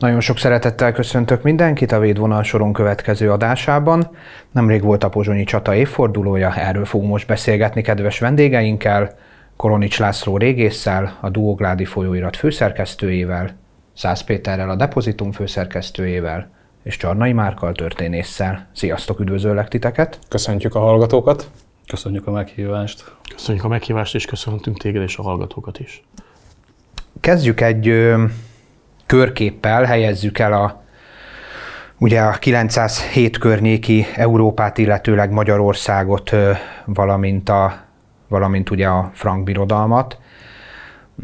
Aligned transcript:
Nagyon 0.00 0.20
sok 0.20 0.38
szeretettel 0.38 0.92
köszöntök 0.92 1.42
mindenkit 1.42 1.92
a 1.92 1.98
Védvonal 1.98 2.42
soron 2.42 2.72
következő 2.72 3.30
adásában. 3.30 4.10
Nemrég 4.52 4.82
volt 4.82 5.04
a 5.04 5.08
Pozsonyi 5.08 5.44
csata 5.44 5.74
évfordulója, 5.74 6.54
erről 6.54 6.84
fogunk 6.84 7.10
most 7.10 7.26
beszélgetni 7.26 7.82
kedves 7.82 8.18
vendégeinkkel, 8.18 9.18
Koronics 9.56 9.98
László 9.98 10.36
régésszel, 10.36 11.18
a 11.20 11.28
Duogládi 11.28 11.84
folyóirat 11.84 12.36
főszerkesztőjével, 12.36 13.56
Szász 13.94 14.22
Péterrel 14.22 14.70
a 14.70 14.76
Depozitum 14.76 15.32
főszerkesztőjével, 15.32 16.50
és 16.82 16.96
Csarnai 16.96 17.32
Márkal 17.32 17.72
történésszel. 17.72 18.66
Sziasztok, 18.72 19.20
üdvözöllek 19.20 19.68
titeket! 19.68 20.18
Köszöntjük 20.28 20.74
a 20.74 20.80
hallgatókat! 20.80 21.50
Köszönjük 21.86 22.26
a 22.26 22.30
meghívást! 22.30 23.14
Köszönjük 23.34 23.64
a 23.64 23.68
meghívást, 23.68 24.14
és 24.14 24.24
köszöntünk 24.24 24.78
téged 24.78 25.02
és 25.02 25.16
a 25.16 25.22
hallgatókat 25.22 25.78
is. 25.78 26.02
Kezdjük 27.20 27.60
egy 27.60 28.14
körképpel, 29.10 29.84
helyezzük 29.84 30.38
el 30.38 30.52
a 30.52 30.82
ugye 31.98 32.20
a 32.20 32.30
907 32.30 33.38
környéki 33.38 34.06
Európát, 34.14 34.78
illetőleg 34.78 35.30
Magyarországot, 35.30 36.30
valamint, 36.84 37.48
a, 37.48 37.72
valamint 38.28 38.70
ugye 38.70 38.86
a 38.86 39.10
frank 39.12 39.44
birodalmat. 39.44 40.18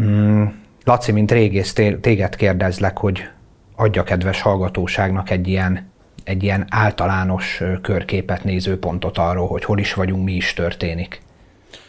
Mm, 0.03 0.45
Laci, 0.85 1.13
mint 1.13 1.31
régész, 1.31 1.73
téged 2.01 2.37
kérdezlek, 2.37 2.99
hogy 2.99 3.29
adja 3.77 4.03
kedves 4.03 4.41
hallgatóságnak 4.41 5.31
egy 5.31 5.49
ilyen, 5.49 5.91
egy 6.25 6.43
ilyen 6.43 6.67
általános 6.71 7.63
körképet, 7.83 8.45
nézőpontot 8.45 9.19
arról, 9.19 9.47
hogy 9.47 9.65
hol 9.65 9.79
is 9.79 9.95
vagyunk, 9.95 10.25
mi 10.25 10.33
is 10.33 10.55
történik. 10.55 11.23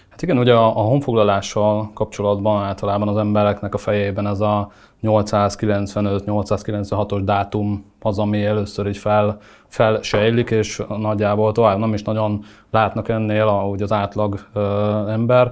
Hát 0.10 0.22
igen, 0.22 0.38
ugye 0.38 0.54
a, 0.54 0.66
a 0.66 0.82
honfoglalással 0.82 1.92
kapcsolatban 1.94 2.64
általában 2.64 3.08
az 3.08 3.18
embereknek 3.18 3.74
a 3.74 3.78
fejében 3.78 4.28
ez 4.28 4.40
a 4.40 4.72
895-896-os 5.04 7.22
dátum 7.24 7.86
az, 8.02 8.20
ami 8.20 8.46
először 8.46 8.88
így 8.88 8.98
fel, 8.98 9.38
felsejlik, 9.68 10.50
és 10.50 10.82
nagyjából 11.00 11.52
tovább 11.52 11.78
nem 11.78 11.94
is 11.94 12.04
nagyon 12.04 12.44
látnak 12.72 13.10
ennél 13.10 13.48
ahogy 13.48 13.82
az 13.82 13.92
átlag 13.92 14.40
ö, 14.54 15.10
ember 15.10 15.52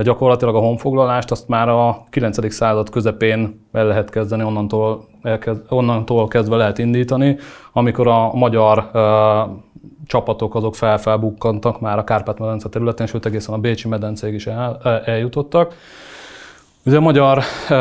de 0.00 0.06
gyakorlatilag 0.06 0.54
a 0.54 0.58
honfoglalást 0.58 1.30
azt 1.30 1.48
már 1.48 1.68
a 1.68 2.04
9. 2.10 2.52
század 2.52 2.90
közepén 2.90 3.66
el 3.72 3.86
lehet 3.86 4.10
kezdeni, 4.10 4.42
onnantól, 4.42 5.04
elkezd, 5.22 5.60
onnantól 5.68 6.28
kezdve 6.28 6.56
lehet 6.56 6.78
indítani, 6.78 7.36
amikor 7.72 8.08
a 8.08 8.34
magyar 8.34 8.90
uh, 8.92 9.00
csapatok 10.06 10.54
azok 10.54 10.74
felfelbukkantak 10.74 11.80
már 11.80 11.98
a 11.98 12.04
Kárpát-medence 12.04 12.68
területén, 12.68 13.06
sőt 13.06 13.26
egészen 13.26 13.54
a 13.54 13.58
Bécsi 13.58 13.88
medencéig 13.88 14.34
is 14.34 14.46
el, 14.46 14.80
eljutottak. 15.04 15.74
Ugye 16.84 16.96
a 16.96 17.00
magyar 17.00 17.38
uh, 17.38 17.74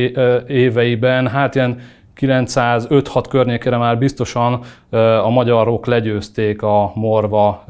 éveiben, 0.48 1.28
hát 1.28 1.56
ilyen 1.56 1.80
905-6 2.20 3.26
környékére 3.30 3.78
már 3.78 3.98
biztosan 3.98 4.60
a 5.24 5.30
magyarok 5.30 5.86
legyőzték 5.86 6.62
a 6.62 6.92
morva, 6.96 7.64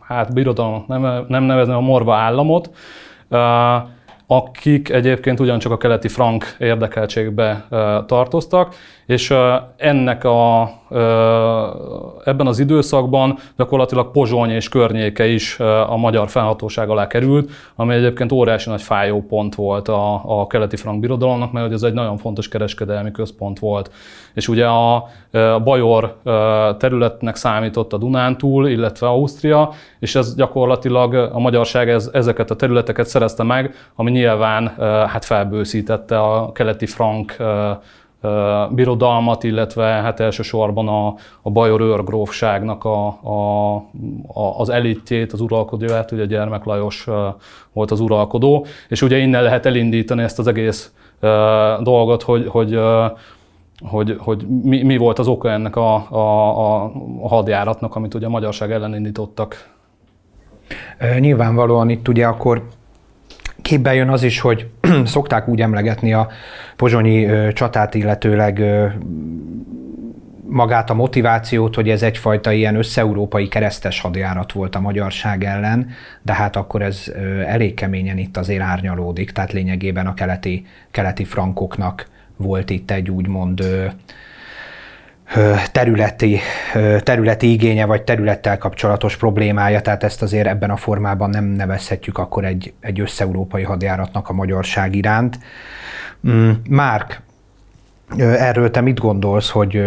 hát 0.00 0.34
birodalom 0.34 0.84
nem, 0.88 1.24
nem 1.28 1.42
nevezném 1.42 1.76
a 1.76 1.80
morva 1.80 2.14
államot, 2.14 2.70
akik 4.26 4.88
egyébként 4.88 5.40
ugyancsak 5.40 5.72
a 5.72 5.76
keleti 5.76 6.08
frank 6.08 6.56
érdekeltségbe 6.58 7.66
tartoztak, 8.06 8.74
és 9.06 9.34
ennek 9.76 10.24
a, 10.24 10.70
ebben 12.24 12.46
az 12.46 12.58
időszakban 12.58 13.38
gyakorlatilag 13.56 14.10
Pozsony 14.10 14.50
és 14.50 14.68
környéke 14.68 15.26
is 15.26 15.60
a 15.88 15.96
magyar 15.96 16.28
felhatóság 16.28 16.88
alá 16.88 17.06
került, 17.06 17.50
ami 17.76 17.94
egyébként 17.94 18.32
óriási 18.32 18.70
nagy 18.70 18.82
fájó 18.82 19.22
pont 19.22 19.54
volt 19.54 19.88
a, 19.88 20.40
a 20.40 20.46
keleti 20.46 20.76
frank 20.76 21.00
birodalomnak, 21.00 21.52
mert 21.52 21.72
ez 21.72 21.82
egy 21.82 21.92
nagyon 21.92 22.16
fontos 22.16 22.48
kereskedelmi 22.48 23.10
központ 23.10 23.58
volt. 23.58 23.90
És 24.34 24.48
ugye 24.48 24.66
a, 24.66 24.94
a 25.32 25.60
Bajor 25.64 26.16
területnek 26.78 27.36
számított 27.36 27.92
a 27.92 27.96
Dunántúl, 27.96 28.68
illetve 28.68 29.06
Ausztria, 29.06 29.70
és 29.98 30.14
ez 30.14 30.34
gyakorlatilag 30.34 31.14
a 31.14 31.38
magyarság 31.38 31.88
ez, 31.90 32.10
ezeket 32.12 32.50
a 32.50 32.56
területeket 32.56 33.06
szerezte 33.06 33.42
meg, 33.42 33.74
ami 33.94 34.10
nyilván 34.10 34.74
hát 35.08 35.24
felbőszítette 35.24 36.18
a 36.20 36.52
keleti 36.52 36.86
frank 36.86 37.36
birodalmat, 38.70 39.44
illetve 39.44 39.84
hát 39.84 40.20
elsősorban 40.20 40.88
a, 40.88 41.14
a 41.42 41.50
Bajor 41.50 41.80
őrgrófságnak 41.80 42.84
a, 42.84 43.06
a, 43.06 43.74
a, 44.26 44.58
az 44.58 44.68
elitjét, 44.68 45.32
az 45.32 45.40
uralkodóját, 45.40 46.12
ugye 46.12 46.26
Gyermek 46.26 46.64
Lajos 46.64 47.06
volt 47.72 47.90
az 47.90 48.00
uralkodó, 48.00 48.66
és 48.88 49.02
ugye 49.02 49.16
innen 49.16 49.42
lehet 49.42 49.66
elindítani 49.66 50.22
ezt 50.22 50.38
az 50.38 50.46
egész 50.46 50.92
dolgot, 51.80 52.22
hogy, 52.22 52.46
hogy 52.48 52.78
hogy, 53.84 54.16
hogy 54.18 54.46
mi, 54.62 54.82
mi 54.82 54.96
volt 54.96 55.18
az 55.18 55.28
oka 55.28 55.50
ennek 55.50 55.76
a, 55.76 55.94
a, 56.10 56.84
a 56.84 57.28
hadjáratnak, 57.28 57.96
amit 57.96 58.14
ugye 58.14 58.26
a 58.26 58.30
magyarság 58.30 58.72
ellen 58.72 58.94
indítottak. 58.94 59.74
Nyilvánvalóan 61.18 61.88
itt 61.88 62.08
ugye 62.08 62.26
akkor 62.26 62.62
képbe 63.66 63.94
jön 63.94 64.08
az 64.08 64.22
is, 64.22 64.40
hogy 64.40 64.66
szokták 65.04 65.48
úgy 65.48 65.60
emlegetni 65.60 66.12
a 66.12 66.28
pozsonyi 66.76 67.28
csatát, 67.52 67.94
illetőleg 67.94 68.62
magát 70.48 70.90
a 70.90 70.94
motivációt, 70.94 71.74
hogy 71.74 71.88
ez 71.88 72.02
egyfajta 72.02 72.52
ilyen 72.52 72.76
összeurópai 72.76 73.48
keresztes 73.48 74.00
hadjárat 74.00 74.52
volt 74.52 74.74
a 74.74 74.80
magyarság 74.80 75.44
ellen, 75.44 75.88
de 76.22 76.32
hát 76.32 76.56
akkor 76.56 76.82
ez 76.82 77.12
elég 77.46 77.74
keményen 77.74 78.18
itt 78.18 78.36
azért 78.36 78.62
árnyalódik, 78.62 79.30
tehát 79.30 79.52
lényegében 79.52 80.06
a 80.06 80.14
keleti, 80.14 80.66
keleti 80.90 81.24
frankoknak 81.24 82.06
volt 82.36 82.70
itt 82.70 82.90
egy 82.90 83.10
úgymond 83.10 83.64
területi, 85.72 86.38
területi 86.98 87.52
igénye 87.52 87.86
vagy 87.86 88.02
területtel 88.02 88.58
kapcsolatos 88.58 89.16
problémája, 89.16 89.80
tehát 89.80 90.04
ezt 90.04 90.22
azért 90.22 90.46
ebben 90.46 90.70
a 90.70 90.76
formában 90.76 91.30
nem 91.30 91.44
nevezhetjük 91.44 92.18
akkor 92.18 92.44
egy, 92.44 92.72
egy 92.80 93.00
összeurópai 93.00 93.62
hadjáratnak 93.62 94.28
a 94.28 94.32
magyarság 94.32 94.94
iránt. 94.94 95.38
Mm, 96.28 96.50
Márk, 96.68 97.24
Erről 98.18 98.70
te 98.70 98.80
mit 98.80 98.98
gondolsz, 98.98 99.50
hogy 99.50 99.84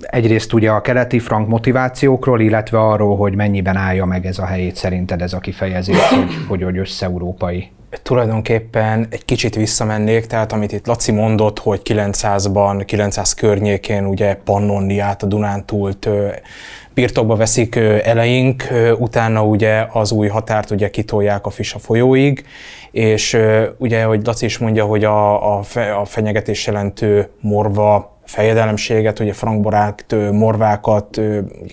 egyrészt 0.00 0.52
ugye 0.52 0.70
a 0.70 0.80
keleti 0.80 1.18
frank 1.18 1.48
motivációkról, 1.48 2.40
illetve 2.40 2.78
arról, 2.78 3.16
hogy 3.16 3.34
mennyiben 3.34 3.76
állja 3.76 4.04
meg 4.04 4.26
ez 4.26 4.38
a 4.38 4.44
helyét 4.44 4.76
szerinted 4.76 5.22
ez 5.22 5.32
a 5.32 5.38
kifejezés, 5.38 6.08
hogy, 6.08 6.34
hogy, 6.48 6.62
hogy 6.62 6.78
összeurópai 6.78 7.70
tulajdonképpen 8.02 9.06
egy 9.10 9.24
kicsit 9.24 9.54
visszamennék, 9.54 10.26
tehát 10.26 10.52
amit 10.52 10.72
itt 10.72 10.86
Laci 10.86 11.12
mondott, 11.12 11.58
hogy 11.58 11.80
900-ban, 11.84 12.82
900 12.86 13.34
környékén 13.34 14.06
ugye 14.06 14.34
Pannoniát, 14.34 15.22
a 15.22 15.26
Dunántúlt 15.26 16.08
birtokba 16.94 17.36
veszik 17.36 17.76
eleink, 18.02 18.64
utána 18.98 19.44
ugye 19.44 19.86
az 19.92 20.12
új 20.12 20.28
határt 20.28 20.70
ugye 20.70 20.90
kitolják 20.90 21.46
a 21.46 21.50
Fisa 21.50 21.78
folyóig, 21.78 22.44
és 22.90 23.38
ugye, 23.78 24.04
hogy 24.04 24.26
Laci 24.26 24.44
is 24.44 24.58
mondja, 24.58 24.84
hogy 24.84 25.04
a, 25.04 25.56
a, 25.58 25.62
fe, 25.62 25.94
a 25.94 26.04
fenyegetés 26.04 26.66
jelentő 26.66 27.28
morva 27.40 28.13
fejedelemséget, 28.34 29.20
ugye 29.20 29.32
frankborát, 29.32 30.16
morvákat 30.32 31.20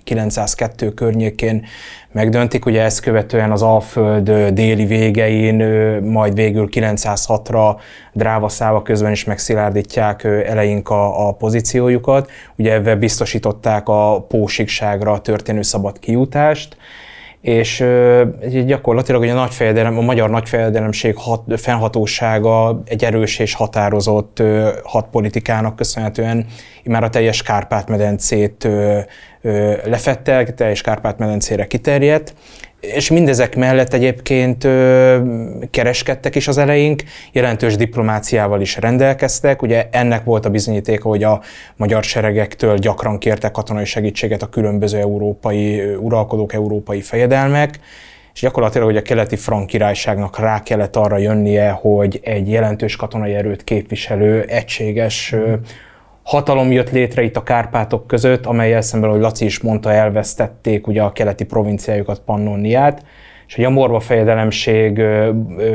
902 0.04 0.94
környékén 0.94 1.66
megdöntik, 2.12 2.66
ugye 2.66 2.82
ezt 2.82 3.00
követően 3.00 3.52
az 3.52 3.62
Alföld 3.62 4.32
déli 4.54 4.86
végein, 4.86 5.56
majd 6.04 6.34
végül 6.34 6.70
906-ra 6.72 7.76
Drávaszáva 8.14 8.82
közben 8.82 9.12
is 9.12 9.24
megszilárdítják 9.24 10.24
eleink 10.24 10.90
a, 10.90 11.28
a 11.28 11.32
pozíciójukat, 11.32 12.32
ugye 12.56 12.74
ebben 12.74 13.00
biztosították 13.00 13.88
a 13.88 14.26
pósikságra 14.28 15.22
történő 15.22 15.62
szabad 15.62 16.00
kijutást, 16.00 16.78
és 17.42 17.84
gyakorlatilag 18.66 19.22
ugye 19.22 19.32
a, 19.32 19.36
nagyfejedelem, 19.36 19.98
a 19.98 20.02
magyar 20.02 20.30
nagyfejedelemség 20.30 21.16
hat, 21.18 21.42
fennhatósága 21.60 22.82
egy 22.86 23.04
erős 23.04 23.40
és 23.40 23.54
határozott 23.54 24.44
hatpolitikának 24.84 25.76
köszönhetően 25.76 26.46
már 26.84 27.04
a 27.04 27.10
teljes 27.10 27.42
Kárpát-medencét 27.42 28.68
lefette, 29.84 30.44
teljes 30.44 30.82
Kárpát-medencére 30.82 31.68
kiterjedt, 31.68 32.34
és 32.82 33.10
mindezek 33.10 33.56
mellett 33.56 33.94
egyébként 33.94 34.64
ö, 34.64 35.18
kereskedtek 35.70 36.36
is 36.36 36.48
az 36.48 36.58
eleink, 36.58 37.04
jelentős 37.32 37.76
diplomáciával 37.76 38.62
is 38.62 38.78
rendelkeztek. 38.78 39.62
Ugye 39.62 39.88
ennek 39.92 40.24
volt 40.24 40.46
a 40.46 40.50
bizonyítéka, 40.50 41.10
hogy 41.10 41.24
a 41.24 41.42
magyar 41.76 42.04
seregektől 42.04 42.78
gyakran 42.78 43.18
kértek 43.18 43.52
katonai 43.52 43.86
segítséget 43.86 44.42
a 44.42 44.50
különböző 44.50 44.98
európai 44.98 45.96
uralkodók, 45.96 46.54
európai 46.54 47.02
fejedelmek, 47.02 47.80
és 48.34 48.42
gyakorlatilag 48.42 48.88
hogy 48.88 48.98
a 48.98 49.02
keleti 49.02 49.36
frank 49.36 49.68
királyságnak 49.68 50.40
rá 50.40 50.64
kellett 50.64 50.96
arra 50.96 51.18
jönnie, 51.18 51.70
hogy 51.70 52.20
egy 52.24 52.50
jelentős 52.50 52.96
katonai 52.96 53.34
erőt 53.34 53.64
képviselő, 53.64 54.44
egységes 54.48 55.36
hatalom 56.32 56.72
jött 56.72 56.92
létre 56.92 57.24
itt 57.24 57.36
a 57.36 57.44
Kárpátok 57.44 58.08
között, 58.08 58.46
amelyel 58.46 58.82
szemben, 58.82 59.10
ahogy 59.10 59.22
Laci 59.22 59.46
is 59.46 59.60
mondta, 59.60 59.92
elvesztették 59.92 60.88
ugye 60.88 61.02
a 61.02 61.12
keleti 61.12 61.44
provinciájukat, 61.44 62.20
Pannoniát, 62.20 63.06
és 63.48 63.56
hogy 63.56 63.64
a 63.64 63.70
morva 63.70 64.00
fejedelemség 64.00 65.02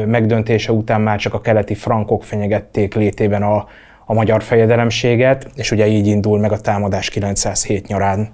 megdöntése 0.07 0.73
után 0.73 1.01
már 1.01 1.19
csak 1.19 1.35
a 1.35 1.41
keleti 1.41 1.75
frankok 1.75 2.25
fenyegették 2.25 2.95
létében 2.95 3.43
a, 3.43 3.67
a 4.05 4.15
magyar 4.15 4.43
fejedelemséget, 4.43 5.51
és 5.55 5.71
ugye 5.71 5.87
így 5.87 6.07
indul 6.07 6.39
meg 6.39 6.53
a 6.53 6.61
támadás 6.61 7.11
907 7.11 7.87
nyarán. 7.87 8.29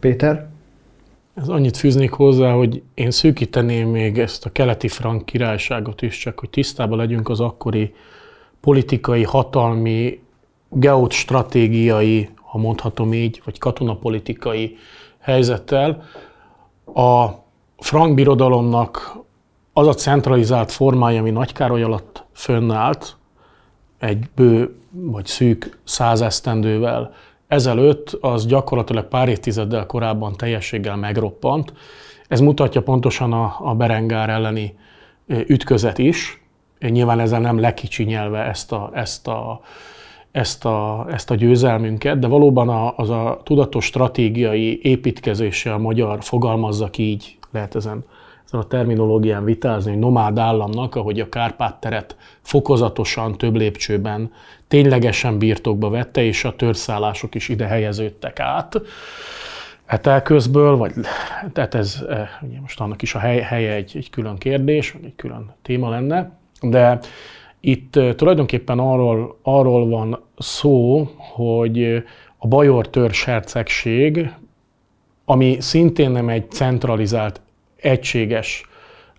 Péter? 0.00 0.46
Ez 1.34 1.48
annyit 1.48 1.76
fűznék 1.76 2.10
hozzá, 2.10 2.52
hogy 2.52 2.82
én 2.94 3.10
szűkíteném 3.10 3.88
még 3.88 4.18
ezt 4.18 4.44
a 4.46 4.50
keleti 4.52 4.88
frank 4.88 5.24
királyságot 5.24 6.02
is, 6.02 6.18
csak 6.18 6.38
hogy 6.38 6.50
tisztában 6.50 6.98
legyünk 6.98 7.28
az 7.28 7.40
akkori 7.40 7.94
politikai, 8.60 9.22
hatalmi 9.22 10.18
geostratégiai, 10.70 12.28
ha 12.42 12.58
mondhatom 12.58 13.12
így, 13.12 13.42
vagy 13.44 13.58
katonapolitikai 13.58 14.76
helyzettel. 15.18 16.02
A 16.94 17.26
frank 17.78 18.14
birodalomnak 18.14 19.18
az 19.72 19.86
a 19.86 19.94
centralizált 19.94 20.72
formája, 20.72 21.20
ami 21.20 21.30
Nagykároly 21.30 21.82
alatt 21.82 22.24
fönnállt, 22.32 23.16
egy 23.98 24.24
bő 24.34 24.74
vagy 24.90 25.26
szűk 25.26 25.78
százesztendővel 25.84 27.14
ezelőtt, 27.46 28.18
az 28.20 28.46
gyakorlatilag 28.46 29.08
pár 29.08 29.28
évtizeddel 29.28 29.86
korábban 29.86 30.36
teljességgel 30.36 30.96
megroppant. 30.96 31.72
Ez 32.28 32.40
mutatja 32.40 32.82
pontosan 32.82 33.32
a, 33.32 33.56
a 33.58 33.74
Berengár 33.74 34.28
elleni 34.28 34.78
ütközet 35.26 35.98
is. 35.98 36.42
Nyilván 36.78 37.20
ezzel 37.20 37.40
nem 37.40 37.58
lekicsinyelve 37.58 38.38
ezt 38.38 38.72
a, 38.72 38.90
ezt 38.94 39.28
a 39.28 39.60
ezt 40.32 40.64
a, 40.64 41.06
ezt 41.10 41.30
a 41.30 41.34
győzelmünket, 41.34 42.18
de 42.18 42.26
valóban 42.26 42.68
a, 42.68 42.96
az 42.96 43.10
a 43.10 43.40
tudatos 43.44 43.84
stratégiai 43.84 44.80
építkezése 44.82 45.72
a 45.72 45.78
magyar 45.78 46.24
fogalmazza 46.24 46.90
ki 46.90 47.02
így, 47.02 47.38
lehet 47.50 47.74
ezen, 47.74 48.04
ezen 48.46 48.60
a 48.60 48.66
terminológián 48.66 49.44
vitázni, 49.44 49.90
hogy 49.90 50.00
nomád 50.00 50.38
államnak, 50.38 50.94
ahogy 50.94 51.20
a 51.20 51.28
Kárpát-teret 51.28 52.16
fokozatosan, 52.40 53.38
több 53.38 53.56
lépcsőben 53.56 54.32
ténylegesen 54.68 55.38
birtokba 55.38 55.90
vette, 55.90 56.22
és 56.22 56.44
a 56.44 56.56
törszállások 56.56 57.34
is 57.34 57.48
ide 57.48 57.66
helyeződtek 57.66 58.40
át. 58.40 58.80
Etelközből, 59.86 60.76
vagy 60.76 60.92
tehát 61.52 61.74
ez 61.74 62.04
eh, 62.08 62.28
ugye 62.42 62.60
most 62.60 62.80
annak 62.80 63.02
is 63.02 63.14
a 63.14 63.18
hely, 63.18 63.40
helye 63.40 63.72
egy, 63.72 63.92
egy 63.94 64.10
külön 64.10 64.36
kérdés, 64.36 64.96
egy 65.04 65.16
külön 65.16 65.54
téma 65.62 65.88
lenne, 65.88 66.38
de 66.60 66.98
itt 67.60 67.98
tulajdonképpen 68.16 68.78
arról, 68.78 69.38
arról 69.42 69.88
van 69.88 70.20
szó, 70.38 71.08
hogy 71.16 72.02
a 72.36 72.46
Bajor 72.46 72.88
törzs 72.88 73.24
hercegség, 73.24 74.30
ami 75.24 75.56
szintén 75.60 76.10
nem 76.10 76.28
egy 76.28 76.50
centralizált, 76.50 77.40
egységes 77.76 78.64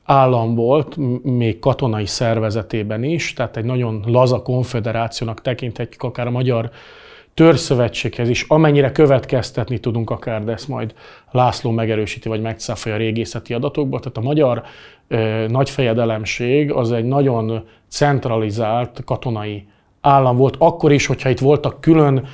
állam 0.03 0.55
volt, 0.55 0.95
még 1.23 1.59
katonai 1.59 2.05
szervezetében 2.05 3.03
is, 3.03 3.33
tehát 3.33 3.57
egy 3.57 3.65
nagyon 3.65 4.03
laza 4.07 4.41
konfederációnak 4.41 5.41
tekinthetjük 5.41 6.03
akár 6.03 6.27
a 6.27 6.31
magyar 6.31 6.71
törzszövetséghez 7.33 8.29
is, 8.29 8.45
amennyire 8.47 8.91
következtetni 8.91 9.77
tudunk 9.79 10.09
akár, 10.09 10.43
de 10.43 10.51
ezt 10.51 10.67
majd 10.67 10.93
László 11.31 11.71
megerősíti, 11.71 12.27
vagy 12.27 12.41
megcáfolja 12.41 12.97
a 12.97 13.01
régészeti 13.01 13.53
adatokba. 13.53 13.99
Tehát 13.99 14.17
a 14.17 14.21
magyar 14.21 14.63
ö, 15.11 15.45
nagyfejedelemség 15.47 16.71
az 16.71 16.91
egy 16.91 17.05
nagyon 17.05 17.63
centralizált 17.89 19.01
katonai 19.05 19.65
állam 20.01 20.37
volt, 20.37 20.55
akkor 20.59 20.91
is, 20.91 21.05
hogyha 21.05 21.29
itt 21.29 21.39
voltak 21.39 21.81
külön 21.81 22.27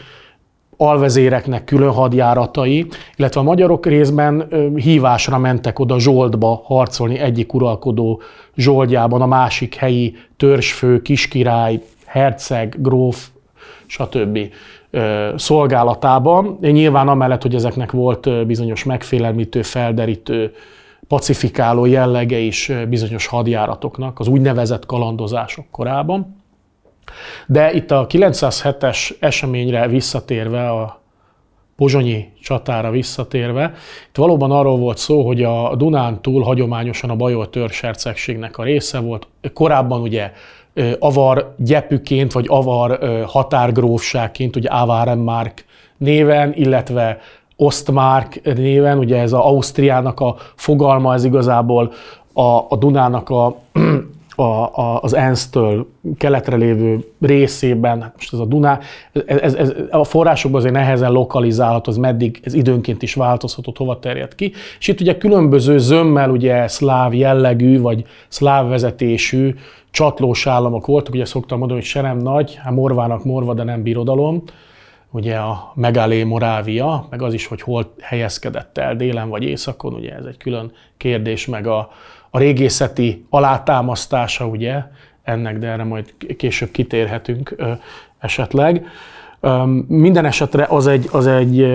alvezéreknek 0.77 1.63
külön 1.63 1.91
hadjáratai, 1.91 2.87
illetve 3.15 3.39
a 3.39 3.43
magyarok 3.43 3.85
részben 3.85 4.47
hívásra 4.75 5.37
mentek 5.37 5.79
oda 5.79 5.99
Zsoltba 5.99 6.61
harcolni 6.63 7.19
egyik 7.19 7.53
uralkodó 7.53 8.21
Zsoltjában, 8.55 9.21
a 9.21 9.25
másik 9.25 9.75
helyi 9.75 10.15
törzsfő, 10.37 11.01
kiskirály, 11.01 11.81
herceg, 12.05 12.75
gróf, 12.81 13.27
stb 13.85 14.39
szolgálatában. 15.35 16.57
Nyilván 16.61 17.07
amellett, 17.07 17.41
hogy 17.41 17.55
ezeknek 17.55 17.91
volt 17.91 18.45
bizonyos 18.47 18.83
megfélelmítő, 18.83 19.61
felderítő, 19.61 20.53
pacifikáló 21.07 21.85
jellege 21.85 22.37
is 22.37 22.71
bizonyos 22.89 23.25
hadjáratoknak, 23.25 24.19
az 24.19 24.27
úgynevezett 24.27 24.85
kalandozások 24.85 25.65
korában. 25.71 26.35
De 27.47 27.73
itt 27.73 27.91
a 27.91 28.07
907-es 28.07 29.11
eseményre 29.19 29.87
visszatérve, 29.87 30.69
a 30.69 31.01
pozsonyi 31.75 32.31
csatára 32.41 32.91
visszatérve, 32.91 33.73
itt 34.07 34.15
valóban 34.15 34.51
arról 34.51 34.77
volt 34.77 34.97
szó, 34.97 35.25
hogy 35.25 35.43
a 35.43 35.75
Dunán 35.75 36.21
túl 36.21 36.43
hagyományosan 36.43 37.09
a 37.09 37.15
Bajor 37.15 37.49
törzsercegségnek 37.49 38.57
a 38.57 38.63
része 38.63 38.99
volt. 38.99 39.27
Korábban 39.53 40.01
ugye 40.01 40.31
avar 40.99 41.53
gyepüként, 41.57 42.31
vagy 42.31 42.45
avar 42.49 42.99
határgrófságként, 43.27 44.55
ugye 44.55 44.69
Avarenmark 44.69 45.65
néven, 45.97 46.53
illetve 46.53 47.19
Ostmark 47.57 48.41
néven, 48.55 48.97
ugye 48.97 49.17
ez 49.17 49.33
az 49.33 49.39
Ausztriának 49.39 50.19
a 50.19 50.35
fogalma, 50.55 51.13
ez 51.13 51.23
igazából 51.23 51.91
a, 52.33 52.41
a 52.69 52.75
Dunának 52.79 53.29
a, 53.29 53.45
a, 54.35 54.43
a, 54.81 54.99
az 55.01 55.13
ENSZ-től 55.13 55.87
keletre 56.17 56.55
lévő 56.55 57.11
részében, 57.21 58.01
hát 58.01 58.13
most 58.15 58.33
ez 58.33 58.39
a 58.39 58.45
Duná, 58.45 58.79
ez, 59.25 59.37
ez, 59.41 59.53
ez 59.53 59.73
a 59.91 60.03
forrásokban 60.03 60.59
azért 60.59 60.73
nehezen 60.73 61.11
lokalizálható, 61.11 61.91
az 61.91 61.97
meddig, 61.97 62.39
ez 62.43 62.53
időnként 62.53 63.01
is 63.01 63.13
változható, 63.13 63.73
hova 63.77 63.99
terjed 63.99 64.35
ki. 64.35 64.51
És 64.79 64.87
itt 64.87 65.01
ugye 65.01 65.17
különböző 65.17 65.77
zömmel 65.77 66.29
ugye 66.29 66.67
szláv 66.67 67.13
jellegű, 67.13 67.81
vagy 67.81 68.03
szláv 68.27 68.69
vezetésű 68.69 69.55
csatlós 69.91 70.47
államok 70.47 70.85
voltak, 70.85 71.13
ugye 71.13 71.25
szoktam 71.25 71.57
mondani, 71.57 71.79
hogy 71.79 71.89
se 71.89 72.01
nem 72.01 72.17
nagy, 72.17 72.59
hát 72.63 72.73
morvának 72.73 73.23
morva, 73.23 73.53
de 73.53 73.63
nem 73.63 73.83
birodalom, 73.83 74.43
ugye 75.11 75.35
a 75.35 75.71
Megalé 75.75 76.23
Morávia, 76.23 77.07
meg 77.09 77.21
az 77.21 77.33
is, 77.33 77.45
hogy 77.45 77.61
hol 77.61 77.93
helyezkedett 78.01 78.77
el, 78.77 78.95
délen 78.95 79.29
vagy 79.29 79.43
északon, 79.43 79.93
ugye 79.93 80.15
ez 80.15 80.25
egy 80.25 80.37
külön 80.37 80.71
kérdés, 80.97 81.45
meg 81.45 81.67
a, 81.67 81.91
a 82.29 82.39
régészeti 82.39 83.25
alátámasztása, 83.29 84.47
ugye, 84.47 84.83
ennek, 85.23 85.57
de 85.57 85.67
erre 85.67 85.83
majd 85.83 86.13
később 86.37 86.71
kitérhetünk 86.71 87.53
ö, 87.57 87.71
esetleg. 88.19 88.85
Ö, 89.39 89.63
minden 89.87 90.25
esetre 90.25 90.65
az 90.69 90.87
egy, 90.87 91.07
az 91.11 91.27
egy 91.27 91.67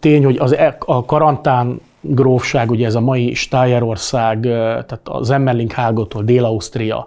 tény, 0.00 0.24
hogy 0.24 0.36
az, 0.36 0.56
e, 0.56 0.76
a 0.78 1.04
karantán 1.04 1.80
grófság, 2.00 2.70
ugye 2.70 2.86
ez 2.86 2.94
a 2.94 3.00
mai 3.00 3.34
Stájerország, 3.34 4.40
tehát 4.40 5.00
az 5.04 5.30
Emmerling 5.30 5.72
hágótól 5.72 6.22
Dél-Ausztria 6.22 7.06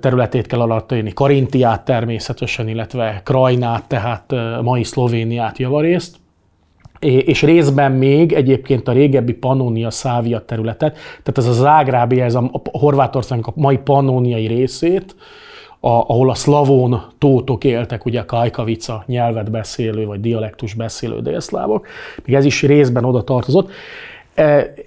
területét 0.00 0.46
kell 0.46 0.60
alattani, 0.60 1.12
Karintiát 1.12 1.84
természetesen, 1.84 2.68
illetve 2.68 3.20
Krajnát, 3.24 3.88
tehát 3.88 4.34
mai 4.62 4.84
Szlovéniát 4.84 5.58
javarészt. 5.58 6.16
És 7.00 7.42
részben 7.42 7.92
még 7.92 8.32
egyébként 8.32 8.88
a 8.88 8.92
régebbi 8.92 9.32
Pannonia 9.32 9.90
Szávia 9.90 10.44
területet, 10.44 10.92
tehát 11.22 11.38
ez 11.38 11.46
a 11.46 11.52
Zágrábi, 11.52 12.20
ez 12.20 12.34
a 12.34 12.50
Horvátországnak 12.72 13.46
a 13.46 13.52
mai 13.54 13.78
pannóniai 13.78 14.46
részét, 14.46 15.14
ahol 15.80 16.30
a 16.30 16.34
szlavón 16.34 17.02
tótok 17.18 17.64
éltek, 17.64 18.04
ugye 18.04 18.20
a 18.20 18.24
kajkavica 18.24 19.02
nyelvet 19.06 19.50
beszélő, 19.50 20.06
vagy 20.06 20.20
dialektus 20.20 20.74
beszélő 20.74 21.20
délszlávok, 21.20 21.86
még 22.24 22.34
ez 22.34 22.44
is 22.44 22.62
részben 22.62 23.04
oda 23.04 23.24
tartozott. 23.24 23.70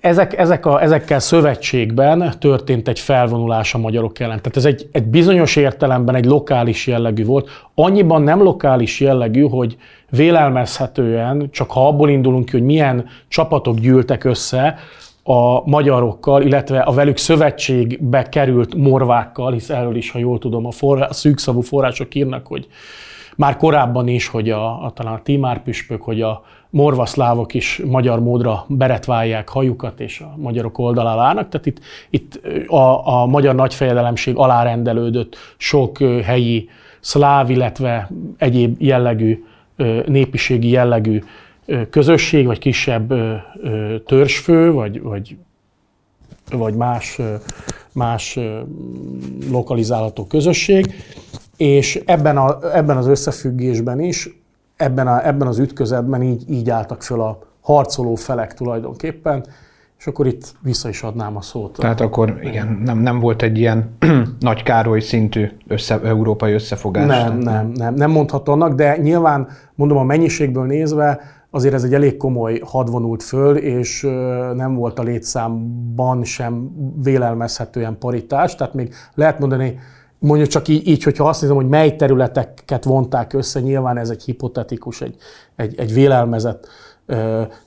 Ezek, 0.01 0.37
ezek 0.37 0.65
a, 0.65 0.81
ezekkel 0.81 1.19
szövetségben 1.19 2.33
történt 2.39 2.87
egy 2.87 2.99
felvonulás 2.99 3.73
a 3.73 3.77
magyarok 3.77 4.19
ellen. 4.19 4.37
Tehát 4.37 4.57
ez 4.57 4.65
egy, 4.65 4.89
egy 4.91 5.03
bizonyos 5.03 5.55
értelemben 5.55 6.15
egy 6.15 6.25
lokális 6.25 6.87
jellegű 6.87 7.25
volt. 7.25 7.49
Annyiban 7.75 8.21
nem 8.21 8.43
lokális 8.43 8.99
jellegű, 8.99 9.41
hogy 9.41 9.77
vélelmezhetően, 10.09 11.49
csak 11.51 11.71
ha 11.71 11.87
abból 11.87 12.09
indulunk 12.09 12.45
ki, 12.45 12.51
hogy 12.51 12.63
milyen 12.63 13.05
csapatok 13.27 13.79
gyűltek 13.79 14.23
össze, 14.23 14.75
a 15.23 15.69
magyarokkal, 15.69 16.41
illetve 16.41 16.79
a 16.79 16.91
velük 16.91 17.17
szövetségbe 17.17 18.29
került 18.29 18.75
morvákkal, 18.75 19.51
hisz 19.51 19.69
erről 19.69 19.95
is, 19.95 20.11
ha 20.11 20.19
jól 20.19 20.39
tudom, 20.39 20.65
a, 20.65 20.71
forrá, 20.71 21.05
a 21.05 21.13
szűkszavú 21.13 21.61
források 21.61 22.15
írnak, 22.15 22.47
hogy 22.47 22.67
már 23.35 23.57
korábban 23.57 24.07
is, 24.07 24.27
hogy 24.27 24.49
a, 24.49 24.85
a 24.85 24.91
talán 24.93 25.13
a 25.13 25.21
Timár 25.21 25.61
püspök, 25.61 26.01
hogy 26.01 26.21
a 26.21 26.43
morvaszlávok 26.73 27.53
is 27.53 27.81
magyar 27.85 28.19
módra 28.19 28.65
beretválják 28.67 29.49
hajukat, 29.49 29.99
és 29.99 30.19
a 30.19 30.33
magyarok 30.37 30.77
oldalára 30.77 31.21
állnak. 31.21 31.49
Tehát 31.49 31.65
itt, 31.65 31.79
itt 32.09 32.41
a, 32.67 33.07
a 33.21 33.25
magyar 33.25 33.55
nagyfejedelemség 33.55 34.35
alárendelődött 34.35 35.35
sok 35.57 35.97
helyi 36.23 36.69
szláv, 36.99 37.49
illetve 37.49 38.09
egyéb 38.37 38.75
jellegű, 38.81 39.43
népiségi 40.05 40.69
jellegű 40.69 41.23
közösség, 41.89 42.45
vagy 42.45 42.59
kisebb 42.59 43.13
törzsfő, 44.05 44.71
vagy, 44.71 45.01
vagy, 45.01 45.37
vagy 46.51 46.73
más, 46.73 47.19
más 47.91 48.39
lokalizálható 49.51 50.25
közösség, 50.25 50.93
és 51.57 52.01
ebben, 52.05 52.37
a, 52.37 52.75
ebben 52.75 52.97
az 52.97 53.07
összefüggésben 53.07 53.99
is, 53.99 54.29
ebben, 54.75 55.07
a, 55.07 55.27
ebben 55.27 55.47
az 55.47 55.59
ütközetben 55.59 56.21
így, 56.21 56.49
így 56.49 56.69
álltak 56.69 57.03
föl 57.03 57.21
a 57.21 57.39
harcoló 57.61 58.15
felek 58.15 58.53
tulajdonképpen, 58.53 59.45
és 59.97 60.07
akkor 60.07 60.27
itt 60.27 60.53
vissza 60.61 60.89
is 60.89 61.03
adnám 61.03 61.37
a 61.37 61.41
szót. 61.41 61.77
Tehát 61.77 62.01
akkor 62.01 62.39
igen, 62.41 62.81
nem, 62.85 62.97
nem 62.97 63.19
volt 63.19 63.41
egy 63.41 63.57
ilyen 63.57 63.97
nagy 64.39 64.63
Károly 64.63 64.99
szintű 64.99 65.49
össze, 65.67 65.99
európai 66.03 66.53
összefogás. 66.53 67.07
Nem, 67.07 67.37
nem, 67.37 67.67
nem, 67.67 67.93
nem 67.93 68.11
mondható 68.11 68.51
annak, 68.51 68.73
de 68.73 68.97
nyilván 68.97 69.47
mondom 69.75 69.97
a 69.97 70.03
mennyiségből 70.03 70.65
nézve 70.65 71.19
azért 71.49 71.73
ez 71.73 71.83
egy 71.83 71.93
elég 71.93 72.17
komoly 72.17 72.61
had 72.65 72.89
vonult 72.89 73.23
föl, 73.23 73.57
és 73.57 74.01
nem 74.55 74.75
volt 74.75 74.99
a 74.99 75.03
létszámban 75.03 76.23
sem 76.23 76.71
vélelmezhetően 77.03 77.97
paritás, 77.97 78.55
tehát 78.55 78.73
még 78.73 78.93
lehet 79.13 79.39
mondani, 79.39 79.79
mondjuk 80.23 80.49
csak 80.49 80.67
így, 80.67 80.87
így, 80.87 81.03
hogyha 81.03 81.27
azt 81.27 81.41
nézem, 81.41 81.55
hogy 81.55 81.67
mely 81.67 81.95
területeket 81.95 82.83
vonták 82.83 83.33
össze, 83.33 83.59
nyilván 83.59 83.97
ez 83.97 84.09
egy 84.09 84.23
hipotetikus, 84.23 85.01
egy, 85.01 85.15
egy, 85.55 85.79
egy 85.79 85.93
vélelmezett 85.93 86.67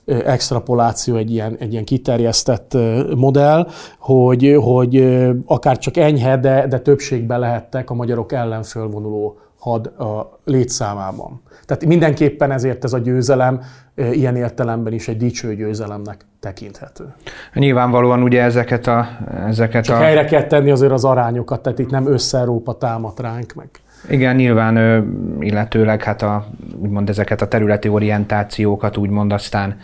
extrapoláció, 0.05 1.15
egy 1.15 1.31
ilyen, 1.31 1.55
egy 1.59 1.71
ilyen 1.71 1.83
kiterjesztett 1.83 2.77
modell, 3.15 3.67
hogy, 3.99 4.57
hogy 4.61 5.23
akár 5.45 5.77
csak 5.77 5.97
enyhe, 5.97 6.37
de, 6.37 6.67
de 6.67 6.79
többségben 6.79 7.39
lehettek 7.39 7.89
a 7.89 7.93
magyarok 7.93 8.31
ellen 8.31 8.63
fölvonuló 8.63 9.37
had 9.57 9.85
a 9.85 10.39
létszámában. 10.43 11.41
Tehát 11.65 11.85
mindenképpen 11.85 12.51
ezért 12.51 12.83
ez 12.83 12.93
a 12.93 12.97
győzelem 12.97 13.61
ilyen 13.97 14.35
értelemben 14.35 14.93
is 14.93 15.07
egy 15.07 15.17
dicső 15.17 15.55
győzelemnek 15.55 16.25
tekinthető. 16.39 17.13
Nyilvánvalóan 17.53 18.23
ugye 18.23 18.41
ezeket 18.41 18.87
a... 18.87 19.07
Ezeket 19.47 19.83
Csak 19.83 19.95
a... 19.95 19.99
helyre 19.99 20.25
kell 20.25 20.43
tenni 20.43 20.71
azért 20.71 20.91
az 20.91 21.05
arányokat, 21.05 21.61
tehát 21.61 21.79
itt 21.79 21.89
nem 21.89 22.07
össze-Európa 22.07 22.77
támad 22.77 23.19
ránk 23.19 23.53
meg. 23.53 23.69
Igen, 24.09 24.35
nyilván 24.35 25.05
illetőleg 25.39 26.03
hát 26.03 26.21
a, 26.21 26.45
úgymond 26.75 27.09
ezeket 27.09 27.41
a 27.41 27.47
területi 27.47 27.89
orientációkat 27.89 28.97
úgymond 28.97 29.31
aztán 29.31 29.77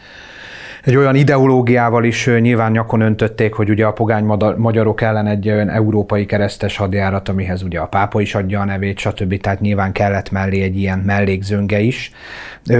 egy 0.83 0.95
olyan 0.95 1.15
ideológiával 1.15 2.03
is 2.03 2.25
nyilván 2.25 2.71
nyakon 2.71 3.01
öntötték, 3.01 3.53
hogy 3.53 3.69
ugye 3.69 3.85
a 3.85 3.93
pogány 3.93 4.23
magyarok 4.57 5.01
ellen 5.01 5.27
egy 5.27 5.49
olyan 5.49 5.69
európai 5.69 6.25
keresztes 6.25 6.77
hadjárat, 6.77 7.29
amihez 7.29 7.63
ugye 7.63 7.79
a 7.79 7.85
pápa 7.85 8.21
is 8.21 8.35
adja 8.35 8.59
a 8.59 8.65
nevét, 8.65 8.99
stb. 8.99 9.41
Tehát 9.41 9.59
nyilván 9.59 9.91
kellett 9.91 10.31
mellé 10.31 10.61
egy 10.61 10.77
ilyen 10.77 10.99
mellékzönge 10.99 11.79
is. 11.79 12.11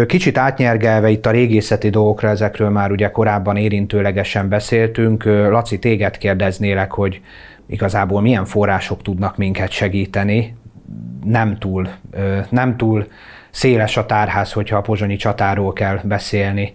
Kicsit 0.05 0.37
átnyergelve 0.37 1.09
itt 1.09 1.25
a 1.25 1.31
régészeti 1.31 1.89
dolgokra, 1.89 2.29
ezekről 2.29 2.69
már 2.69 2.91
ugye 2.91 3.11
korábban 3.11 3.55
érintőlegesen 3.55 4.49
beszéltünk. 4.49 5.23
Laci, 5.23 5.79
téged 5.79 6.17
kérdeznélek, 6.17 6.91
hogy 6.91 7.21
igazából 7.67 8.21
milyen 8.21 8.45
források 8.45 9.01
tudnak 9.01 9.37
minket 9.37 9.71
segíteni, 9.71 10.55
nem 11.23 11.57
túl, 11.57 11.87
nem 12.49 12.77
túl 12.77 13.07
széles 13.49 13.97
a 13.97 14.05
tárház, 14.05 14.51
hogyha 14.51 14.77
a 14.77 14.81
pozsonyi 14.81 15.15
csatáról 15.15 15.73
kell 15.73 15.99
beszélni 16.03 16.73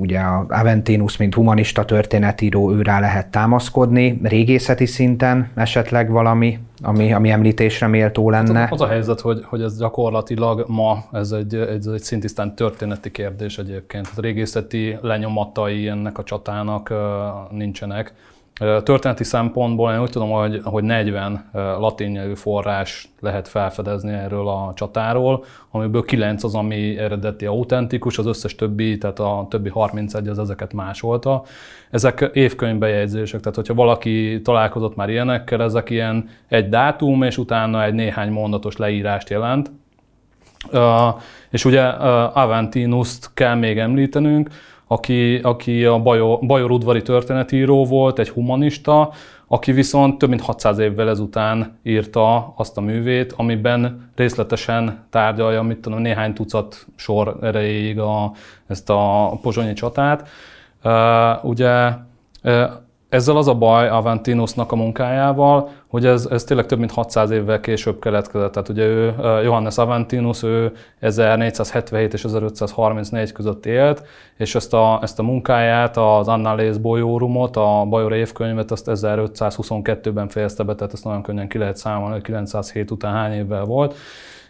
ugye 0.00 0.18
a 0.18 0.46
Aventinus, 0.48 1.16
mint 1.16 1.34
humanista 1.34 1.84
történetíró, 1.84 2.72
őrá 2.72 3.00
lehet 3.00 3.30
támaszkodni, 3.30 4.20
régészeti 4.22 4.86
szinten 4.86 5.50
esetleg 5.54 6.10
valami, 6.10 6.58
ami, 6.82 7.12
ami 7.12 7.30
említésre 7.30 7.86
méltó 7.86 8.30
lenne. 8.30 8.58
Hát 8.58 8.72
az 8.72 8.80
a 8.80 8.86
helyzet, 8.86 9.20
hogy, 9.20 9.44
hogy 9.44 9.62
ez 9.62 9.78
gyakorlatilag 9.78 10.64
ma 10.68 11.04
ez 11.12 11.32
egy, 11.32 11.54
egy, 11.54 11.88
egy 11.88 12.02
szintisztán 12.02 12.54
történeti 12.54 13.10
kérdés 13.10 13.58
egyébként. 13.58 14.08
A 14.16 14.20
régészeti 14.20 14.96
lenyomatai 15.00 15.88
ennek 15.88 16.18
a 16.18 16.22
csatának 16.22 16.92
nincsenek. 17.50 18.14
Történeti 18.58 19.24
szempontból 19.24 19.92
én 19.92 20.00
úgy 20.00 20.10
tudom, 20.10 20.30
hogy, 20.30 20.60
hogy 20.64 20.84
40 20.84 21.50
latin 21.52 22.10
nyelvű 22.10 22.34
forrás 22.34 23.08
lehet 23.20 23.48
felfedezni 23.48 24.12
erről 24.12 24.48
a 24.48 24.72
csatáról, 24.74 25.44
amiből 25.70 26.04
9 26.04 26.44
az, 26.44 26.54
ami 26.54 26.98
eredeti 26.98 27.46
autentikus, 27.46 28.18
az 28.18 28.26
összes 28.26 28.54
többi, 28.54 28.98
tehát 28.98 29.18
a 29.18 29.46
többi 29.50 29.68
31 29.68 30.28
az 30.28 30.38
ezeket 30.38 30.72
másolta. 30.72 31.42
Ezek 31.90 32.30
évkönyvbejegyzések, 32.32 33.40
tehát 33.40 33.56
hogyha 33.56 33.74
valaki 33.74 34.40
találkozott 34.42 34.96
már 34.96 35.08
ilyenekkel, 35.08 35.62
ezek 35.62 35.90
ilyen 35.90 36.28
egy 36.48 36.68
dátum, 36.68 37.22
és 37.22 37.38
utána 37.38 37.84
egy 37.84 37.94
néhány 37.94 38.30
mondatos 38.30 38.76
leírást 38.76 39.30
jelent. 39.30 39.70
És 41.50 41.64
ugye 41.64 41.82
Aventinuszt 41.82 43.30
kell 43.34 43.54
még 43.54 43.78
említenünk, 43.78 44.48
aki, 44.88 45.36
aki 45.36 45.84
a 45.84 45.98
Bajor, 45.98 46.38
Bajor 46.46 46.70
udvari 46.70 47.02
történetíró 47.02 47.84
volt, 47.84 48.18
egy 48.18 48.28
humanista, 48.28 49.12
aki 49.46 49.72
viszont 49.72 50.18
több 50.18 50.28
mint 50.28 50.40
600 50.40 50.78
évvel 50.78 51.08
ezután 51.08 51.78
írta 51.82 52.52
azt 52.56 52.76
a 52.76 52.80
művét, 52.80 53.32
amiben 53.36 54.10
részletesen 54.16 55.06
tárgyalja, 55.10 55.62
mit 55.62 55.78
tudom, 55.78 55.98
néhány 55.98 56.32
tucat 56.32 56.86
sor 56.96 57.36
erejéig 57.42 57.98
a, 57.98 58.32
ezt 58.66 58.90
a 58.90 59.30
pozsonyi 59.42 59.72
csatát. 59.72 60.28
Uh, 60.84 61.44
ugye 61.44 61.90
uh, 62.42 62.70
ezzel 63.08 63.36
az 63.36 63.48
a 63.48 63.54
baj 63.54 63.88
Aventinusnak 63.88 64.72
a 64.72 64.76
munkájával, 64.76 65.68
hogy 65.86 66.06
ez, 66.06 66.26
ez 66.26 66.44
tényleg 66.44 66.66
több 66.66 66.78
mint 66.78 66.92
600 66.92 67.30
évvel 67.30 67.60
később 67.60 67.98
keletkezett. 67.98 68.52
Tehát 68.52 68.68
ugye 68.68 68.84
ő, 68.84 69.14
Johannes 69.42 69.78
Aventinus, 69.78 70.42
ő 70.42 70.72
1477 71.00 72.12
és 72.12 72.24
1534 72.24 73.32
között 73.32 73.66
élt, 73.66 74.02
és 74.36 74.54
ezt 74.54 74.74
a, 74.74 74.98
ezt 75.02 75.18
a 75.18 75.22
munkáját, 75.22 75.96
az 75.96 76.28
Annales 76.28 76.78
Boiorumot, 76.78 77.56
a 77.56 77.84
Bajor 77.88 78.12
évkönyvet, 78.12 78.70
azt 78.70 78.86
1522-ben 78.90 80.28
fejezte 80.28 80.62
be, 80.62 80.74
tehát 80.74 80.92
ezt 80.92 81.04
nagyon 81.04 81.22
könnyen 81.22 81.48
ki 81.48 81.58
lehet 81.58 81.76
számolni, 81.76 82.12
hogy 82.12 82.22
907 82.22 82.90
után 82.90 83.12
hány 83.12 83.32
évvel 83.32 83.64
volt 83.64 83.94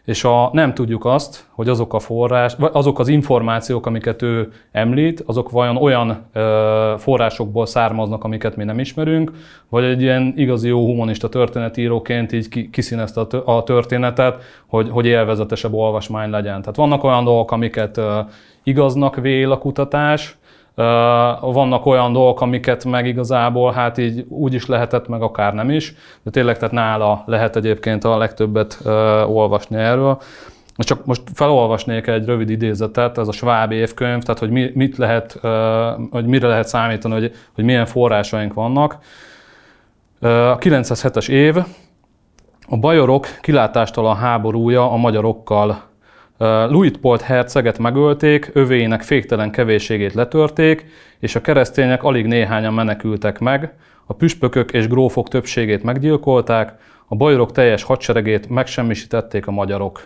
és 0.08 0.24
a, 0.24 0.50
nem 0.52 0.74
tudjuk 0.74 1.04
azt, 1.04 1.46
hogy 1.50 1.68
azok 1.68 1.94
a 1.94 1.98
forrás, 1.98 2.56
azok 2.58 2.98
az 2.98 3.08
információk, 3.08 3.86
amiket 3.86 4.22
ő 4.22 4.52
említ, 4.72 5.22
azok 5.26 5.50
vajon 5.50 5.76
olyan 5.76 6.26
ö, 6.32 6.94
forrásokból 6.98 7.66
származnak, 7.66 8.24
amiket 8.24 8.56
mi 8.56 8.64
nem 8.64 8.78
ismerünk, 8.78 9.32
vagy 9.68 9.84
egy 9.84 10.02
ilyen 10.02 10.32
igazi 10.36 10.68
jó 10.68 10.84
humanista 10.84 11.28
történetíróként 11.28 12.32
így 12.32 12.70
kiszínezte 12.70 13.20
a 13.44 13.62
történetet, 13.62 14.42
hogy, 14.66 14.88
hogy 14.90 15.06
élvezetesebb 15.06 15.72
olvasmány 15.72 16.30
legyen. 16.30 16.60
Tehát 16.60 16.76
vannak 16.76 17.04
olyan 17.04 17.24
dolgok, 17.24 17.50
amiket 17.50 17.96
ö, 17.96 18.18
igaznak 18.62 19.16
vél 19.16 19.52
a 19.52 19.58
kutatás, 19.58 20.36
vannak 21.40 21.86
olyan 21.86 22.12
dolgok, 22.12 22.40
amiket 22.40 22.84
meg 22.84 23.06
igazából 23.06 23.72
hát 23.72 23.98
így 23.98 24.24
úgy 24.28 24.54
is 24.54 24.66
lehetett, 24.66 25.08
meg 25.08 25.22
akár 25.22 25.54
nem 25.54 25.70
is, 25.70 25.94
de 26.22 26.30
tényleg 26.30 26.58
tehát 26.58 26.74
nála 26.74 27.22
lehet 27.26 27.56
egyébként 27.56 28.04
a 28.04 28.18
legtöbbet 28.18 28.80
olvasni 29.26 29.76
erről. 29.76 30.20
csak 30.76 31.04
most 31.04 31.22
felolvasnék 31.34 32.06
egy 32.06 32.24
rövid 32.24 32.50
idézetet, 32.50 33.18
ez 33.18 33.28
a 33.28 33.32
Schwab 33.32 33.72
évkönyv, 33.72 34.22
tehát 34.22 34.40
hogy 34.40 34.50
mi, 34.50 34.70
mit 34.74 34.96
lehet, 34.96 35.40
hogy 36.10 36.26
mire 36.26 36.48
lehet 36.48 36.68
számítani, 36.68 37.14
hogy, 37.14 37.32
hogy 37.54 37.64
milyen 37.64 37.86
forrásaink 37.86 38.54
vannak. 38.54 38.98
A 40.20 40.58
907-es 40.58 41.28
év, 41.28 41.56
a 42.68 42.76
bajorok 42.76 43.26
kilátástalan 43.40 44.16
háborúja 44.16 44.90
a 44.90 44.96
magyarokkal. 44.96 45.87
Luitpolt 46.68 47.20
herceget 47.20 47.78
megölték, 47.78 48.50
övéinek 48.52 49.02
féktelen 49.02 49.50
kevésségét 49.50 50.14
letörték, 50.14 50.86
és 51.18 51.34
a 51.34 51.40
keresztények 51.40 52.02
alig 52.02 52.26
néhányan 52.26 52.74
menekültek 52.74 53.38
meg, 53.38 53.74
a 54.06 54.12
püspökök 54.12 54.72
és 54.72 54.88
grófok 54.88 55.28
többségét 55.28 55.82
meggyilkolták, 55.82 56.74
a 57.06 57.16
bajorok 57.16 57.52
teljes 57.52 57.82
hadseregét 57.82 58.48
megsemmisítették 58.48 59.46
a 59.46 59.50
magyarok. 59.50 60.04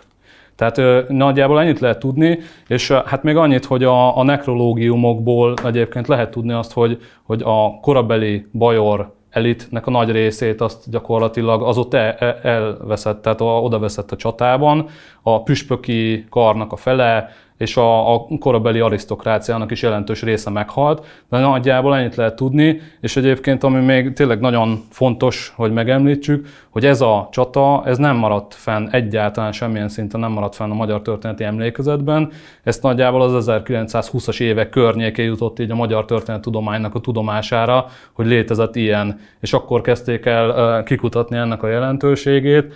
Tehát 0.55 1.07
nagyjából 1.09 1.61
ennyit 1.61 1.79
lehet 1.79 1.99
tudni, 1.99 2.39
és 2.67 2.91
hát 2.91 3.23
még 3.23 3.35
annyit, 3.35 3.65
hogy 3.65 3.83
a, 3.83 4.17
a 4.17 4.23
nekrológiumokból 4.23 5.53
egyébként 5.63 6.07
lehet 6.07 6.31
tudni 6.31 6.53
azt, 6.53 6.73
hogy, 6.73 7.01
hogy 7.23 7.41
a 7.45 7.79
korabeli 7.81 8.45
bajor 8.51 9.13
elitnek 9.33 9.87
a 9.87 9.91
nagy 9.91 10.11
részét 10.11 10.61
azt 10.61 10.89
gyakorlatilag 10.89 11.61
az 11.61 11.77
ott 11.77 11.93
el, 11.93 12.11
el, 12.19 12.39
elveszett, 12.41 13.21
tehát 13.21 13.41
oda 13.41 13.79
veszett 13.79 14.11
a 14.11 14.15
csatában. 14.15 14.89
A 15.21 15.43
püspöki 15.43 16.25
karnak 16.29 16.71
a 16.71 16.75
fele, 16.75 17.29
és 17.57 17.77
a, 17.77 18.13
a 18.13 18.25
korabeli 18.39 18.79
arisztokráciának 18.79 19.71
is 19.71 19.81
jelentős 19.81 20.21
része 20.21 20.49
meghalt, 20.49 21.05
de 21.29 21.39
nagyjából 21.39 21.95
ennyit 21.95 22.15
lehet 22.15 22.35
tudni, 22.35 22.81
és 23.01 23.15
egyébként 23.15 23.63
ami 23.63 23.79
még 23.79 24.13
tényleg 24.13 24.39
nagyon 24.39 24.83
fontos, 24.89 25.53
hogy 25.55 25.71
megemlítsük, 25.71 26.47
hogy 26.69 26.85
ez 26.85 27.01
a 27.01 27.27
csata, 27.31 27.83
ez 27.85 27.97
nem 27.97 28.15
maradt 28.15 28.53
fenn 28.53 28.87
egyáltalán 28.91 29.51
semmilyen 29.51 29.89
szinten 29.89 30.19
nem 30.19 30.31
maradt 30.31 30.55
fenn 30.55 30.71
a 30.71 30.73
magyar 30.73 31.01
történeti 31.01 31.43
emlékezetben, 31.43 32.31
ezt 32.63 32.81
nagyjából 32.81 33.21
az 33.21 33.45
1920-as 33.49 34.39
évek 34.39 34.69
környékén 34.69 35.25
jutott 35.25 35.59
így 35.59 35.71
a 35.71 35.75
magyar 35.75 36.05
tudománynak 36.41 36.95
a 36.95 36.99
tudomására, 36.99 37.85
hogy 38.13 38.25
létezett 38.25 38.75
ilyen, 38.75 39.19
és 39.39 39.53
akkor 39.53 39.81
kezdték 39.81 40.25
el 40.25 40.83
kikutatni 40.83 41.37
ennek 41.37 41.63
a 41.63 41.67
jelentőségét, 41.67 42.73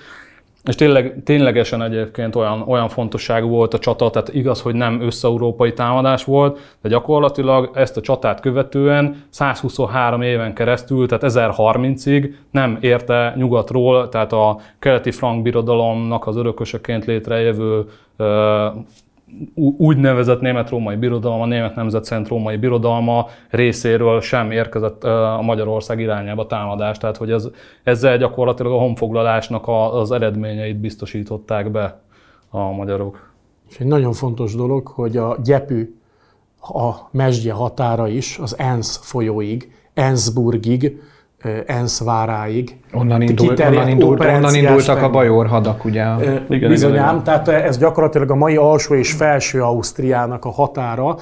és 0.68 0.76
tényleg, 0.76 1.24
ténylegesen 1.24 1.82
egyébként 1.82 2.36
olyan, 2.36 2.62
olyan 2.68 2.90
fontosságú 2.90 3.50
volt 3.50 3.74
a 3.74 3.80
csata, 3.80 4.10
tehát 4.10 4.34
igaz, 4.34 4.62
hogy 4.62 4.76
nem 4.76 5.02
összeurópai 5.02 5.74
támadás 5.74 6.24
volt, 6.24 6.60
de 6.82 6.90
gyakorlatilag 6.90 7.72
ezt 7.74 7.98
a 7.98 8.02
csatát 8.02 8.40
követően 8.40 9.24
123 9.30 10.22
éven 10.22 10.54
keresztül, 10.54 11.08
tehát 11.08 11.54
1030-ig 11.58 12.34
nem 12.52 12.78
érte 12.82 13.34
nyugatról, 13.36 14.10
tehát 14.10 14.34
a 14.34 14.60
keleti 14.80 15.12
frank 15.12 15.42
birodalomnak 15.42 16.28
az 16.28 16.36
örököseként 16.36 17.06
létrejövő 17.06 17.86
úgynevezett 19.78 20.42
német-római 20.42 20.96
birodalom, 20.96 21.42
a 21.42 21.46
német 21.46 21.76
nemzet 21.76 22.04
szent 22.04 22.28
római 22.28 22.58
birodalma 22.58 23.28
részéről 23.50 24.22
sem 24.22 24.52
érkezett 24.52 25.04
a 25.04 25.42
Magyarország 25.42 26.00
irányába 26.00 26.46
támadás, 26.46 26.98
tehát 26.98 27.18
hogy 27.18 27.32
ez, 27.32 27.48
ezzel 27.84 28.18
gyakorlatilag 28.18 28.72
a 28.72 28.78
honfoglalásnak 28.78 29.68
az 29.68 30.12
eredményeit 30.12 30.78
biztosították 30.78 31.72
be 31.72 32.02
a 32.50 32.72
magyarok. 32.72 33.34
És 33.70 33.80
egy 33.80 33.88
nagyon 33.88 34.14
fontos 34.14 34.56
dolog, 34.56 34.88
hogy 34.88 35.18
a 35.18 35.38
gyepű 35.44 35.96
a 36.62 36.92
mesdje 37.12 37.54
határa 37.54 38.08
is 38.08 38.38
az 38.38 38.58
Ensz 38.58 38.98
folyóig, 38.98 39.72
Enzburgig 39.94 41.02
ENSZ 41.66 42.00
váráig. 42.00 42.80
Onnan, 42.94 43.22
indult, 43.22 43.60
onnan, 43.60 43.88
indult, 43.88 44.20
onnan 44.20 44.56
indultak 44.56 45.02
a 45.02 45.10
bajor 45.10 45.48
hadak, 45.48 45.86
ugye? 45.86 46.06
Igen, 46.50 46.70
Bizonyám, 46.70 47.10
igen. 47.10 47.24
tehát 47.24 47.48
ez 47.48 47.78
gyakorlatilag 47.78 48.32
a 48.32 48.36
mai 48.36 48.56
alsó 48.56 48.96
és 48.96 49.12
felső 49.12 49.62
Ausztriának 49.64 50.46
a 50.46 50.52
határa, 50.52 51.18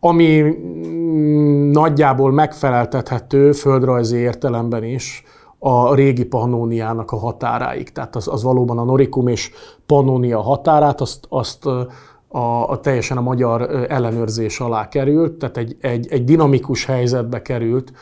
ami 0.00 0.40
mm, 0.42 1.70
nagyjából 1.70 2.32
megfeleltethető 2.32 3.52
földrajzi 3.52 4.16
értelemben 4.16 4.84
is 4.84 5.22
a 5.58 5.94
régi 5.94 6.24
Pannóniának 6.24 7.10
a 7.10 7.16
határáig. 7.16 7.92
Tehát 7.92 8.16
az, 8.16 8.28
az 8.28 8.42
valóban 8.42 8.78
a 8.78 8.84
Norikum 8.84 9.26
és 9.26 9.50
Pannonia 9.86 10.40
határát, 10.40 11.00
azt, 11.00 11.26
azt 11.28 11.66
a, 11.66 12.70
a 12.70 12.80
teljesen 12.80 13.16
a 13.16 13.20
magyar 13.20 13.86
ellenőrzés 13.88 14.60
alá 14.60 14.88
került, 14.88 15.32
tehát 15.32 15.56
egy, 15.56 15.76
egy, 15.80 16.06
egy 16.10 16.24
dinamikus 16.24 16.84
helyzetbe 16.84 17.42
került 17.42 17.92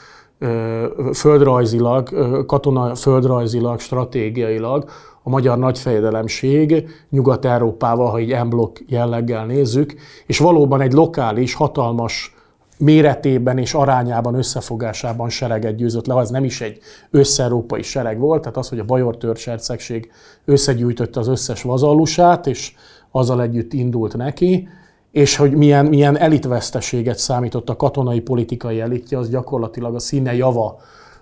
földrajzilag, 1.14 2.08
katona 2.46 2.94
földrajzilag, 2.94 3.80
stratégiailag 3.80 4.90
a 5.22 5.30
magyar 5.30 5.58
nagyfejedelemség 5.58 6.88
Nyugat-Európával, 7.10 8.10
ha 8.10 8.20
így 8.20 8.32
emblok 8.32 8.78
jelleggel 8.86 9.46
nézzük, 9.46 9.94
és 10.26 10.38
valóban 10.38 10.80
egy 10.80 10.92
lokális, 10.92 11.54
hatalmas 11.54 12.36
méretében 12.78 13.58
és 13.58 13.74
arányában, 13.74 14.34
összefogásában 14.34 15.28
sereget 15.28 15.74
győzött 15.74 16.06
le, 16.06 16.14
az 16.14 16.30
nem 16.30 16.44
is 16.44 16.60
egy 16.60 16.78
összeurópai 17.10 17.82
sereg 17.82 18.18
volt, 18.18 18.40
tehát 18.40 18.56
az, 18.56 18.68
hogy 18.68 18.78
a 18.78 18.84
Bajor 18.84 19.16
törzsercegség 19.16 20.10
összegyűjtötte 20.44 21.20
az 21.20 21.28
összes 21.28 21.62
vazallusát, 21.62 22.46
és 22.46 22.72
azzal 23.10 23.42
együtt 23.42 23.72
indult 23.72 24.16
neki, 24.16 24.68
és 25.10 25.36
hogy 25.36 25.52
milyen, 25.52 25.86
milyen 25.86 26.18
elitveszteséget 26.18 27.18
számított 27.18 27.68
a 27.68 27.76
katonai 27.76 28.20
politikai 28.20 28.80
elitje, 28.80 29.18
az 29.18 29.30
gyakorlatilag 29.30 29.94
a 29.94 29.98
színe 29.98 30.34
java, 30.34 30.80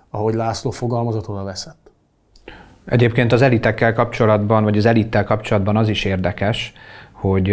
ahogy 0.09 0.33
László 0.33 0.71
fogalmazott, 0.71 1.29
oda 1.29 1.43
veszett. 1.43 1.91
Egyébként 2.85 3.31
az 3.31 3.41
elitekkel 3.41 3.93
kapcsolatban, 3.93 4.63
vagy 4.63 4.77
az 4.77 4.85
elittel 4.85 5.23
kapcsolatban 5.23 5.77
az 5.77 5.89
is 5.89 6.05
érdekes, 6.05 6.73
hogy 7.11 7.47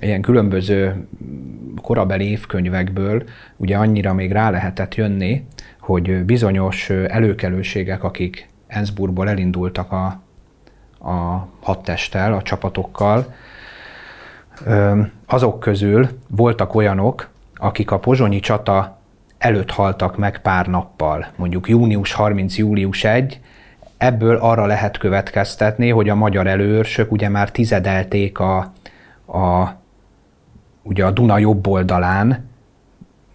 ilyen 0.00 0.20
különböző 0.20 1.06
korabeli 1.82 2.30
évkönyvekből 2.30 3.24
ugye 3.56 3.76
annyira 3.76 4.12
még 4.12 4.32
rá 4.32 4.50
lehetett 4.50 4.94
jönni, 4.94 5.46
hogy 5.80 6.24
bizonyos 6.24 6.90
előkelőségek, 6.90 8.04
akik 8.04 8.48
Enzburgból 8.66 9.28
elindultak 9.28 9.92
a, 9.92 10.04
a 11.10 11.48
hadtesttel, 11.60 12.32
a 12.32 12.42
csapatokkal, 12.42 13.34
azok 15.26 15.60
közül 15.60 16.08
voltak 16.28 16.74
olyanok, 16.74 17.28
akik 17.54 17.90
a 17.90 17.98
pozsonyi 17.98 18.40
csata 18.40 18.98
előtt 19.38 19.70
haltak 19.70 20.16
meg 20.16 20.40
pár 20.42 20.66
nappal, 20.66 21.26
mondjuk 21.36 21.68
június 21.68 22.12
30, 22.12 22.56
július 22.56 23.04
1, 23.04 23.40
ebből 23.96 24.36
arra 24.36 24.66
lehet 24.66 24.98
következtetni, 24.98 25.90
hogy 25.90 26.08
a 26.08 26.14
magyar 26.14 26.46
előőrsök 26.46 27.12
ugye 27.12 27.28
már 27.28 27.50
tizedelték 27.50 28.38
a, 28.38 28.56
a, 29.26 29.72
ugye 30.82 31.04
a 31.04 31.10
Duna 31.10 31.38
jobb 31.38 31.66
oldalán, 31.66 32.48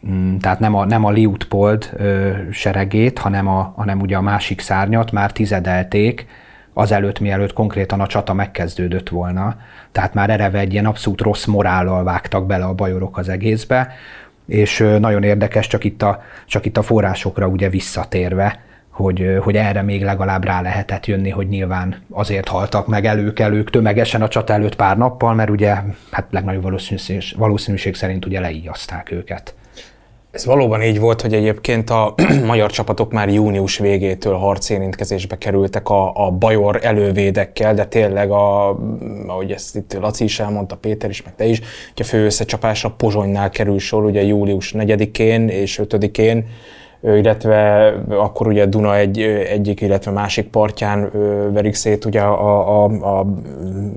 mm, 0.07 0.37
tehát 0.37 0.59
nem 0.59 0.75
a, 0.75 0.85
nem 0.85 1.05
a 1.05 1.11
Liutpold 1.11 1.89
ö, 1.93 2.31
seregét, 2.51 3.19
hanem, 3.19 3.47
a, 3.47 3.73
hanem 3.75 4.01
ugye 4.01 4.17
a 4.17 4.21
másik 4.21 4.59
szárnyat 4.59 5.11
már 5.11 5.31
tizedelték, 5.31 6.27
azelőtt, 6.73 7.19
mielőtt 7.19 7.53
konkrétan 7.53 8.01
a 8.01 8.07
csata 8.07 8.33
megkezdődött 8.33 9.09
volna. 9.09 9.55
Tehát 9.91 10.13
már 10.13 10.29
ereve 10.29 10.59
egy 10.59 10.73
ilyen 10.73 10.85
abszolút 10.85 11.21
rossz 11.21 11.45
morállal 11.45 12.03
vágtak 12.03 12.45
bele 12.45 12.65
a 12.65 12.73
bajorok 12.73 13.17
az 13.17 13.29
egészbe, 13.29 13.93
és 14.45 14.77
nagyon 14.99 15.23
érdekes, 15.23 15.67
csak 15.67 15.83
itt 15.83 16.01
a, 16.01 16.21
csak 16.45 16.65
itt 16.65 16.77
a 16.77 16.81
forrásokra 16.81 17.47
ugye 17.47 17.69
visszatérve, 17.69 18.59
hogy, 18.89 19.37
hogy 19.41 19.55
erre 19.55 19.81
még 19.81 20.03
legalább 20.03 20.43
rá 20.43 20.61
lehetett 20.61 21.05
jönni, 21.05 21.29
hogy 21.29 21.47
nyilván 21.47 21.95
azért 22.09 22.47
haltak 22.47 22.87
meg 22.87 23.05
előkelők 23.05 23.69
tömegesen 23.69 24.21
a 24.21 24.27
csata 24.27 24.53
előtt 24.53 24.75
pár 24.75 24.97
nappal, 24.97 25.33
mert 25.33 25.49
ugye 25.49 25.75
hát 26.11 26.25
legnagyobb 26.29 26.63
valószínűség, 26.63 27.23
valószínűség 27.37 27.95
szerint 27.95 28.25
ugye 28.25 28.39
leíjazták 28.39 29.11
őket. 29.11 29.55
Ez 30.31 30.45
valóban 30.45 30.81
így 30.81 30.99
volt, 30.99 31.21
hogy 31.21 31.33
egyébként 31.33 31.89
a 31.89 32.13
magyar 32.45 32.71
csapatok 32.71 33.11
már 33.11 33.29
június 33.29 33.77
végétől 33.77 34.33
harcérintkezésbe 34.33 35.37
kerültek 35.37 35.89
a, 35.89 36.25
a 36.25 36.31
bajor 36.31 36.79
elővédekkel, 36.83 37.73
de 37.73 37.85
tényleg, 37.85 38.31
a, 38.31 38.77
ahogy 39.27 39.51
ezt 39.51 39.75
itt 39.75 39.93
Laci 39.93 40.23
is 40.23 40.39
elmondta, 40.39 40.75
Péter 40.75 41.09
is, 41.09 41.23
meg 41.23 41.35
te 41.35 41.45
is, 41.45 41.59
hogy 41.59 42.01
a 42.01 42.03
fő 42.03 42.25
összecsapásra 42.25 42.89
Pozsonynál 42.89 43.49
kerül 43.49 43.79
sor, 43.79 44.03
ugye 44.03 44.23
július 44.23 44.73
4-én 44.77 45.47
és 45.47 45.79
5-én, 45.83 46.45
illetve 47.03 47.87
akkor 48.09 48.47
ugye 48.47 48.65
Duna 48.65 48.97
egy, 48.97 49.21
egyik, 49.21 49.81
illetve 49.81 50.11
másik 50.11 50.47
partján 50.47 51.11
verik 51.53 51.73
szét 51.73 52.05
ugye 52.05 52.21
a, 52.21 52.83
a, 52.83 53.19
a 53.19 53.25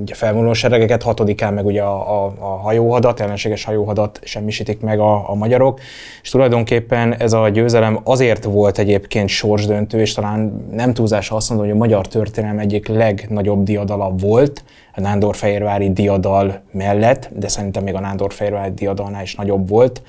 ugye 0.00 0.14
felvonuló 0.14 0.52
seregeket, 0.52 1.02
hatodikán 1.02 1.54
meg 1.54 1.66
ugye 1.66 1.82
a, 1.82 2.24
a, 2.24 2.34
a 2.38 2.44
hajóhadat, 2.44 3.20
ellenséges 3.20 3.64
hajóhadat 3.64 4.20
semmisítik 4.22 4.80
meg 4.80 5.00
a, 5.00 5.30
a 5.30 5.34
magyarok, 5.34 5.80
és 6.22 6.30
tulajdonképpen 6.30 7.14
ez 7.14 7.32
a 7.32 7.48
győzelem 7.48 8.00
azért 8.04 8.44
volt 8.44 8.78
egyébként 8.78 9.28
sorsdöntő, 9.28 10.00
és 10.00 10.12
talán 10.12 10.66
nem 10.72 10.94
túlzás 10.94 11.30
azt 11.30 11.48
mondom, 11.48 11.66
hogy 11.66 11.76
a 11.76 11.78
magyar 11.78 12.08
történelem 12.08 12.58
egyik 12.58 12.88
legnagyobb 12.88 13.62
diadala 13.62 14.10
volt, 14.10 14.64
a 14.96 15.00
Nándorfehérvári 15.00 15.92
diadal 15.92 16.60
mellett, 16.70 17.30
de 17.32 17.48
szerintem 17.48 17.82
még 17.82 17.94
a 17.94 18.00
Nándorfehérvári 18.00 18.74
diadalnál 18.74 19.22
is 19.22 19.34
nagyobb 19.34 19.68
volt, 19.68 20.02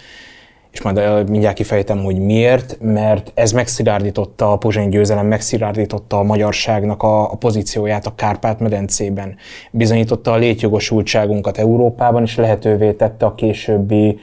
és 0.76 0.82
majd 0.82 1.30
mindjárt 1.30 1.56
kifejtem, 1.56 2.04
hogy 2.04 2.20
miért, 2.20 2.78
mert 2.82 3.32
ez 3.34 3.52
megszilárdította, 3.52 4.52
a 4.52 4.58
pozsonyi 4.58 4.90
győzelem 4.90 5.28
megszilárdította 5.28 6.18
a 6.18 6.24
magyarságnak 6.24 7.04
a, 7.04 7.32
a 7.32 7.36
pozícióját 7.36 8.06
a 8.06 8.16
Kárpát-medencében. 8.16 9.36
Bizonyította 9.72 10.32
a 10.32 10.36
létjogosultságunkat 10.36 11.58
Európában, 11.58 12.24
és 12.24 12.36
lehetővé 12.36 12.92
tette 12.92 13.26
a 13.26 13.36
későbbi 13.36 14.20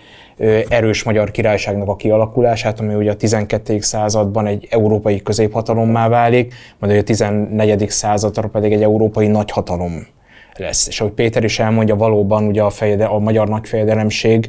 erős 0.68 1.02
magyar 1.02 1.30
királyságnak 1.30 1.88
a 1.88 1.96
kialakulását, 1.96 2.80
ami 2.80 2.94
ugye 2.94 3.10
a 3.10 3.16
12. 3.16 3.80
században 3.80 4.46
egy 4.46 4.66
európai 4.70 5.22
középhatalommá 5.22 6.08
válik, 6.08 6.54
majd 6.78 6.98
a 6.98 7.02
14. 7.02 7.90
századra 7.90 8.48
pedig 8.48 8.72
egy 8.72 8.82
európai 8.82 9.26
nagyhatalom 9.26 10.06
lesz. 10.56 10.86
És 10.86 11.00
ahogy 11.00 11.12
Péter 11.12 11.44
is 11.44 11.58
elmondja, 11.58 11.96
valóban 11.96 12.44
ugye 12.44 12.62
a, 12.62 12.70
fejede, 12.70 13.04
a 13.04 13.18
magyar 13.18 13.48
nagyfejedelemség 13.48 14.48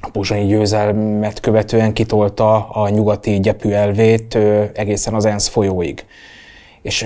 a 0.00 0.10
pozsonyi 0.10 0.46
győzelmet 0.46 1.40
követően 1.40 1.92
kitolta 1.92 2.68
a 2.68 2.88
nyugati 2.88 3.40
gyepű 3.40 3.70
elvét 3.70 4.38
egészen 4.74 5.14
az 5.14 5.24
ENSZ 5.24 5.48
folyóig. 5.48 6.04
És 6.82 7.04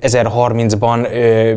1030-ban 0.00 1.08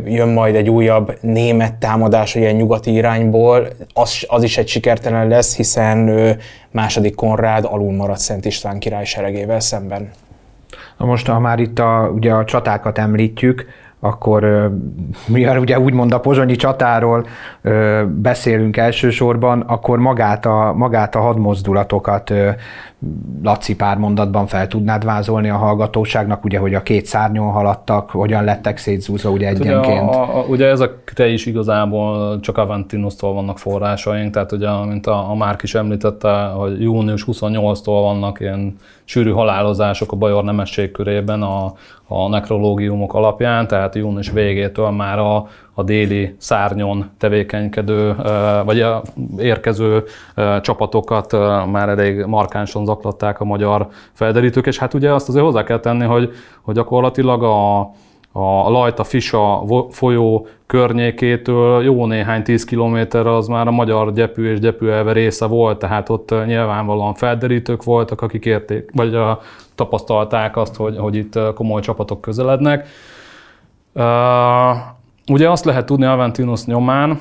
jön 0.06 0.28
majd 0.28 0.56
egy 0.56 0.70
újabb 0.70 1.18
német 1.22 1.74
támadás 1.74 2.36
ilyen 2.36 2.56
nyugati 2.56 2.94
irányból, 2.94 3.68
az, 3.94 4.26
az 4.28 4.44
is 4.44 4.58
egy 4.58 4.68
sikertelen 4.68 5.28
lesz, 5.28 5.56
hiszen 5.56 6.10
második 6.72 7.16
Konrád 7.16 7.66
alul 7.66 7.96
maradt 7.96 8.20
Szent 8.20 8.46
István 8.46 8.80
király 8.80 9.06
seregével 9.06 9.60
szemben. 9.60 10.12
Na 10.98 11.06
most, 11.06 11.28
ha 11.28 11.40
már 11.40 11.60
itt 11.60 11.80
a, 11.80 12.12
ugye 12.16 12.34
a 12.34 12.46
csatákat 12.46 12.98
említjük, 12.98 13.66
akkor 14.06 14.72
mivel 15.28 15.58
ugye 15.58 15.80
úgymond 15.80 16.14
a 16.14 16.20
pozsonyi 16.20 16.56
csatáról 16.56 17.26
beszélünk 18.08 18.78
elsősorban, 18.78 19.62
akkor 19.62 20.00
magát 20.00 20.46
a, 20.46 20.74
magát 20.76 21.16
a 21.16 21.20
hadmozdulatokat 21.20 22.34
Laci 23.44 23.76
pár 23.76 23.98
mondatban 23.98 24.48
fel 24.48 24.68
tudnád 24.68 25.06
vázolni 25.06 25.50
a 25.50 25.56
hallgatóságnak, 25.56 26.44
ugye, 26.44 26.60
hogy 26.60 26.74
a 26.74 26.84
két 26.84 27.06
szárnyon 27.06 27.52
haladtak, 27.52 28.10
hogyan 28.10 28.44
lettek 28.44 28.78
szétzúzva 28.78 29.30
ugye 29.30 29.48
hát 29.48 29.60
egyenként? 29.60 30.10
Ugye, 30.10 30.18
a, 30.18 30.38
a, 30.38 30.46
ugye 30.48 30.68
ezekre 30.68 31.28
is 31.28 31.46
igazából 31.46 32.40
csak 32.40 32.58
Aventinusztól 32.58 33.34
vannak 33.34 33.60
forrásaink, 33.60 34.34
tehát 34.34 34.52
ugye, 34.52 34.70
mint 34.86 35.08
a, 35.08 35.30
a 35.30 35.36
Márk 35.36 35.64
is 35.64 35.76
említette, 35.76 36.44
hogy 36.46 36.82
június 36.82 37.26
28-tól 37.28 37.84
vannak 37.86 38.40
ilyen 38.40 38.76
sűrű 39.04 39.32
halálozások 39.32 40.12
a 40.12 40.16
bajor 40.16 40.44
nemesség 40.44 40.92
körében 40.92 41.42
a, 41.42 41.74
a 42.08 42.28
nekrológiumok 42.30 43.14
alapján, 43.14 43.68
tehát 43.68 43.96
június 43.96 44.32
végétől 44.32 44.90
már 44.90 45.20
a, 45.20 45.48
a 45.78 45.84
déli 45.84 46.36
szárnyon 46.38 47.10
tevékenykedő, 47.18 48.16
vagy 48.66 48.82
a 48.82 49.02
érkező 49.38 50.04
csapatokat 50.62 51.32
már 51.72 51.90
elég 51.90 52.26
markánsan 52.26 52.86
zaklatták 52.86 53.40
a 53.40 53.46
magyar 53.46 53.88
felderítők, 54.14 54.66
és 54.66 54.78
hát 54.78 54.94
ugye 54.94 55.14
azt 55.14 55.30
azért 55.30 55.44
hozzá 55.44 55.64
kell 55.64 55.80
tenni, 55.80 56.06
hogy, 56.06 56.32
hogy 56.62 56.76
gyakorlatilag 56.76 57.44
a, 57.44 57.80
a 58.32 58.70
Lajta-Fisa 58.70 59.64
folyó 59.90 60.48
környékétől 60.66 61.84
jó 61.84 62.06
néhány 62.06 62.44
tíz 62.44 62.64
kilométerre 62.64 63.36
az 63.36 63.48
már 63.48 63.68
a 63.68 63.72
magyar 63.72 64.14
gyepű 64.14 64.52
és 64.52 64.60
gyepűelve 64.60 65.12
része 65.12 65.46
volt, 65.46 65.80
tehát 65.80 66.10
ott 66.10 66.46
nyilvánvalóan 66.46 67.14
felderítők 67.14 67.84
voltak, 67.84 68.22
akik 68.22 68.46
érték, 68.46 68.90
vagy 68.94 69.18
tapasztalták 69.76 70.58
azt, 70.58 70.76
hogy, 70.76 70.98
hogy 70.98 71.16
itt 71.16 71.40
komoly 71.54 71.82
csapatok 71.82 72.22
közelednek. 72.22 72.88
Ugye 75.32 75.50
azt 75.50 75.66
lehet 75.66 75.86
tudni 75.86 76.06
Aventinus 76.06 76.66
nyomán, 76.66 77.20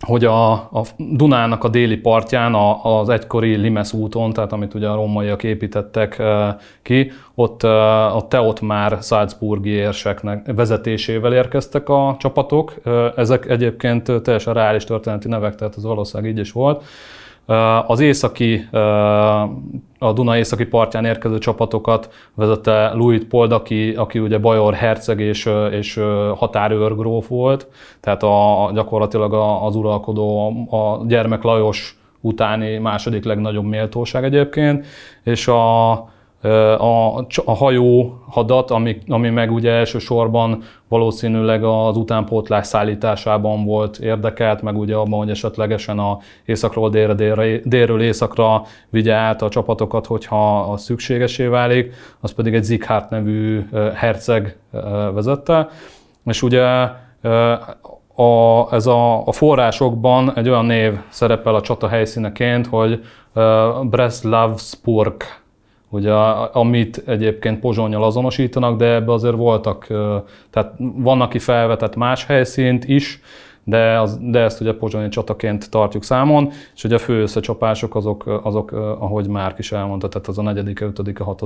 hogy 0.00 0.24
a, 0.24 0.52
a 0.52 0.82
Dunának 0.96 1.64
a 1.64 1.68
déli 1.68 1.96
partján, 1.96 2.54
a, 2.54 2.98
az 2.98 3.08
egykori 3.08 3.56
Limes 3.56 3.92
úton, 3.92 4.32
tehát 4.32 4.52
amit 4.52 4.74
ugye 4.74 4.88
a 4.88 4.94
rómaiak 4.94 5.42
építettek 5.42 6.22
ki, 6.82 7.12
ott 7.34 7.62
a 7.62 8.26
Teot 8.28 8.60
már 8.60 8.98
Salzburgi 9.02 9.70
érseknek 9.70 10.52
vezetésével 10.54 11.32
érkeztek 11.32 11.88
a 11.88 12.16
csapatok. 12.18 12.74
Ezek 13.16 13.48
egyébként 13.48 14.22
teljesen 14.22 14.54
reális 14.54 14.84
történeti 14.84 15.28
nevek, 15.28 15.54
tehát 15.54 15.74
az 15.74 15.82
valószínűleg 15.82 16.32
így 16.32 16.38
is 16.38 16.52
volt. 16.52 16.84
Az 17.86 18.00
északi, 18.00 18.68
a 19.98 20.12
Duna 20.12 20.36
északi 20.36 20.64
partján 20.64 21.04
érkező 21.04 21.38
csapatokat 21.38 22.10
vezette 22.34 22.92
Louis 22.92 23.20
Pold, 23.28 23.52
aki, 23.52 23.94
aki 23.94 24.18
ugye 24.18 24.38
Bajor 24.38 24.74
herceg 24.74 25.20
és, 25.20 25.50
és 25.70 26.00
határőrgróf 26.36 27.28
volt, 27.28 27.68
tehát 28.00 28.22
a, 28.22 28.70
gyakorlatilag 28.74 29.34
az 29.62 29.76
uralkodó, 29.76 30.48
a 30.70 31.04
gyermek 31.06 31.42
Lajos 31.42 31.98
utáni 32.20 32.78
második 32.78 33.24
legnagyobb 33.24 33.64
méltóság 33.64 34.24
egyébként, 34.24 34.86
és 35.22 35.48
a, 35.48 35.92
a, 36.78 37.18
a 37.44 37.54
hajó 37.54 38.18
hadat, 38.28 38.70
ami, 38.70 38.98
ami 39.08 39.30
meg 39.30 39.52
ugye 39.52 39.70
elsősorban 39.70 40.62
valószínűleg 40.88 41.64
az 41.64 41.96
utánpótlás 41.96 42.66
szállításában 42.66 43.64
volt 43.64 43.98
érdekelt, 43.98 44.62
meg 44.62 44.78
ugye 44.78 44.94
abban, 44.94 45.18
hogy 45.18 45.30
esetlegesen 45.30 45.98
a 45.98 46.18
északról 46.44 46.90
délre, 46.90 47.14
délre, 47.14 47.60
délről 47.64 48.02
északra 48.02 48.62
vigye 48.90 49.14
át 49.14 49.42
a 49.42 49.48
csapatokat, 49.48 50.06
hogyha 50.06 50.60
az 50.60 50.82
szükségesé 50.82 51.46
válik, 51.46 51.94
az 52.20 52.32
pedig 52.32 52.54
egy 52.54 52.64
Zikhárt 52.64 53.10
nevű 53.10 53.68
herceg 53.94 54.58
vezette. 55.14 55.68
És 56.24 56.42
ugye 56.42 56.62
a, 58.14 58.68
ez 58.70 58.86
a, 58.86 59.26
a 59.26 59.32
forrásokban 59.32 60.32
egy 60.36 60.48
olyan 60.48 60.64
név 60.64 60.92
szerepel 61.08 61.54
a 61.54 61.60
csata 61.60 61.88
helyszíneként, 61.88 62.66
hogy 62.66 63.04
Breslavspurg 63.82 65.22
ugye, 65.90 66.12
amit 66.52 67.02
egyébként 67.06 67.60
Pozsonyjal 67.60 68.04
azonosítanak, 68.04 68.76
de 68.76 68.94
ebbe 68.94 69.12
azért 69.12 69.36
voltak, 69.36 69.86
tehát 70.50 70.74
vannak 70.78 71.28
ki 71.28 71.38
felvetett 71.38 71.96
más 71.96 72.26
helyszínt 72.26 72.84
is, 72.84 73.20
de, 73.68 74.00
az, 74.00 74.18
de 74.20 74.40
ezt 74.40 74.60
ugye 74.60 74.72
pozsonyi 74.72 75.08
csataként 75.08 75.70
tartjuk 75.70 76.04
számon, 76.04 76.50
és 76.74 76.84
ugye 76.84 76.94
a 76.94 76.98
fő 76.98 77.20
összecsapások 77.20 77.94
azok, 77.94 78.40
azok 78.42 78.72
ahogy 78.98 79.28
már 79.28 79.54
is 79.58 79.72
elmondta, 79.72 80.08
tehát 80.08 80.28
az 80.28 80.38
a 80.38 80.42
4 80.42 80.82
5 80.82 81.18
6 81.18 81.42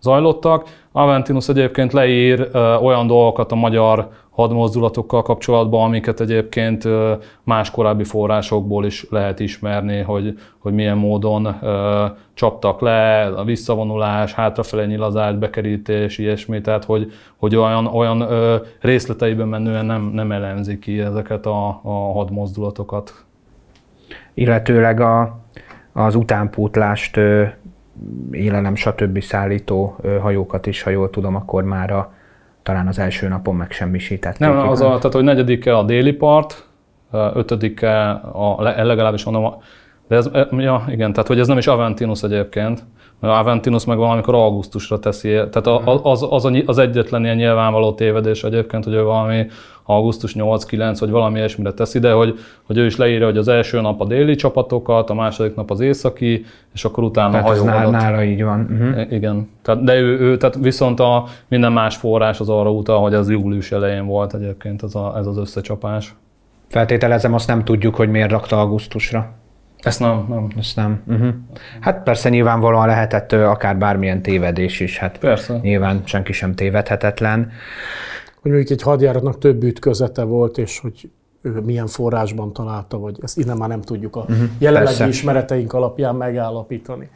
zajlottak. 0.00 0.66
Aventinus 0.92 1.48
egyébként 1.48 1.92
leír 1.92 2.48
olyan 2.82 3.06
dolgokat 3.06 3.52
a 3.52 3.54
magyar 3.54 4.08
hadmozdulatokkal 4.32 5.22
kapcsolatban, 5.22 5.84
amiket 5.84 6.20
egyébként 6.20 6.88
más 7.42 7.70
korábbi 7.70 8.04
forrásokból 8.04 8.84
is 8.84 9.06
lehet 9.10 9.40
ismerni, 9.40 10.00
hogy, 10.00 10.38
hogy 10.58 10.72
milyen 10.72 10.96
módon 10.96 11.56
csaptak 12.34 12.80
le, 12.80 13.26
a 13.26 13.44
visszavonulás, 13.44 14.32
hátrafele 14.32 14.86
nyilazás, 14.86 15.34
bekerítés, 15.34 16.18
ilyesmi, 16.18 16.60
tehát 16.60 16.84
hogy, 16.84 17.12
hogy 17.36 17.56
olyan, 17.56 17.86
olyan 17.86 18.26
részleteiben 18.80 19.48
menően 19.48 19.86
nem, 19.86 20.02
nem 20.02 20.32
ellenzi 20.32 20.78
ki 20.78 21.00
ezeket 21.00 21.46
a, 21.46 21.80
a 21.82 22.12
hadmozdulatokat. 22.12 23.24
Illetőleg 24.34 25.00
a, 25.00 25.38
az 25.92 26.14
utánpótlást 26.14 27.20
élelem, 28.30 28.74
stb. 28.74 29.20
szállító 29.20 29.96
hajókat 30.20 30.66
is, 30.66 30.82
ha 30.82 30.90
jól 30.90 31.10
tudom, 31.10 31.36
akkor 31.36 31.64
már 31.64 31.90
a 31.90 32.12
talán 32.62 32.86
az 32.86 32.98
első 32.98 33.28
napon 33.28 33.54
megsemmisítették. 33.54 34.38
Nem, 34.38 34.68
az 34.68 34.80
a, 34.80 34.84
tehát 34.84 35.12
hogy 35.12 35.24
negyedike 35.24 35.76
a 35.76 35.82
déli 35.82 36.12
part, 36.12 36.66
ötödike 37.12 38.10
a, 38.10 38.62
legalábbis 38.62 39.24
mondom, 39.24 39.54
de 40.08 40.16
ez, 40.16 40.30
ja, 40.50 40.84
igen, 40.88 41.12
tehát 41.12 41.28
hogy 41.28 41.38
ez 41.38 41.46
nem 41.46 41.58
is 41.58 41.66
Aventinus 41.66 42.22
egyébként, 42.22 42.84
Aventinus 43.28 43.84
meg 43.84 43.96
valamikor 43.96 44.34
augusztusra 44.34 44.98
teszi, 44.98 45.28
tehát 45.28 45.66
az, 46.02 46.26
az, 46.30 46.50
az 46.66 46.78
egyetlen 46.78 47.24
ilyen 47.24 47.36
nyilvánvaló 47.36 47.92
tévedés 47.92 48.44
egyébként, 48.44 48.84
hogy 48.84 48.94
ő 48.94 49.02
valami 49.02 49.46
augusztus 49.84 50.34
8-9 50.38 50.96
vagy 51.00 51.10
valami 51.10 51.38
ilyesmire 51.38 51.72
teszi, 51.72 51.98
de 51.98 52.12
hogy, 52.12 52.38
hogy 52.62 52.76
ő 52.76 52.86
is 52.86 52.96
leírja, 52.96 53.26
hogy 53.26 53.36
az 53.36 53.48
első 53.48 53.80
nap 53.80 54.00
a 54.00 54.04
déli 54.04 54.34
csapatokat, 54.34 55.10
a 55.10 55.14
második 55.14 55.54
nap 55.54 55.70
az 55.70 55.80
északi, 55.80 56.44
és 56.74 56.84
akkor 56.84 57.04
utána 57.04 57.30
tehát 57.30 57.46
a 57.46 57.48
hajó 57.48 57.90
nála 57.90 58.24
így 58.24 58.42
van. 58.42 58.68
Uh-huh. 58.70 59.12
Igen. 59.12 59.48
Tehát, 59.62 59.84
de 59.84 59.94
ő, 59.94 60.18
ő, 60.18 60.36
tehát 60.36 60.56
viszont 60.60 61.00
a 61.00 61.24
minden 61.48 61.72
más 61.72 61.96
forrás 61.96 62.40
az 62.40 62.48
arra 62.48 62.70
utal, 62.70 63.00
hogy 63.00 63.14
az 63.14 63.30
július 63.30 63.72
elején 63.72 64.06
volt 64.06 64.34
egyébként 64.34 64.82
ez, 64.82 64.94
a, 64.94 65.14
ez 65.18 65.26
az 65.26 65.36
összecsapás. 65.36 66.14
Feltételezem, 66.68 67.34
azt 67.34 67.48
nem 67.48 67.64
tudjuk, 67.64 67.94
hogy 67.94 68.08
miért 68.08 68.30
rakta 68.30 68.60
augusztusra. 68.60 69.32
Ezt 69.82 70.00
nem, 70.00 70.26
nem. 70.28 70.48
Ezt 70.58 70.76
nem. 70.76 71.02
Uh-huh. 71.06 71.34
Hát 71.80 72.02
persze 72.02 72.28
nyilvánvalóan 72.28 72.86
lehetett 72.86 73.32
akár 73.32 73.78
bármilyen 73.78 74.22
tévedés 74.22 74.80
is, 74.80 74.98
hát 74.98 75.18
persze. 75.18 75.58
nyilván 75.62 76.02
senki 76.04 76.32
sem 76.32 76.54
tévedhetetlen. 76.54 77.50
Hogy 78.40 78.50
mondjuk 78.50 78.70
egy 78.70 78.82
hadjáratnak 78.82 79.38
több 79.38 79.62
ütközete 79.62 80.22
volt, 80.22 80.58
és 80.58 80.78
hogy 80.78 81.10
ő 81.42 81.60
milyen 81.60 81.86
forrásban 81.86 82.52
találta, 82.52 82.98
vagy 82.98 83.18
ezt 83.22 83.38
innen 83.38 83.56
már 83.56 83.68
nem 83.68 83.80
tudjuk 83.80 84.16
a 84.16 84.20
uh-huh. 84.20 84.38
jelenlegi 84.58 84.96
persze. 84.96 85.08
ismereteink 85.08 85.72
alapján 85.72 86.14
megállapítani. 86.14 87.10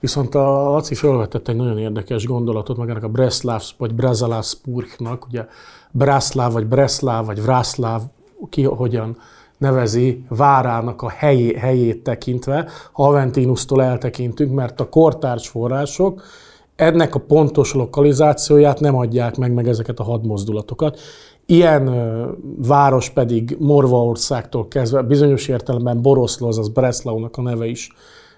Viszont 0.00 0.34
a 0.34 0.70
Laci 0.70 0.94
felvetett 0.94 1.48
egy 1.48 1.56
nagyon 1.56 1.78
érdekes 1.78 2.26
gondolatot 2.26 2.76
magának 2.76 3.02
a 3.02 3.08
Breslav 3.08 3.62
vagy 3.78 3.94
Brezalászpurknak, 3.94 5.26
ugye 5.26 5.46
Braszláv 5.90 6.52
vagy 6.52 6.66
Breslav 6.66 7.26
vagy 7.26 7.42
Vrászláv, 7.42 8.02
ki 8.48 8.62
hogyan 8.62 9.16
nevezi 9.62 10.24
várának 10.28 11.02
a 11.02 11.08
helyé, 11.08 11.54
helyét 11.54 12.02
tekintve, 12.02 12.68
ha 12.92 13.08
Aventinustól 13.08 13.82
eltekintünk, 13.82 14.54
mert 14.54 14.80
a 14.80 14.88
kortárs 14.88 15.48
források 15.48 16.22
ennek 16.76 17.14
a 17.14 17.18
pontos 17.18 17.74
lokalizációját 17.74 18.80
nem 18.80 18.96
adják 18.96 19.36
meg, 19.36 19.52
meg 19.52 19.68
ezeket 19.68 19.98
a 19.98 20.02
hadmozdulatokat. 20.02 20.98
Ilyen 21.46 21.86
ö, 21.86 22.30
város 22.56 23.10
pedig 23.10 23.56
Morvaországtól 23.58 24.68
kezdve, 24.68 25.02
bizonyos 25.02 25.48
értelemben 25.48 26.02
Boroszló, 26.02 26.46
azaz 26.46 26.68
Breslaunak 26.68 27.36
a 27.36 27.42
neve 27.42 27.66
is 27.66 27.90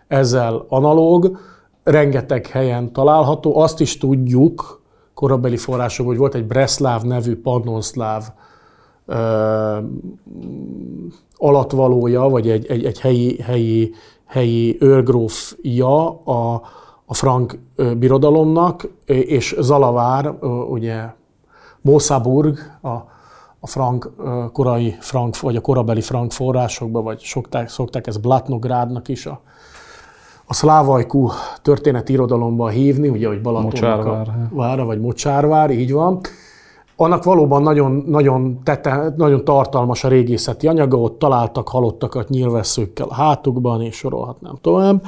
ezzel 0.08 0.64
analóg, 0.68 1.38
rengeteg 1.82 2.46
helyen 2.46 2.92
található. 2.92 3.56
Azt 3.56 3.80
is 3.80 3.98
tudjuk, 3.98 4.82
korabeli 5.14 5.56
források, 5.56 6.06
hogy 6.06 6.16
volt 6.16 6.34
egy 6.34 6.46
Bresláv 6.46 7.02
nevű 7.02 7.36
pannonszláv 7.36 8.24
alatvalója, 11.36 12.20
vagy 12.20 12.50
egy, 12.50 12.66
egy, 12.66 12.84
egy 12.84 13.00
helyi, 13.00 13.40
helyi, 13.42 13.92
helyi 14.24 14.76
őrgrófja 14.80 16.08
a, 16.24 16.62
a 17.04 17.14
frank 17.14 17.58
birodalomnak, 17.98 18.88
és 19.06 19.56
Zalavár, 19.60 20.30
ugye 20.70 21.04
Mossaburg, 21.80 22.58
a, 22.82 22.88
a 23.60 23.66
frank, 23.66 24.10
korai 24.52 24.96
frank, 25.00 25.40
vagy 25.40 25.56
a 25.56 25.60
korabeli 25.60 26.00
frank 26.00 26.32
forrásokban, 26.32 27.04
vagy 27.04 27.18
szokták, 27.18 27.68
szokták 27.68 28.06
ezt 28.06 28.20
Blatnográdnak 28.20 29.08
is 29.08 29.26
a, 29.26 29.40
a 30.46 30.54
szlávajkú 30.54 31.30
történeti 31.62 32.12
irodalomban 32.12 32.70
hívni, 32.70 33.08
ugye, 33.08 33.28
hogy 33.28 33.40
Balatonnak 33.40 34.06
a 34.06 34.24
vára, 34.50 34.84
vagy 34.84 35.00
Mocsárvár, 35.00 35.70
így 35.70 35.92
van. 35.92 36.20
Annak 36.96 37.24
valóban 37.24 37.62
nagyon, 37.62 38.04
nagyon, 38.06 38.60
tete, 38.62 39.14
nagyon 39.16 39.44
tartalmas 39.44 40.04
a 40.04 40.08
régészeti 40.08 40.66
anyaga, 40.66 40.96
ott 40.96 41.18
találtak 41.18 41.68
halottakat 41.68 42.28
nyilvesszőkkel 42.28 43.06
a 43.08 43.14
hátukban, 43.14 43.82
és 43.82 43.96
sorolhatnám 43.96 44.58
tovább. 44.60 45.02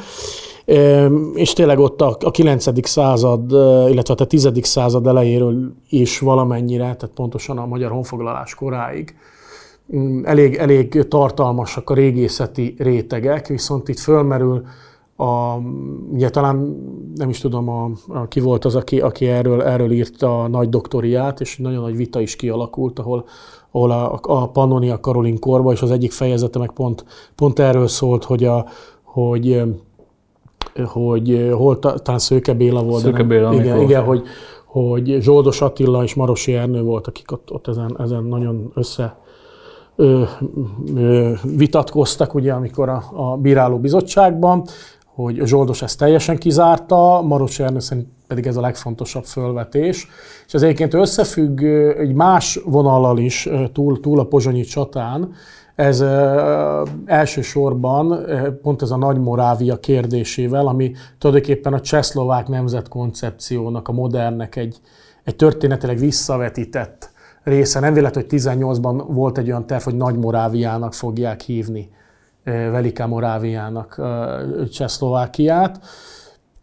És 1.34 1.52
tényleg 1.52 1.78
ott 1.78 2.00
a, 2.00 2.16
a 2.20 2.30
9. 2.30 2.88
század, 2.88 3.50
illetve 3.90 4.14
a 4.16 4.24
10. 4.24 4.50
század 4.62 5.06
elejéről 5.06 5.72
is 5.88 6.18
valamennyire, 6.18 6.82
tehát 6.82 7.10
pontosan 7.14 7.58
a 7.58 7.66
magyar 7.66 7.90
honfoglalás 7.90 8.54
koráig, 8.54 9.16
mm, 9.96 10.24
elég, 10.24 10.54
elég 10.54 11.08
tartalmasak 11.08 11.90
a 11.90 11.94
régészeti 11.94 12.74
rétegek, 12.78 13.46
viszont 13.46 13.88
itt 13.88 13.98
fölmerül 13.98 14.62
a, 15.16 15.56
ugye 16.12 16.30
talán 16.30 16.56
nem 17.14 17.28
is 17.28 17.38
tudom, 17.38 17.68
a, 17.68 17.90
a, 18.08 18.28
ki 18.28 18.40
volt 18.40 18.64
az, 18.64 18.74
aki, 18.74 19.00
aki 19.00 19.26
erről, 19.26 19.62
erről 19.62 19.90
írta 19.90 20.42
a 20.42 20.48
nagy 20.48 20.68
doktoriát, 20.68 21.40
és 21.40 21.58
nagyon 21.58 21.82
nagy 21.82 21.96
vita 21.96 22.20
is 22.20 22.36
kialakult, 22.36 22.98
ahol, 22.98 23.24
ahol 23.70 23.90
a, 23.90 24.18
a 24.22 24.48
Pannonia 24.48 25.00
Karolin 25.00 25.38
korba, 25.38 25.72
és 25.72 25.82
az 25.82 25.90
egyik 25.90 26.12
fejezete 26.12 26.58
meg 26.58 26.70
pont, 26.70 27.04
pont 27.34 27.58
erről 27.58 27.88
szólt, 27.88 28.24
hogy, 28.24 28.44
a, 28.44 28.66
hogy 29.02 29.62
hogy 30.84 31.50
hol 31.52 31.78
talán 31.78 32.18
Szőke 32.18 32.54
Béla 32.54 32.82
volt. 32.82 33.02
Szőke 33.02 33.22
Béla, 33.22 33.50
nem, 33.50 33.60
igen, 33.60 33.80
igen, 33.80 34.04
hogy, 34.04 34.22
hogy 34.64 35.16
Zsoldos 35.20 35.60
Attila 35.60 36.02
és 36.02 36.14
Marosi 36.14 36.54
Ernő 36.54 36.82
volt, 36.82 37.06
akik 37.06 37.32
ott, 37.32 37.52
ott 37.52 37.68
ezen, 37.68 37.96
ezen 37.98 38.24
nagyon 38.24 38.70
össze 38.74 39.18
ö, 39.96 40.22
ö, 40.94 41.32
vitatkoztak, 41.56 42.34
ugye, 42.34 42.52
amikor 42.52 42.88
a, 42.88 43.02
a 43.14 43.36
bíráló 43.36 43.78
bizottságban, 43.78 44.64
hogy 45.16 45.40
Zsoldos 45.44 45.82
ezt 45.82 45.98
teljesen 45.98 46.38
kizárta, 46.38 47.22
Maros 47.22 47.58
Ernő 47.58 47.78
szerint 47.78 48.08
pedig 48.26 48.46
ez 48.46 48.56
a 48.56 48.60
legfontosabb 48.60 49.24
fölvetés. 49.24 50.08
És 50.46 50.54
ez 50.54 50.62
egyébként 50.62 50.94
összefügg 50.94 51.62
egy 51.98 52.12
más 52.12 52.60
vonallal 52.64 53.18
is 53.18 53.48
túl, 53.72 54.00
túl 54.00 54.18
a 54.18 54.24
pozsonyi 54.24 54.62
csatán, 54.62 55.32
ez 55.74 56.04
elsősorban 57.06 58.26
pont 58.62 58.82
ez 58.82 58.90
a 58.90 58.96
Nagy 58.96 59.18
Morávia 59.18 59.76
kérdésével, 59.76 60.66
ami 60.66 60.92
tulajdonképpen 61.18 61.72
a 61.72 61.80
csehszlovák 61.80 62.48
nemzetkoncepciónak, 62.48 63.88
a 63.88 63.92
modernnek 63.92 64.56
egy, 64.56 64.76
egy 65.24 65.36
történetileg 65.36 65.98
visszavetített 65.98 67.10
része. 67.42 67.80
Nem 67.80 67.94
véletlen, 67.94 68.24
hogy 68.28 68.40
18-ban 68.40 69.04
volt 69.08 69.38
egy 69.38 69.48
olyan 69.48 69.66
terv, 69.66 69.82
hogy 69.82 69.96
Nagy 69.96 70.18
Moráviának 70.18 70.94
fogják 70.94 71.40
hívni 71.40 71.90
Velika 72.46 73.06
Moráviának 73.06 74.00
Csehszlovákiát. 74.72 75.80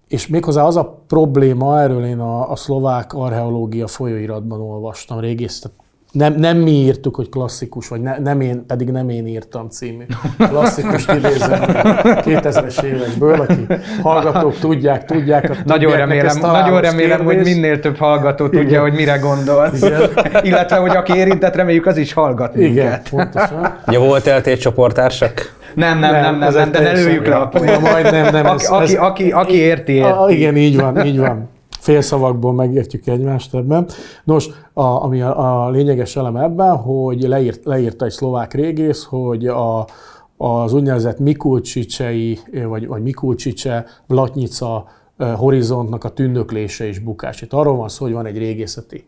És 0.07 0.27
méghozzá 0.27 0.63
az 0.63 0.77
a 0.77 1.03
probléma, 1.07 1.79
erről 1.81 2.05
én 2.05 2.19
a, 2.19 2.51
a 2.51 2.55
szlovák 2.55 3.13
archeológia 3.13 3.87
folyóiratban 3.87 4.61
olvastam 4.61 5.19
régész, 5.19 5.65
nem, 6.13 6.33
nem 6.33 6.57
mi 6.57 6.71
írtuk, 6.71 7.15
hogy 7.15 7.29
klasszikus, 7.29 7.87
vagy 7.87 8.01
ne, 8.01 8.17
nem 8.19 8.41
én, 8.41 8.65
pedig 8.65 8.89
nem 8.89 9.09
én 9.09 9.27
írtam 9.27 9.69
című 9.69 10.03
klasszikus 10.37 11.07
idézem 11.07 11.61
2000-es 11.65 12.83
évekből, 12.83 13.41
aki 13.41 13.67
hallgatók 14.01 14.59
tudják, 14.59 15.05
tudják. 15.05 15.41
tudják 15.41 15.65
nagyon 15.65 15.95
remélem, 15.95 16.39
nagyon 16.39 16.81
remélem 16.81 17.23
hogy 17.23 17.37
minél 17.37 17.79
több 17.79 17.97
hallgató 17.97 18.45
tudja, 18.45 18.61
Igen. 18.61 18.81
hogy 18.81 18.93
mire 18.93 19.17
gondolsz. 19.17 19.81
Igen. 19.81 20.01
Illetve, 20.43 20.75
hogy 20.75 20.95
aki 20.95 21.13
érintett, 21.13 21.55
reméljük 21.55 21.85
az 21.85 21.97
is 21.97 22.13
hallgat 22.13 22.55
Igen, 22.55 22.71
minket. 22.71 23.09
pontosan. 23.09 23.77
Ja, 23.87 23.99
volt 23.99 24.27
eltét 24.27 24.59
csoportársak? 24.59 25.55
Nem, 25.75 25.99
nem, 25.99 26.11
nem, 26.11 26.37
nem, 26.37 26.53
nem, 26.53 26.71
de 26.71 26.79
ne 26.79 26.91
lőjük 26.91 27.27
le 27.27 27.35
a 27.35 27.51
Majd 27.81 28.11
nem, 28.11 28.31
nem. 28.31 28.45
Aki, 28.45 28.65
ez, 28.65 28.71
aki, 28.71 28.95
aki, 28.95 29.31
aki 29.31 29.55
érti, 29.55 29.93
érti. 29.93 30.33
Igen, 30.35 30.55
így 30.55 30.79
van, 30.79 31.05
így 31.05 31.19
van 31.19 31.52
félszavakból 31.83 32.53
megértjük 32.53 33.07
egymást 33.07 33.55
ebben. 33.55 33.87
Nos, 34.23 34.49
a, 34.73 34.81
ami 34.83 35.21
a, 35.21 35.65
a 35.65 35.69
lényeges 35.69 36.15
elem 36.15 36.35
ebben, 36.35 36.75
hogy 36.75 37.21
leírt, 37.21 37.65
leírta 37.65 38.05
egy 38.05 38.11
szlovák 38.11 38.53
régész, 38.53 39.03
hogy 39.03 39.47
a, 39.47 39.87
az 40.37 40.73
úgynevezett 40.73 41.19
Mikulcsicsei, 41.19 42.39
vagy, 42.67 42.87
vagy 42.87 43.01
Mikulcsicse, 43.01 43.85
Blatnica 44.07 44.85
horizontnak 45.35 46.03
a 46.03 46.09
tündöklése 46.09 46.85
és 46.85 46.99
bukás. 46.99 47.41
Itt 47.41 47.53
arról 47.53 47.75
van 47.75 47.89
szó, 47.89 48.05
hogy 48.05 48.13
van 48.13 48.25
egy 48.25 48.37
régészeti 48.37 49.05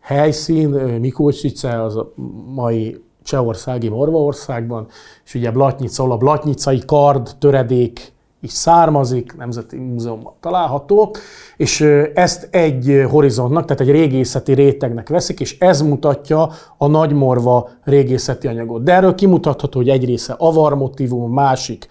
helyszín, 0.00 0.68
Mikulcsice 1.00 1.82
az 1.82 1.96
a 1.96 2.12
mai 2.54 3.00
Csehországi 3.22 3.88
Morvaországban, 3.88 4.86
és 5.24 5.34
ugye 5.34 5.50
Blatnica, 5.50 6.04
a 6.04 6.16
Blatnicai 6.16 6.82
kard 6.86 7.30
töredék 7.38 8.12
is 8.40 8.52
származik, 8.52 9.36
Nemzeti 9.36 9.76
Múzeumban 9.76 10.32
található, 10.40 11.14
és 11.56 11.80
ezt 12.14 12.48
egy 12.50 13.04
horizontnak, 13.10 13.64
tehát 13.64 13.82
egy 13.82 13.90
régészeti 13.90 14.52
rétegnek 14.52 15.08
veszik, 15.08 15.40
és 15.40 15.58
ez 15.58 15.82
mutatja 15.82 16.50
a 16.78 16.86
nagymorva 16.86 17.68
régészeti 17.84 18.46
anyagot. 18.46 18.82
De 18.82 18.92
erről 18.92 19.14
kimutatható, 19.14 19.78
hogy 19.78 19.88
egy 19.88 20.04
része 20.04 20.34
avar 20.38 20.74
motivum, 20.74 21.32
másik 21.32 21.86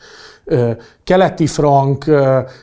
keleti 1.03 1.47
frank, 1.47 2.03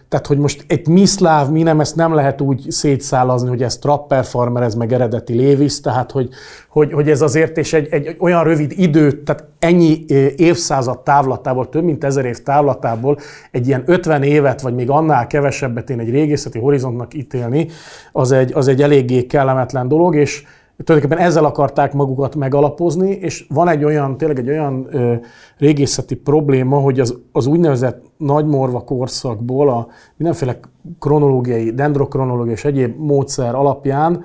tehát 0.08 0.26
hogy 0.26 0.38
most 0.38 0.64
egy 0.66 0.88
mi 0.88 1.04
szláv, 1.06 1.50
mi 1.50 1.62
nem, 1.62 1.80
ezt 1.80 1.96
nem 1.96 2.14
lehet 2.14 2.40
úgy 2.40 2.64
szétszálazni, 2.68 3.48
hogy 3.48 3.62
ez 3.62 3.78
trapper 3.78 4.24
farmer, 4.24 4.62
ez 4.62 4.74
meg 4.74 4.92
eredeti 4.92 5.34
Lévis, 5.34 5.80
tehát 5.80 6.10
hogy, 6.10 6.28
hogy, 6.68 6.92
hogy 6.92 7.10
ez 7.10 7.22
azért 7.22 7.58
és 7.58 7.72
egy, 7.72 7.88
egy 7.90 8.16
olyan 8.18 8.44
rövid 8.44 8.72
idő, 8.76 9.22
tehát 9.22 9.44
ennyi 9.58 10.04
évszázad 10.36 11.00
távlatából, 11.00 11.68
több 11.68 11.84
mint 11.84 12.04
ezer 12.04 12.24
év 12.24 12.42
távlatából 12.42 13.18
egy 13.50 13.66
ilyen 13.66 13.82
50 13.86 14.22
évet, 14.22 14.60
vagy 14.60 14.74
még 14.74 14.90
annál 14.90 15.26
kevesebbet 15.26 15.90
én 15.90 15.98
egy 15.98 16.10
régészeti 16.10 16.58
horizontnak 16.58 17.14
ítélni, 17.14 17.68
az 18.12 18.32
egy, 18.32 18.52
az 18.54 18.68
egy 18.68 18.82
eléggé 18.82 19.26
kellemetlen 19.26 19.88
dolog, 19.88 20.16
és 20.16 20.44
tulajdonképpen 20.84 21.24
ezzel 21.26 21.44
akarták 21.44 21.92
magukat 21.92 22.34
megalapozni, 22.34 23.10
és 23.10 23.46
van 23.48 23.68
egy 23.68 23.84
olyan, 23.84 24.16
tényleg 24.16 24.38
egy 24.38 24.48
olyan 24.48 24.86
ö, 24.90 25.14
régészeti 25.58 26.14
probléma, 26.14 26.78
hogy 26.78 27.00
az, 27.00 27.18
az 27.32 27.46
úgynevezett 27.46 28.04
nagymorva 28.16 28.80
korszakból 28.80 29.68
a 29.68 29.88
mindenféle 30.16 30.58
kronológiai, 30.98 31.70
dendrokronológiai 31.70 32.54
és 32.54 32.64
egyéb 32.64 32.98
módszer 32.98 33.54
alapján 33.54 34.24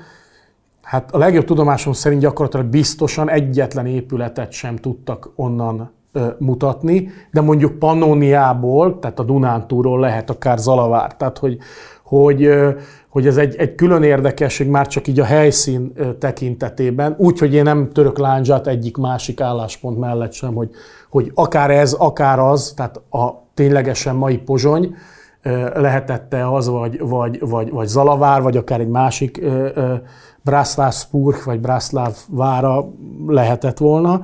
Hát 0.88 1.12
a 1.12 1.17
legjobb 1.17 1.45
tudomásom 1.45 1.93
szerint 1.93 2.21
gyakorlatilag 2.21 2.65
biztosan 2.65 3.29
egyetlen 3.29 3.86
épületet 3.86 4.51
sem 4.51 4.75
tudtak 4.75 5.31
onnan 5.36 5.91
ö, 6.12 6.27
mutatni, 6.39 7.10
de 7.31 7.41
mondjuk 7.41 7.79
Pannoniából, 7.79 8.99
tehát 8.99 9.19
a 9.19 9.23
Dunántúról 9.23 9.99
lehet 9.99 10.29
akár 10.29 10.57
Zalavár. 10.57 11.15
Tehát, 11.15 11.38
hogy, 11.38 11.57
hogy, 12.03 12.49
hogy 13.17 13.27
ez 13.27 13.38
egy, 13.38 13.56
egy 13.56 13.75
külön 13.75 14.03
érdekesség 14.03 14.67
már 14.67 14.88
csak 14.88 15.08
így 15.08 15.19
a 15.19 15.23
helyszín 15.23 15.93
tekintetében, 16.19 17.15
úgy, 17.17 17.39
hogy 17.39 17.53
én 17.53 17.63
nem 17.63 17.89
török 17.93 18.17
láncsát 18.17 18.67
egyik 18.67 18.97
másik 18.97 19.41
álláspont 19.41 19.97
mellett 19.99 20.32
sem, 20.32 20.53
hogy, 20.53 20.69
hogy 21.10 21.32
akár 21.34 21.71
ez, 21.71 21.93
akár 21.93 22.39
az, 22.39 22.73
tehát 22.75 23.01
a 23.10 23.30
ténylegesen 23.53 24.15
mai 24.15 24.38
pozsony, 24.38 24.95
lehetette 25.73 26.53
az, 26.53 26.67
vagy, 26.67 26.99
vagy, 26.99 27.39
vagy, 27.39 27.69
vagy 27.69 27.88
Zalavár, 27.88 28.41
vagy 28.41 28.58
akár 28.58 28.80
egy 28.80 28.88
másik 28.88 29.41
Brászláv 30.41 30.93
vagy 31.45 31.60
Brászláv 31.60 32.15
vára 32.30 32.89
lehetett 33.27 33.77
volna. 33.77 34.21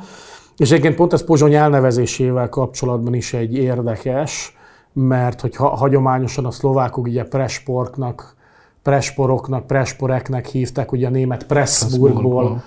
És 0.58 0.72
egyébként 0.72 0.96
pont 0.96 1.14
ez 1.14 1.24
Pozsony 1.24 1.54
elnevezésével 1.54 2.50
kapcsolatban 2.50 3.14
is 3.14 3.34
egy 3.34 3.58
érdekes, 3.58 4.58
mert 4.94 5.42
hogy 5.42 5.56
ha, 5.56 5.68
hagyományosan 5.68 6.46
a 6.46 6.52
szlovákok 6.52 7.06
ugye 7.06 7.24
Presporknak, 7.24 8.42
Presporoknak, 8.84 9.68
Presporeknek 9.68 10.46
hívták, 10.46 10.92
ugye 10.92 11.08
a 11.08 11.10
német 11.10 11.46
Pressburgból 11.46 12.64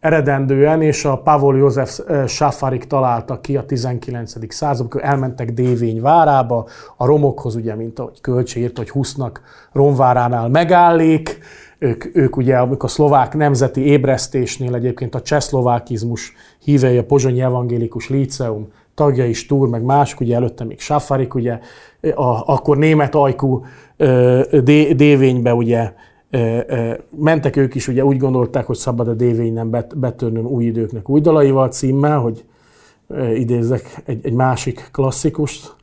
eredendően, 0.00 0.82
és 0.82 1.04
a 1.04 1.16
Pavol 1.16 1.56
József 1.56 2.00
Sáfarik 2.26 2.84
találta 2.84 3.40
ki 3.40 3.56
a 3.56 3.64
19. 3.64 4.54
században, 4.54 5.02
elmentek 5.02 5.52
Dévény 5.52 6.00
várába, 6.00 6.66
a 6.96 7.06
romokhoz 7.06 7.54
ugye, 7.54 7.74
mint 7.74 7.98
ahogy 7.98 8.20
Kölcsé 8.20 8.60
írt, 8.60 8.76
hogy 8.76 8.90
Husznak 8.90 9.40
Romváránál 9.72 10.48
megállék, 10.48 11.38
ők, 11.78 12.04
ők 12.16 12.36
ugye, 12.36 12.56
amikor 12.56 12.88
a 12.88 12.92
szlovák 12.92 13.34
nemzeti 13.34 13.80
ébresztésnél 13.80 14.74
egyébként 14.74 15.14
a 15.14 15.22
csehszlovákizmus 15.22 16.32
hívei, 16.58 16.98
a 16.98 17.04
Pozsonyi 17.04 17.40
Evangélikus 17.40 18.08
Líceum 18.08 18.68
tagjai, 18.96 19.32
Stúr, 19.32 19.68
meg 19.68 19.82
mások, 19.82 20.20
ugye 20.20 20.34
előtte 20.34 20.64
még 20.64 20.80
Sáfarik, 20.80 21.34
ugye, 21.34 21.58
a, 22.14 22.52
akkor 22.52 22.76
német 22.76 23.14
ajkú 23.14 23.64
dévénybe 24.96 25.54
ugye 25.54 25.92
mentek 27.16 27.56
ők 27.56 27.74
is, 27.74 27.88
ugye 27.88 28.04
úgy 28.04 28.16
gondolták, 28.16 28.66
hogy 28.66 28.76
szabad 28.76 29.08
a 29.08 29.14
dévényen 29.14 29.86
betörnöm 29.94 30.46
új 30.46 30.64
időknek 30.64 31.08
új 31.08 31.20
dalaival 31.20 31.68
címmel, 31.68 32.18
hogy 32.18 32.44
idézzek 33.34 34.02
egy, 34.04 34.20
egy 34.22 34.32
másik 34.32 34.88
klasszikust. 34.92 35.75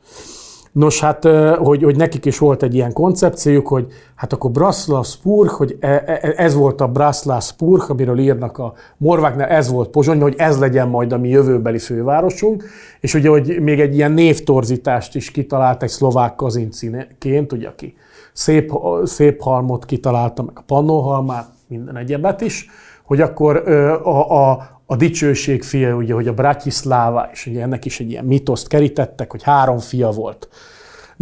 Nos, 0.74 1.00
hát, 1.00 1.24
hogy, 1.56 1.82
hogy 1.82 1.96
nekik 1.96 2.24
is 2.24 2.38
volt 2.38 2.62
egy 2.62 2.74
ilyen 2.74 2.92
koncepciójuk, 2.92 3.68
hogy 3.68 3.86
hát 4.14 4.32
akkor 4.32 4.50
Braslavspurg, 4.50 5.50
hogy 5.50 5.76
e, 5.80 5.88
e, 5.88 6.32
ez 6.36 6.54
volt 6.54 6.80
a 6.80 6.88
Braslavspurg, 6.88 7.90
amiről 7.90 8.18
írnak 8.18 8.58
a 8.58 8.72
morváknál, 8.96 9.48
ez 9.48 9.70
volt 9.70 9.88
Pozsony, 9.88 10.20
hogy 10.20 10.34
ez 10.38 10.58
legyen 10.58 10.88
majd 10.88 11.12
a 11.12 11.18
mi 11.18 11.28
jövőbeli 11.28 11.78
fővárosunk, 11.78 12.64
és 13.00 13.14
ugye, 13.14 13.28
hogy 13.28 13.60
még 13.60 13.80
egy 13.80 13.94
ilyen 13.94 14.12
névtorzítást 14.12 15.14
is 15.14 15.30
kitalált 15.30 15.82
egy 15.82 15.88
szlovák 15.88 16.34
kazincinként, 16.34 17.52
ugye, 17.52 17.68
aki 17.68 17.94
szép, 18.32 18.72
szép 19.04 19.42
halmot 19.42 19.84
kitalálta, 19.84 20.42
meg 20.42 20.58
a 20.58 20.62
pannóhalmát, 20.66 21.48
minden 21.68 21.96
egyebet 21.96 22.40
is, 22.40 22.68
hogy 23.04 23.20
akkor 23.20 23.56
a, 24.02 24.50
a, 24.50 24.73
a 24.86 24.96
dicsőség 24.96 25.62
fia, 25.62 25.94
ugye, 25.94 26.14
hogy 26.14 26.28
a 26.28 26.34
Bratislava, 26.34 27.28
és 27.32 27.46
ugye 27.46 27.62
ennek 27.62 27.84
is 27.84 28.00
egy 28.00 28.10
ilyen 28.10 28.24
mitoszt 28.24 28.68
kerítettek, 28.68 29.30
hogy 29.30 29.42
három 29.42 29.78
fia 29.78 30.10
volt 30.10 30.48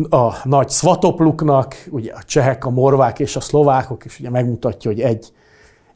a 0.08 0.32
nagy 0.44 0.70
Svatopluknak, 0.70 1.76
ugye 1.90 2.12
a 2.12 2.22
csehek, 2.26 2.64
a 2.64 2.70
morvák 2.70 3.18
és 3.18 3.36
a 3.36 3.40
szlovákok, 3.40 4.04
és 4.04 4.20
ugye 4.20 4.30
megmutatja, 4.30 4.90
hogy 4.90 5.00
egy, 5.00 5.32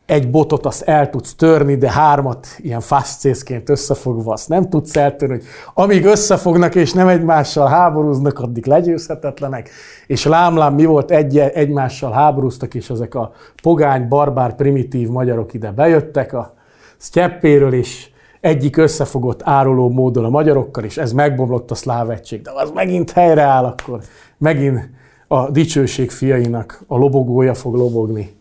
egy 0.07 0.31
botot 0.31 0.67
azt 0.67 0.83
el 0.83 1.11
tudsz 1.11 1.35
törni, 1.35 1.77
de 1.77 1.91
hármat 1.91 2.47
ilyen 2.59 2.81
fascészként 2.81 3.69
összefogva 3.69 4.33
azt 4.33 4.49
nem 4.49 4.69
tudsz 4.69 4.97
eltörni, 4.97 5.35
hogy 5.35 5.45
amíg 5.75 6.05
összefognak 6.05 6.75
és 6.75 6.93
nem 6.93 7.09
egymással 7.09 7.67
háborúznak, 7.67 8.39
addig 8.39 8.67
legyőzhetetlenek. 8.67 9.71
És 10.07 10.25
lámlám 10.25 10.75
mi 10.75 10.85
volt, 10.85 11.11
egy, 11.11 11.39
egymással 11.39 12.13
háborúztak, 12.13 12.75
és 12.75 12.91
ezek 12.91 13.15
a 13.15 13.33
pogány, 13.63 14.09
barbár, 14.09 14.55
primitív 14.55 15.09
magyarok 15.09 15.55
ide 15.55 15.71
bejöttek 15.71 16.33
a 16.33 16.56
sztyeppéről, 16.97 17.73
és 17.73 18.09
egyik 18.41 18.77
összefogott 18.77 19.41
áruló 19.45 19.89
módon 19.89 20.25
a 20.25 20.29
magyarokkal, 20.29 20.85
és 20.85 20.97
ez 20.97 21.13
megbomlott 21.13 21.71
a 21.71 21.75
szláv 21.75 22.11
egység. 22.11 22.43
De 22.43 22.51
az 22.55 22.71
megint 22.71 23.11
helyreáll, 23.11 23.65
akkor 23.65 24.01
megint 24.39 24.89
a 25.29 25.51
dicsőség 25.51 26.11
fiainak 26.11 26.85
a 26.87 26.97
lobogója 26.97 27.55
fog 27.55 27.75
lobogni. 27.75 28.36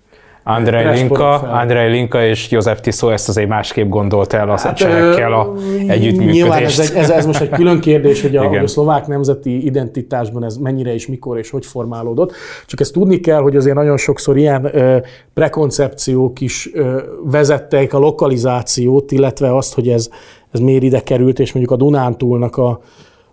Andrei 0.47 0.95
Linka, 0.95 1.33
Andrei 1.39 1.91
Linka 1.91 2.25
és 2.25 2.51
József 2.51 2.79
Tiszó 2.79 3.09
ezt 3.09 3.29
azért 3.29 3.47
másképp 3.47 3.89
gondolt 3.89 4.33
el 4.33 4.49
a 4.49 4.57
hát, 4.57 4.75
csehekkel 4.75 5.33
a 5.33 5.53
együttműködést. 5.87 6.33
Nyilván 6.33 6.63
ez, 6.63 6.79
egy, 6.79 6.97
ez, 6.97 7.09
ez 7.09 7.25
most 7.25 7.41
egy 7.41 7.49
külön 7.49 7.79
kérdés, 7.79 8.21
hogy 8.21 8.35
a, 8.35 8.51
a 8.51 8.67
szlovák 8.67 9.07
nemzeti 9.07 9.65
identitásban 9.65 10.43
ez 10.43 10.57
mennyire 10.57 10.93
és 10.93 11.07
mikor 11.07 11.37
és 11.37 11.49
hogy 11.49 11.65
formálódott. 11.65 12.33
Csak 12.65 12.79
ezt 12.79 12.93
tudni 12.93 13.19
kell, 13.19 13.41
hogy 13.41 13.55
azért 13.55 13.75
nagyon 13.75 13.97
sokszor 13.97 14.37
ilyen 14.37 14.69
ö, 14.75 14.97
prekoncepciók 15.33 16.41
is 16.41 16.69
ö, 16.73 17.01
vezettek 17.23 17.93
a 17.93 17.99
lokalizációt, 17.99 19.11
illetve 19.11 19.55
azt, 19.55 19.73
hogy 19.73 19.87
ez, 19.87 20.09
ez 20.51 20.59
miért 20.59 20.83
ide 20.83 20.99
került, 20.99 21.39
és 21.39 21.53
mondjuk 21.53 21.79
a 21.79 21.83
Dunántúlnak 21.83 22.57
a, 22.57 22.79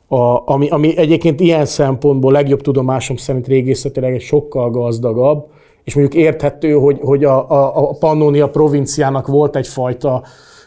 a, 0.09 0.43
ami, 0.45 0.69
ami 0.69 0.97
egyébként 0.97 1.41
ilyen 1.41 1.65
szempontból 1.65 2.33
legjobb 2.33 2.61
tudomásom 2.61 3.17
szerint 3.17 3.47
régészetileg 3.47 4.15
egy 4.15 4.21
sokkal 4.21 4.71
gazdagabb, 4.71 5.51
és 5.85 5.95
mondjuk 5.95 6.23
érthető, 6.23 6.73
hogy, 6.73 6.99
hogy 7.03 7.25
a, 7.25 7.51
a, 7.51 7.91
a 7.91 7.97
Pannonia 7.99 8.49
provinciának 8.49 9.27
volt 9.27 9.57
egyfajta 9.57 10.23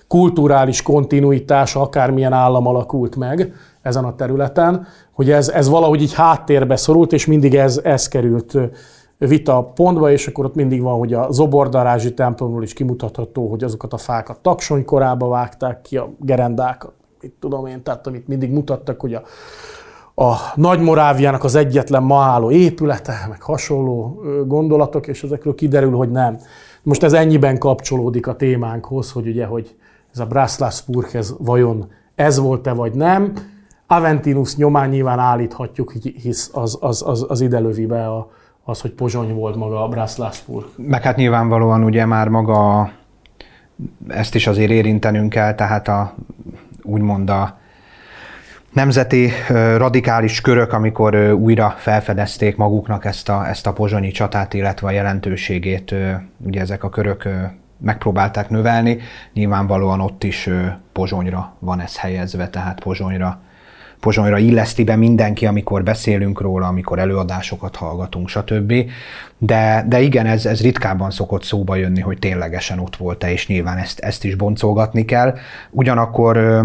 kulturális 0.08 0.82
kontinuitás, 0.82 1.76
akármilyen 1.76 2.34
állam 2.34 2.68
alakult 2.68 3.16
meg 3.16 3.54
ezen 3.82 4.04
a 4.04 4.16
területen, 4.16 4.88
hogy 5.12 5.32
ez, 5.32 5.50
ez 5.50 5.70
valahogy 5.70 6.02
így 6.02 6.14
háttérbe 6.14 6.76
szorult, 6.76 7.14
és 7.14 7.26
mindig 7.26 7.56
ez, 7.56 7.80
ez 7.84 8.08
került 8.08 8.58
vita 9.18 9.72
pontba, 9.76 10.12
és 10.12 10.28
akkor 10.28 10.46
ott 10.46 10.56
mindig 10.56 10.82
van, 10.82 10.98
hogy 10.98 11.14
a 11.14 11.32
Zobordarázsi 11.32 12.14
templomról 12.14 12.64
is 12.64 12.74
kimutatható, 12.74 13.50
hogy 13.50 13.64
azokat 13.64 13.94
a 13.94 13.98
fákat 13.98 14.40
taksony 14.40 14.86
korába 14.86 15.28
vágták 15.28 15.82
ki, 15.82 15.98
a 15.98 16.10
gerendákat, 16.20 16.94
mit 17.22 17.34
tudom 17.40 17.66
én, 17.66 17.84
tehát 17.84 18.08
amit 18.08 18.28
mindig 18.28 18.52
mutattak, 18.52 19.02
hogy 19.02 19.14
a 19.14 19.22
a 20.16 20.36
Nagymoráviának 20.56 21.44
az 21.44 21.56
egyetlen 21.56 22.04
ma 22.04 22.22
álló 22.22 22.52
épülete, 22.52 23.26
meg 23.30 23.42
hasonló 23.42 24.24
gondolatok, 24.48 25.08
és 25.08 25.24
ezekről 25.24 25.56
kiderül, 25.56 25.96
hogy 25.96 26.12
nem. 26.12 26.38
Most 26.84 27.04
ez 27.04 27.14
ennyiben 27.14 27.58
kapcsolódik 27.58 28.28
a 28.28 28.36
témánkhoz, 28.36 29.12
hogy 29.12 29.28
ugye, 29.28 29.46
hogy 29.46 29.76
ez 30.14 30.20
a 30.20 30.26
Braslavspurg, 30.26 31.16
ez 31.16 31.34
vajon 31.40 31.88
ez 32.16 32.40
volt-e 32.40 32.74
vagy 32.74 32.94
nem. 32.94 33.34
Aventinus 33.88 34.56
nyomán 34.56 34.90
nyilván 34.90 35.20
állíthatjuk, 35.20 35.92
hisz 36.22 36.50
az, 36.54 36.78
az, 36.82 37.04
az, 37.08 37.26
az 37.28 37.42
ide 37.42 37.60
lövi 37.60 37.86
be 37.86 38.08
a, 38.08 38.32
az, 38.64 38.82
hogy 38.82 38.92
Pozsony 38.92 39.34
volt 39.34 39.56
maga 39.56 39.84
a 39.84 39.88
Braslavspurg. 39.88 40.66
Meg 40.76 41.02
hát 41.02 41.16
nyilvánvalóan 41.16 41.84
ugye 41.84 42.06
már 42.06 42.28
maga 42.28 42.90
ezt 44.08 44.36
is 44.36 44.48
azért 44.48 44.72
érintenünk 44.72 45.30
kell, 45.30 45.56
tehát 45.56 45.88
a, 45.88 46.16
úgymond 46.84 47.30
a 47.30 47.58
nemzeti 48.76 49.32
radikális 49.78 50.42
körök, 50.42 50.74
amikor 50.74 51.16
újra 51.16 51.76
felfedezték 51.78 52.56
maguknak 52.56 53.06
ezt 53.06 53.30
a, 53.30 53.48
ezt 53.48 53.68
a 53.68 53.74
pozsonyi 53.74 54.12
csatát, 54.12 54.54
illetve 54.54 54.88
a 54.88 54.92
jelentőségét, 54.92 55.96
ugye 56.46 56.62
ezek 56.62 56.84
a 56.84 56.90
körök 56.90 57.30
megpróbálták 57.78 58.50
növelni, 58.50 58.98
nyilvánvalóan 59.34 60.02
ott 60.02 60.24
is 60.24 60.50
Pozsonyra 60.92 61.54
van 61.60 61.80
ez 61.80 61.98
helyezve, 61.98 62.50
tehát 62.50 62.80
Pozsonyra, 62.80 63.40
Pozsonyra 64.00 64.38
illeszti 64.38 64.84
be 64.84 64.96
mindenki, 64.96 65.46
amikor 65.46 65.84
beszélünk 65.84 66.42
róla, 66.42 66.68
amikor 66.68 67.00
előadásokat 67.00 67.76
hallgatunk, 67.76 68.30
stb. 68.30 68.74
De, 69.38 69.86
de 69.88 70.00
igen, 70.02 70.26
ez, 70.26 70.46
ez 70.46 70.62
ritkábban 70.62 71.12
szokott 71.12 71.44
szóba 71.44 71.76
jönni, 71.76 72.02
hogy 72.02 72.20
ténylegesen 72.20 72.80
ott 72.80 72.96
volt-e, 72.96 73.32
és 73.32 73.48
nyilván 73.48 73.78
ezt, 73.78 74.00
ezt 74.00 74.24
is 74.24 74.36
boncolgatni 74.36 75.06
kell. 75.06 75.36
Ugyanakkor 75.72 76.64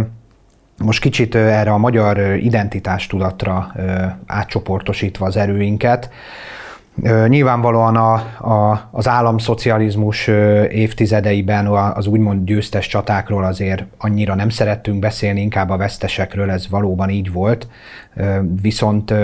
most 0.84 1.00
kicsit 1.00 1.34
erre 1.34 1.72
a 1.72 1.78
magyar 1.78 2.18
identitástudatra 2.36 3.72
átcsoportosítva 4.26 5.26
az 5.26 5.36
erőinket, 5.36 6.10
Nyilvánvalóan 7.26 7.96
a, 7.96 8.12
a, 8.52 8.88
az 8.90 9.08
államszocializmus 9.08 10.26
évtizedeiben 10.68 11.66
az 11.66 12.06
úgymond 12.06 12.44
győztes 12.44 12.86
csatákról 12.86 13.44
azért 13.44 13.84
annyira 13.98 14.34
nem 14.34 14.48
szerettünk 14.48 14.98
beszélni, 14.98 15.40
inkább 15.40 15.70
a 15.70 15.76
vesztesekről 15.76 16.50
ez 16.50 16.68
valóban 16.68 17.10
így 17.10 17.32
volt, 17.32 17.68
viszont 18.62 19.14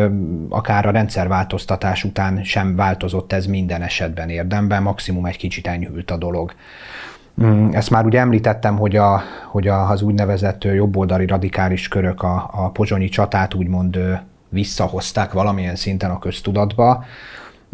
akár 0.49 0.87
a 0.87 0.91
rendszerváltoztatás 0.91 2.05
után 2.05 2.45
sem 2.45 2.77
változott 2.77 3.33
ez 3.33 3.47
minden 3.47 3.83
esetben 3.83 4.29
érdemben, 4.29 4.83
maximum 4.83 5.27
egy 5.27 5.37
kicsit 5.37 5.67
enyhült 5.67 6.11
a 6.11 6.17
dolog. 6.17 6.55
Mm, 7.43 7.69
ezt 7.71 7.91
már 7.91 8.05
ugye 8.05 8.19
említettem, 8.19 8.77
hogy, 8.77 8.97
a, 8.97 9.23
hogy 9.47 9.69
az 9.69 10.03
úgynevezett 10.03 10.65
jobboldali 10.65 11.27
radikális 11.27 11.89
körök 11.89 12.23
a, 12.23 12.51
a 12.53 12.71
pozsonyi 12.71 13.09
csatát 13.09 13.55
úgymond 13.55 13.99
visszahozták 14.49 15.33
valamilyen 15.33 15.77
szinten 15.77 16.11
a 16.11 16.19
köztudatba. 16.19 17.05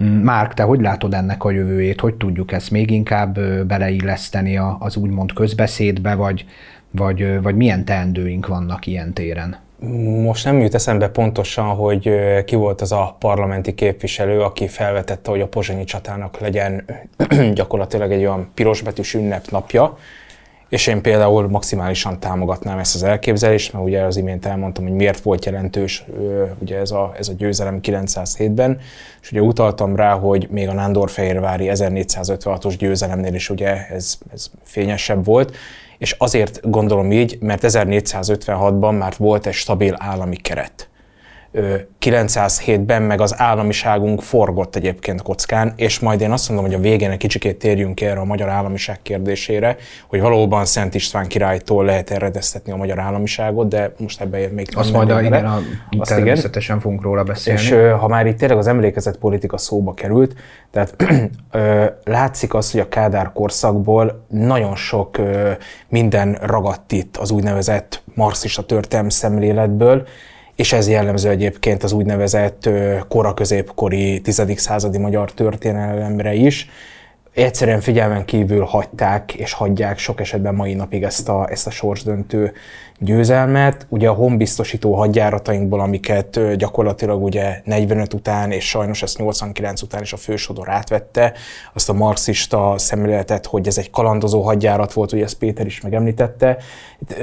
Mm, 0.03 0.07
Márk, 0.07 0.55
te 0.55 0.62
hogy 0.62 0.81
látod 0.81 1.14
ennek 1.14 1.44
a 1.44 1.51
jövőjét? 1.51 2.01
Hogy 2.01 2.14
tudjuk 2.14 2.53
ezt 2.53 2.70
még 2.70 2.90
inkább 2.90 3.40
beleilleszteni 3.66 4.57
az 4.79 4.96
úgymond 4.96 5.33
közbeszédbe, 5.33 6.14
vagy, 6.14 6.46
vagy, 6.90 7.42
vagy 7.42 7.57
milyen 7.57 7.85
teendőink 7.85 8.46
vannak 8.46 8.87
ilyen 8.87 9.12
téren? 9.12 9.57
Most 10.23 10.45
nem 10.45 10.61
jut 10.61 10.75
eszembe 10.75 11.09
pontosan, 11.09 11.66
hogy 11.66 12.11
ki 12.45 12.55
volt 12.55 12.81
az 12.81 12.92
a 12.92 13.16
parlamenti 13.18 13.75
képviselő, 13.75 14.40
aki 14.40 14.68
felvetette, 14.68 15.31
hogy 15.31 15.40
a 15.40 15.47
pozsonyi 15.47 15.85
csatának 15.85 16.38
legyen 16.38 16.85
gyakorlatilag 17.55 18.12
egy 18.12 18.21
olyan 18.21 18.51
pirosbetűs 18.55 19.14
ünnepnapja, 19.14 19.97
és 20.68 20.87
én 20.87 21.03
például 21.03 21.49
maximálisan 21.49 22.21
támogatnám 22.21 22.79
ezt 22.79 22.95
az 22.95 23.03
elképzelést, 23.03 23.73
mert 23.73 23.85
ugye 23.85 24.03
az 24.03 24.16
imént 24.16 24.47
elmondtam, 24.47 24.85
hogy 24.85 24.95
miért 24.95 25.21
volt 25.21 25.45
jelentős 25.45 26.05
ugye 26.59 26.79
ez 26.79 26.90
a, 26.90 27.14
ez 27.18 27.29
a 27.29 27.33
győzelem 27.33 27.79
907-ben, 27.83 28.79
és 29.23 29.31
ugye 29.31 29.40
utaltam 29.40 29.97
rá, 29.97 30.12
hogy 30.12 30.49
még 30.51 30.68
a 30.68 30.73
Nándorfehérvári 30.73 31.71
1456-os 31.73 32.75
győzelemnél 32.79 33.35
is 33.35 33.51
ugye 33.51 33.87
ez, 33.87 34.18
ez 34.33 34.51
fényesebb 34.62 35.25
volt, 35.25 35.57
és 36.02 36.14
azért 36.18 36.70
gondolom 36.70 37.12
így, 37.12 37.38
mert 37.40 37.62
1456-ban 37.66 38.98
már 38.98 39.14
volt 39.18 39.46
egy 39.46 39.52
stabil 39.52 39.94
állami 39.98 40.36
keret. 40.36 40.88
907-ben 42.00 43.03
meg 43.03 43.20
az 43.20 43.34
államiságunk 43.36 44.22
forgott 44.22 44.76
egyébként 44.76 45.22
kockán, 45.22 45.72
és 45.76 45.98
majd 45.98 46.20
én 46.20 46.30
azt 46.30 46.48
mondom, 46.48 46.66
hogy 46.66 46.74
a 46.74 46.80
végén 46.80 47.11
egy 47.11 47.18
kicsikét 47.18 47.59
térjünk 47.59 48.00
erre 48.00 48.20
a 48.20 48.24
magyar 48.24 48.48
államiság 48.48 49.03
kérdésére, 49.03 49.76
hogy 50.09 50.20
valóban 50.20 50.64
Szent 50.64 50.94
István 50.94 51.26
királytól 51.26 51.84
lehet 51.84 52.11
eredeztetni 52.11 52.72
a 52.72 52.76
magyar 52.76 52.98
államiságot, 52.98 53.68
de 53.68 53.92
most 53.98 54.20
ebben 54.20 54.50
még 54.50 54.68
Azt 54.74 54.92
majd 54.92 55.11
a, 55.11 55.20
igen, 55.20 55.44
a, 55.44 55.61
természetesen 56.05 56.80
fogunk 56.80 57.03
róla 57.03 57.22
beszélni. 57.22 57.61
És 57.61 57.70
ha 57.98 58.09
már 58.09 58.26
itt 58.26 58.38
tényleg 58.38 58.59
az 58.59 58.66
emlékezett 58.66 59.18
politika 59.18 59.59
szóba 59.59 59.94
került, 59.94 60.34
tehát 60.70 60.96
látszik 62.05 62.55
az, 62.55 62.70
hogy 62.70 62.80
a 62.80 62.88
Kádár 62.88 63.32
korszakból 63.32 64.24
nagyon 64.28 64.76
sok 64.76 65.18
minden 65.88 66.38
ragadt 66.42 66.92
itt 66.92 67.16
az 67.16 67.30
úgynevezett 67.30 68.03
marxista 68.14 68.62
történelmi 68.62 69.11
szemléletből, 69.11 70.07
és 70.62 70.72
ez 70.72 70.88
jellemző 70.88 71.28
egyébként 71.28 71.82
az 71.82 71.92
úgynevezett 71.92 72.68
koraközépkori 73.08 74.20
10. 74.20 74.42
századi 74.56 74.98
magyar 74.98 75.32
történelemre 75.32 76.34
is. 76.34 76.68
Egyszerűen 77.34 77.80
figyelmen 77.80 78.24
kívül 78.24 78.64
hagyták 78.64 79.34
és 79.34 79.52
hagyják 79.52 79.98
sok 79.98 80.20
esetben 80.20 80.54
mai 80.54 80.74
napig 80.74 81.02
ezt 81.02 81.28
a, 81.28 81.46
ezt 81.50 81.66
a 81.66 81.70
sorsdöntő 81.70 82.52
győzelmet. 82.98 83.86
Ugye 83.88 84.08
a 84.08 84.12
honbiztosító 84.12 84.94
hadjáratainkból, 84.94 85.80
amiket 85.80 86.56
gyakorlatilag 86.56 87.22
ugye 87.22 87.60
45 87.64 88.14
után, 88.14 88.50
és 88.50 88.68
sajnos 88.68 89.02
ezt 89.02 89.18
89 89.18 89.82
után 89.82 90.02
is 90.02 90.12
a 90.12 90.16
fősodor 90.16 90.68
átvette, 90.70 91.32
azt 91.72 91.88
a 91.88 91.92
marxista 91.92 92.74
szemléletet, 92.76 93.46
hogy 93.46 93.66
ez 93.66 93.78
egy 93.78 93.90
kalandozó 93.90 94.42
hadjárat 94.42 94.92
volt, 94.92 95.12
ugye 95.12 95.24
ezt 95.24 95.38
Péter 95.38 95.66
is 95.66 95.80
megemlítette. 95.80 96.56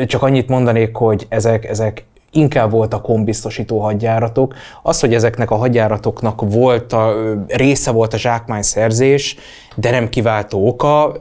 Csak 0.06 0.24
annyit 0.24 0.48
mondanék, 0.48 0.96
hogy 0.96 1.26
ezek, 1.30 1.66
ezek 1.66 2.04
inkább 2.32 2.72
voltak 2.72 3.06
honbiztosító 3.06 3.80
hadjáratok. 3.80 4.54
Az, 4.84 5.00
hogy 5.00 5.14
ezeknek 5.14 5.52
a 5.52 5.56
hadjáratoknak 5.56 6.42
volt 6.42 6.94
a, 6.94 7.14
része 7.48 7.92
volt 7.92 8.14
a 8.14 8.18
zsákmányszerzés, 8.18 9.36
de 9.76 9.92
nem 9.92 10.10
kiváltó 10.10 10.68
oka, 10.68 11.16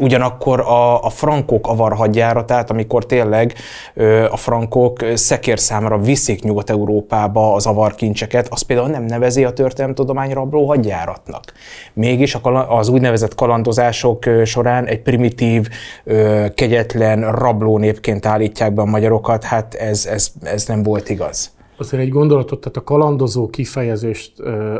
Ugyanakkor 0.00 0.60
a, 0.60 1.04
a 1.04 1.08
frankok 1.08 1.66
avar 1.68 1.92
hadjáratát, 1.92 2.70
amikor 2.70 3.06
tényleg 3.06 3.54
ö, 3.94 4.24
a 4.30 4.36
frankok 4.36 5.04
szekérszámra 5.14 5.98
viszik 5.98 6.42
Nyugat-Európába 6.42 7.54
az 7.54 7.66
avarkincseket, 7.66 8.48
az 8.50 8.62
például 8.62 8.88
nem 8.88 9.04
nevezi 9.04 9.44
a 9.44 9.52
történelmtudomány 9.52 10.32
rabló 10.32 10.66
hadjáratnak. 10.66 11.52
Mégis 11.92 12.36
az 12.68 12.88
úgynevezett 12.88 13.34
kalandozások 13.34 14.24
során 14.44 14.86
egy 14.86 15.02
primitív, 15.02 15.68
ö, 16.04 16.46
kegyetlen 16.54 17.32
rabló 17.32 17.78
népként 17.78 18.26
állítják 18.26 18.72
be 18.72 18.82
a 18.82 18.84
magyarokat, 18.84 19.44
hát 19.44 19.74
ez, 19.74 20.06
ez, 20.06 20.32
ez 20.42 20.66
nem 20.66 20.82
volt 20.82 21.08
igaz. 21.08 21.56
Azért 21.78 22.02
egy 22.02 22.08
gondolatot, 22.08 22.60
tehát 22.60 22.76
a 22.76 22.84
kalandozó 22.84 23.48
kifejezést 23.48 24.32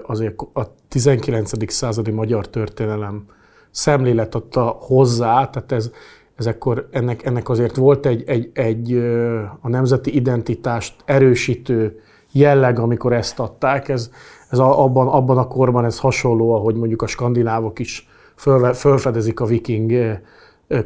azért 0.07 0.35
a 0.53 0.63
19. 0.89 1.73
századi 1.73 2.11
magyar 2.11 2.49
történelem 2.49 3.25
szemlélet 3.71 4.35
adta 4.35 4.77
hozzá, 4.81 5.51
tehát 5.51 5.73
ez, 5.73 5.91
ez 6.37 6.47
akkor 6.47 6.89
ennek, 6.91 7.25
ennek 7.25 7.49
azért 7.49 7.77
volt 7.77 8.07
egy, 8.07 8.25
egy, 8.27 8.51
egy 8.53 8.95
a 9.61 9.69
nemzeti 9.69 10.15
identitást 10.15 10.95
erősítő 11.05 12.01
jelleg, 12.33 12.79
amikor 12.79 13.13
ezt 13.13 13.41
adták. 13.41 13.89
Ez, 13.89 14.11
ez 14.51 14.59
abban, 14.59 15.09
abban 15.09 15.39
a 15.39 15.47
korban 15.47 15.85
ez 15.85 15.99
hasonló, 15.99 16.55
ahogy 16.55 16.75
mondjuk 16.75 17.03
a 17.03 17.07
skandinávok 17.07 17.79
is 17.79 18.09
föl, 18.37 18.73
fölfedezik 18.73 19.41
a 19.41 19.45
viking 19.45 20.21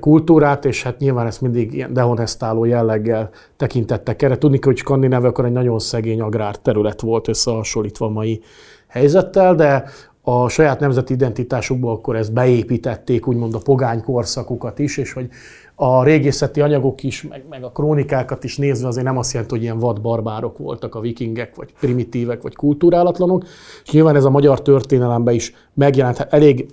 kultúrát, 0.01 0.65
és 0.65 0.83
hát 0.83 0.99
nyilván 0.99 1.27
ezt 1.27 1.41
mindig 1.41 1.75
ilyen 1.75 1.93
dehonestáló 1.93 2.65
jelleggel 2.65 3.31
tekintettek 3.57 4.23
erre. 4.23 4.39
Tudni 4.39 4.59
hogy 4.63 4.77
Skandinávia 4.77 5.29
akkor 5.29 5.45
egy 5.45 5.53
nagyon 5.53 5.79
szegény 5.79 6.21
agrárterület 6.21 7.01
volt 7.01 7.29
összehasonlítva 7.29 8.07
a 8.07 8.11
mai 8.11 8.43
helyzettel, 8.89 9.55
de 9.55 9.85
a 10.23 10.49
saját 10.49 10.81
nemzeti 10.81 11.13
identitásukba 11.13 11.93
akkor 11.93 12.17
ezt 12.17 12.33
beépítették, 12.33 13.27
úgymond 13.27 13.55
a 13.55 13.59
pogány 13.59 14.03
korszakukat 14.03 14.79
is, 14.79 14.97
és 14.97 15.13
hogy 15.13 15.29
a 15.75 16.05
régészeti 16.05 16.61
anyagok 16.61 17.03
is, 17.03 17.23
meg, 17.23 17.45
meg 17.51 17.65
a 17.65 17.71
krónikákat 17.71 18.45
is 18.45 18.57
nézve 18.57 18.89
azért 18.89 19.05
nem 19.05 19.19
azt 19.19 19.33
jelenti, 19.33 19.55
hogy 19.55 19.63
ilyen 19.63 19.79
vad 19.79 20.01
barbárok 20.01 20.59
voltak 20.59 20.95
a 20.95 21.01
vikingek, 21.01 21.57
vagy 21.57 21.73
primitívek, 21.81 22.43
vagy 22.43 22.55
kultúrálatlanok. 22.55 23.45
És 23.85 23.91
nyilván 23.91 24.17
ez 24.17 24.25
a 24.25 24.31
magyar 24.31 24.63
történelemben 24.63 25.35
is 25.35 25.55
megjelent. 25.75 26.17
Hát 26.17 26.33
elég 26.33 26.67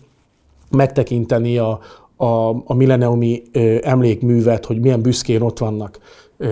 megtekinteni 0.72 1.58
a, 1.58 1.80
a, 2.16 2.50
a 2.66 2.74
milleniumi 2.74 3.41
emlékművet, 3.82 4.66
hogy 4.66 4.80
milyen 4.80 5.02
büszkén 5.02 5.41
ott 5.41 5.58
vannak 5.58 6.00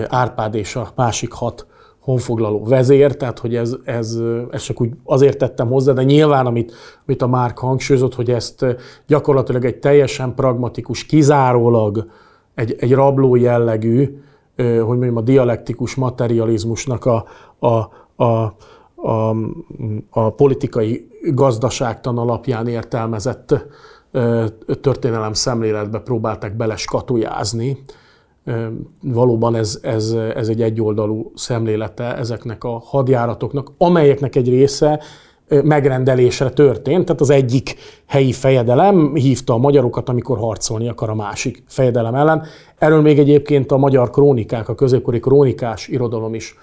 Árpád 0.08 0.54
és 0.54 0.76
a 0.76 0.92
másik 0.94 1.32
hat 1.32 1.66
honfoglaló 2.08 2.64
vezér, 2.64 3.16
tehát 3.16 3.38
hogy 3.38 3.56
ez, 3.56 3.76
ez, 3.84 4.18
ez 4.50 4.62
csak 4.62 4.80
úgy 4.80 4.90
azért 5.04 5.38
tettem 5.38 5.68
hozzá, 5.68 5.92
de 5.92 6.02
nyilván, 6.02 6.46
amit, 6.46 6.72
amit 7.06 7.22
a 7.22 7.26
Márk 7.26 7.58
hangsúlyozott, 7.58 8.14
hogy 8.14 8.30
ezt 8.30 8.66
gyakorlatilag 9.06 9.64
egy 9.64 9.78
teljesen 9.78 10.34
pragmatikus, 10.34 11.04
kizárólag 11.04 12.06
egy, 12.54 12.76
egy 12.78 12.92
rabló 12.92 13.34
jellegű, 13.36 14.20
hogy 14.56 14.86
mondjam, 14.86 15.16
a 15.16 15.20
dialektikus 15.20 15.94
materializmusnak 15.94 17.04
a, 17.04 17.24
a, 17.58 17.88
a, 18.24 18.54
a, 18.94 19.36
a 20.10 20.30
politikai 20.30 21.08
gazdaságtan 21.32 22.18
alapján 22.18 22.66
értelmezett 22.66 23.66
történelem 24.80 25.32
szemléletbe 25.32 25.98
próbálták 25.98 26.56
beleskatujázni 26.56 27.78
valóban 29.02 29.54
ez, 29.54 29.78
ez, 29.82 30.16
ez 30.34 30.48
egy 30.48 30.62
egyoldalú 30.62 31.32
szemlélete 31.34 32.16
ezeknek 32.16 32.64
a 32.64 32.82
hadjáratoknak, 32.84 33.72
amelyeknek 33.78 34.36
egy 34.36 34.48
része 34.48 35.00
megrendelésre 35.62 36.50
történt. 36.50 37.04
Tehát 37.04 37.20
az 37.20 37.30
egyik 37.30 37.74
helyi 38.06 38.32
fejedelem 38.32 39.14
hívta 39.14 39.52
a 39.52 39.58
magyarokat, 39.58 40.08
amikor 40.08 40.38
harcolni 40.38 40.88
akar 40.88 41.10
a 41.10 41.14
másik 41.14 41.62
fejedelem 41.66 42.14
ellen. 42.14 42.42
Erről 42.78 43.00
még 43.00 43.18
egyébként 43.18 43.72
a 43.72 43.76
magyar 43.76 44.10
krónikák, 44.10 44.68
a 44.68 44.74
középkori 44.74 45.20
krónikás 45.20 45.88
irodalom 45.88 46.34
is 46.34 46.54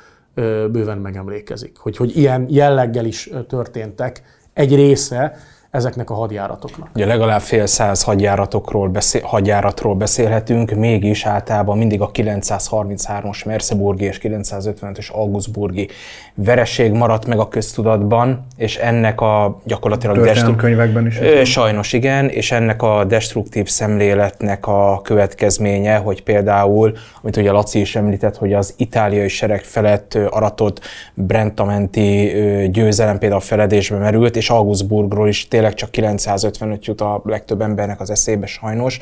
bőven 0.72 0.98
megemlékezik, 0.98 1.78
hogy, 1.78 1.98
hogy 1.98 2.18
ilyen 2.18 2.46
jelleggel 2.50 3.06
is 3.06 3.30
történtek 3.48 4.22
egy 4.54 4.76
része 4.76 5.38
ezeknek 5.76 6.10
a 6.10 6.14
hadjáratoknak. 6.14 6.90
Ugye 6.96 7.06
legalább 7.06 7.42
fél 7.42 7.66
száz 7.66 8.04
hadjáratokról 8.04 8.88
beszél, 8.88 9.22
hadjáratról 9.24 9.96
beszélhetünk, 9.96 10.72
mégis 10.72 11.26
általában 11.26 11.78
mindig 11.78 12.02
a 12.02 12.12
933-as 12.12 13.46
Merseburgi 13.46 14.06
és 14.06 14.20
955-ös 14.24 15.12
Augustburgi 15.12 15.88
vereség 16.36 16.92
maradt 16.92 17.26
meg 17.26 17.40
a 17.40 17.48
köztudatban, 17.48 18.46
és 18.58 18.78
ennek 18.78 19.22
a 19.22 19.62
gyakorlatilag 19.64 20.24
destruktív 20.24 20.56
könyvekben 20.56 21.06
is. 21.06 21.20
Sajnos 21.50 21.94
igen, 21.94 22.30
és 22.30 22.52
ennek 22.52 22.82
a 22.82 23.04
destruktív 23.04 23.68
szemléletnek 23.68 24.68
a 24.68 25.02
következménye, 25.04 25.96
hogy 25.96 26.24
például, 26.24 26.94
amit 27.22 27.38
ugye 27.38 27.52
Laci 27.52 27.80
is 27.80 27.96
említett, 27.96 28.38
hogy 28.38 28.54
az 28.54 28.74
itáliai 28.78 29.28
sereg 29.28 29.64
felett 29.64 30.18
aratott 30.30 30.80
Brentamenti 31.14 32.32
győzelem 32.72 33.18
például 33.18 33.42
feledésbe 33.42 33.98
merült, 33.98 34.36
és 34.36 34.50
Augustburgról 34.50 35.28
is 35.28 35.48
tényleg 35.48 35.65
tényleg 35.66 35.80
csak 35.80 35.92
955 35.92 36.86
jut 36.86 37.02
a 37.02 37.22
legtöbb 37.26 37.62
embernek 37.62 38.02
az 38.02 38.10
eszébe 38.10 38.46
sajnos, 38.46 39.00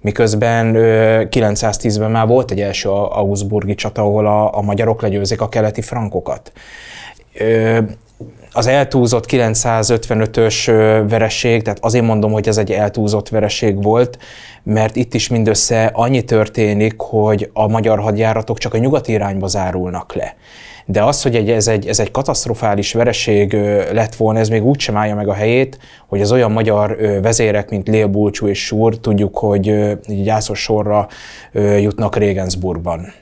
miközben 0.00 0.72
910-ben 1.30 2.10
már 2.10 2.26
volt 2.26 2.50
egy 2.50 2.60
első 2.60 2.88
Augsburgi 2.88 3.74
csata, 3.74 4.02
ahol 4.02 4.26
a, 4.26 4.56
a 4.56 4.60
magyarok 4.60 5.02
legyőzik 5.02 5.40
a 5.40 5.48
keleti 5.48 5.82
frankokat. 5.82 6.52
Az 8.52 8.66
eltúzott 8.66 9.24
955-ös 9.28 10.72
vereség, 11.08 11.62
tehát 11.62 11.78
azért 11.82 12.04
mondom, 12.04 12.32
hogy 12.32 12.48
ez 12.48 12.56
egy 12.56 12.72
eltúzott 12.72 13.28
vereség 13.28 13.82
volt, 13.82 14.18
mert 14.62 14.96
itt 14.96 15.14
is 15.14 15.28
mindössze 15.28 15.90
annyi 15.92 16.24
történik, 16.24 16.94
hogy 16.96 17.50
a 17.52 17.68
magyar 17.68 17.98
hadjáratok 18.00 18.58
csak 18.58 18.74
a 18.74 18.78
nyugati 18.78 19.12
irányba 19.12 19.46
zárulnak 19.46 20.14
le 20.14 20.36
de 20.86 21.02
az, 21.02 21.22
hogy 21.22 21.36
egy, 21.36 21.50
ez, 21.50 21.68
egy, 21.68 21.86
ez 21.86 22.00
egy 22.00 22.10
katasztrofális 22.10 22.92
vereség 22.92 23.52
lett 23.92 24.14
volna, 24.14 24.38
ez 24.38 24.48
még 24.48 24.64
úgy 24.64 24.78
sem 24.78 24.96
állja 24.96 25.14
meg 25.14 25.28
a 25.28 25.32
helyét, 25.32 25.78
hogy 26.06 26.20
az 26.20 26.32
olyan 26.32 26.52
magyar 26.52 26.96
vezérek, 27.22 27.70
mint 27.70 27.88
Léa 27.88 28.08
Bulcsú 28.08 28.46
és 28.46 28.64
Súr, 28.64 28.98
tudjuk, 28.98 29.38
hogy 29.38 29.96
gyászos 30.06 30.62
sorra 30.62 31.08
jutnak 31.78 32.16
Regensburgban. 32.16 33.12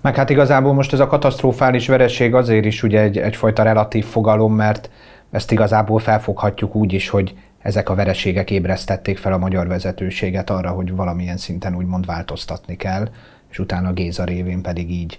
Meg 0.00 0.14
hát 0.14 0.30
igazából 0.30 0.72
most 0.72 0.92
ez 0.92 1.00
a 1.00 1.06
katasztrofális 1.06 1.88
vereség 1.88 2.34
azért 2.34 2.64
is 2.64 2.82
ugye 2.82 3.00
egy, 3.00 3.18
egyfajta 3.18 3.62
relatív 3.62 4.04
fogalom, 4.04 4.54
mert 4.54 4.90
ezt 5.30 5.52
igazából 5.52 5.98
felfoghatjuk 5.98 6.74
úgy 6.74 6.92
is, 6.92 7.08
hogy 7.08 7.34
ezek 7.58 7.88
a 7.88 7.94
vereségek 7.94 8.50
ébresztették 8.50 9.18
fel 9.18 9.32
a 9.32 9.38
magyar 9.38 9.66
vezetőséget 9.66 10.50
arra, 10.50 10.70
hogy 10.70 10.94
valamilyen 10.94 11.36
szinten 11.36 11.76
úgymond 11.76 12.06
változtatni 12.06 12.76
kell, 12.76 13.08
és 13.50 13.58
utána 13.58 13.92
Géza 13.92 14.24
révén 14.24 14.62
pedig 14.62 14.90
így 14.90 15.18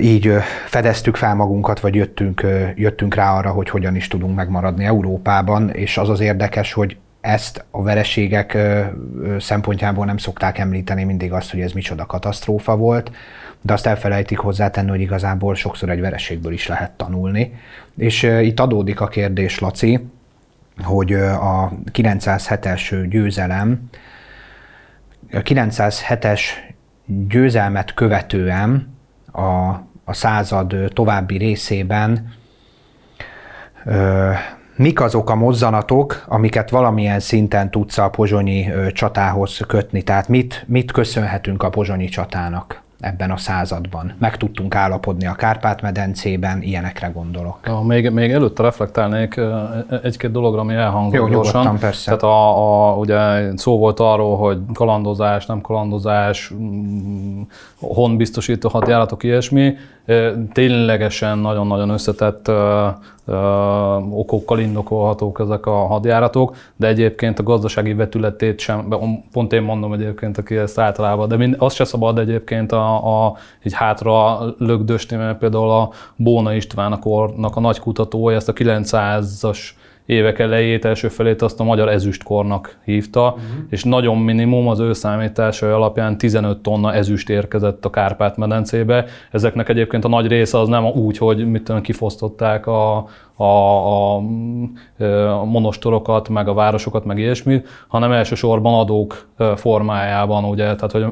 így 0.00 0.32
fedeztük 0.66 1.16
fel 1.16 1.34
magunkat, 1.34 1.80
vagy 1.80 1.94
jöttünk, 1.94 2.46
jöttünk 2.74 3.14
rá 3.14 3.36
arra, 3.36 3.50
hogy 3.50 3.68
hogyan 3.68 3.96
is 3.96 4.08
tudunk 4.08 4.36
megmaradni 4.36 4.84
Európában, 4.84 5.70
és 5.70 5.98
az 5.98 6.08
az 6.08 6.20
érdekes, 6.20 6.72
hogy 6.72 6.96
ezt 7.20 7.64
a 7.70 7.82
vereségek 7.82 8.58
szempontjából 9.38 10.04
nem 10.04 10.16
szokták 10.16 10.58
említeni 10.58 11.04
mindig 11.04 11.32
azt, 11.32 11.50
hogy 11.50 11.60
ez 11.60 11.72
micsoda 11.72 12.06
katasztrófa 12.06 12.76
volt. 12.76 13.10
de 13.60 13.72
azt 13.72 13.86
elfelejtik 13.86 14.38
hozzátenni, 14.38 14.88
hogy 14.88 15.00
igazából 15.00 15.54
sokszor 15.54 15.90
egy 15.90 16.00
vereségből 16.00 16.52
is 16.52 16.66
lehet 16.66 16.90
tanulni. 16.90 17.54
És 17.96 18.22
itt 18.22 18.60
adódik 18.60 19.00
a 19.00 19.08
kérdés, 19.08 19.58
Laci, 19.58 20.06
hogy 20.82 21.12
a 21.12 21.72
907-es 21.92 23.06
győzelem, 23.08 23.88
a 25.32 25.42
907-es 25.42 26.40
győzelmet 27.06 27.94
követően 27.94 28.95
a, 29.36 29.68
a 30.04 30.12
század 30.12 30.74
további 30.92 31.36
részében 31.36 32.32
ö, 33.84 34.30
mik 34.76 35.00
azok 35.00 35.30
a 35.30 35.34
mozzanatok, 35.34 36.24
amiket 36.28 36.70
valamilyen 36.70 37.20
szinten 37.20 37.70
tudsz 37.70 37.98
a 37.98 38.08
pozsonyi 38.08 38.68
csatához 38.92 39.60
kötni? 39.66 40.02
Tehát 40.02 40.28
mit, 40.28 40.64
mit 40.66 40.92
köszönhetünk 40.92 41.62
a 41.62 41.68
pozsonyi 41.68 42.08
csatának? 42.08 42.84
Ebben 43.00 43.30
a 43.30 43.36
században. 43.36 44.12
Meg 44.18 44.36
tudtunk 44.36 44.74
állapodni 44.74 45.26
a 45.26 45.32
Kárpát-medencében, 45.32 46.62
ilyenekre 46.62 47.08
gondolok. 47.08 47.58
Ja, 47.64 47.80
még, 47.80 48.10
még 48.10 48.30
előtte 48.32 48.62
reflektálnék 48.62 49.40
egy-két 50.02 50.30
dologra, 50.30 50.60
ami 50.60 50.74
elhangzott 50.74 51.20
Jó, 51.20 51.28
gyorsan. 51.28 51.78
persze. 51.78 52.04
Tehát 52.04 52.22
a, 52.22 52.90
a, 52.90 52.96
ugye 52.96 53.50
szó 53.56 53.78
volt 53.78 54.00
arról, 54.00 54.36
hogy 54.36 54.58
kalandozás, 54.74 55.46
nem 55.46 55.60
kalandozás, 55.60 56.52
mm, 56.54 57.40
honbiztosító 57.80 58.68
hadjáratok, 58.68 59.22
ilyesmi. 59.22 59.74
Ténylegesen 60.52 61.38
nagyon-nagyon 61.38 61.88
összetett 61.88 62.50
okokkal 64.10 64.58
indokolhatók 64.58 65.40
ezek 65.40 65.66
a 65.66 65.86
hadjáratok, 65.86 66.56
de 66.76 66.86
egyébként 66.86 67.38
a 67.38 67.42
gazdasági 67.42 67.94
vetületét 67.94 68.58
sem, 68.58 68.94
pont 69.32 69.52
én 69.52 69.62
mondom 69.62 69.92
egyébként, 69.92 70.38
aki 70.38 70.56
ezt 70.56 70.78
általában, 70.78 71.28
de 71.28 71.36
mind, 71.36 71.54
azt 71.58 71.76
se 71.76 71.84
szabad 71.84 72.18
egyébként 72.18 72.72
a, 72.72 73.24
a 73.24 73.36
így 73.62 73.72
hátra 73.72 74.38
lögdösni, 74.58 75.16
mert 75.16 75.38
például 75.38 75.70
a 75.70 75.90
Bóna 76.16 76.54
István 76.54 76.92
a 76.92 76.98
kornak 76.98 77.56
a 77.56 77.60
nagy 77.60 77.78
kutatója 77.78 78.36
ezt 78.36 78.48
a 78.48 78.52
900-as 78.52 79.58
évek 80.06 80.38
elejét, 80.38 80.84
első 80.84 81.08
felét 81.08 81.42
azt 81.42 81.60
a 81.60 81.64
magyar 81.64 81.88
ezüstkornak 81.88 82.78
hívta, 82.84 83.26
uh-huh. 83.28 83.44
és 83.70 83.84
nagyon 83.84 84.18
minimum 84.18 84.68
az 84.68 84.78
ő 84.78 84.92
számításai 84.92 85.70
alapján 85.70 86.18
15 86.18 86.58
tonna 86.58 86.94
ezüst 86.94 87.28
érkezett 87.28 87.84
a 87.84 87.90
Kárpát-medencébe. 87.90 89.04
Ezeknek 89.30 89.68
egyébként 89.68 90.04
a 90.04 90.08
nagy 90.08 90.26
része 90.26 90.58
az 90.58 90.68
nem 90.68 90.84
úgy, 90.84 91.18
hogy 91.18 91.50
mit 91.50 91.62
tudom, 91.62 91.82
kifosztották 91.82 92.66
a, 92.66 93.08
a, 93.36 93.44
a, 93.44 94.14
a 95.40 95.44
monostorokat, 95.44 96.28
meg 96.28 96.48
a 96.48 96.54
városokat, 96.54 97.04
meg 97.04 97.18
ilyesmit, 97.18 97.68
hanem 97.88 98.12
elsősorban 98.12 98.74
adók 98.74 99.28
formájában, 99.56 100.44
ugye, 100.44 100.74
tehát 100.74 100.92
hogy 100.92 101.06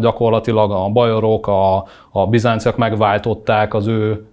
gyakorlatilag 0.00 0.70
a 0.70 0.88
bajorok, 0.88 1.46
a, 1.46 1.84
a 2.10 2.26
bizánciak 2.26 2.76
megváltották 2.76 3.74
az 3.74 3.86
ő 3.86 4.26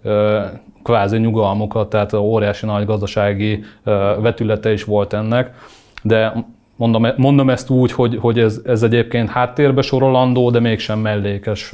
kvázi 0.84 1.18
nyugalmukat, 1.18 1.90
tehát 1.90 2.14
óriási 2.14 2.66
nagy 2.66 2.86
gazdasági 2.86 3.64
vetülete 4.22 4.72
is 4.72 4.84
volt 4.84 5.14
ennek. 5.14 5.54
De 6.02 6.46
mondom, 6.76 7.08
mondom 7.16 7.50
ezt 7.50 7.70
úgy, 7.70 7.92
hogy, 7.92 8.18
hogy 8.22 8.40
ez, 8.40 8.62
ez 8.66 8.84
egyébként 8.84 9.30
háttérbe 9.30 9.82
sorolandó, 9.82 10.50
de 10.50 10.60
mégsem 10.60 11.00
mellékes 11.00 11.74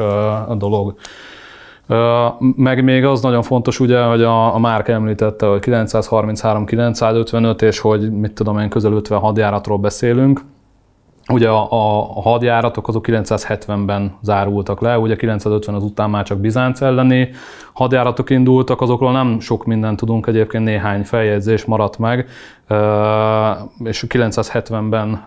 dolog. 0.58 0.95
Meg 2.56 2.84
még 2.84 3.06
az 3.06 3.22
nagyon 3.22 3.42
fontos, 3.42 3.80
ugye, 3.80 4.04
hogy 4.04 4.22
a, 4.22 4.56
a 4.56 4.60
Márk 4.60 4.88
említette, 4.88 5.46
hogy 5.46 5.64
933-955, 5.66 7.62
és 7.62 7.80
hogy 7.80 8.12
mit 8.12 8.34
tudom 8.34 8.60
én, 8.60 8.70
közel 8.70 8.92
50 8.92 9.20
hadjáratról 9.20 9.78
beszélünk. 9.78 10.42
Ugye 11.34 11.50
a, 11.50 11.68
a, 11.72 12.22
hadjáratok 12.22 12.88
azok 12.88 13.06
970-ben 13.08 14.18
zárultak 14.22 14.82
le, 14.82 14.98
ugye 14.98 15.16
950 15.16 15.76
az 15.76 15.84
után 15.84 16.10
már 16.10 16.24
csak 16.24 16.38
Bizánc 16.38 16.82
elleni 16.82 17.30
hadjáratok 17.74 18.30
indultak, 18.30 18.82
azokról 18.82 19.12
nem 19.12 19.40
sok 19.40 19.66
mindent 19.66 19.98
tudunk, 19.98 20.28
egyébként 20.28 20.64
néhány 20.64 21.04
feljegyzés 21.04 21.66
maradt 21.66 21.98
meg, 21.98 22.28
és 23.84 24.06
970-ben 24.10 25.24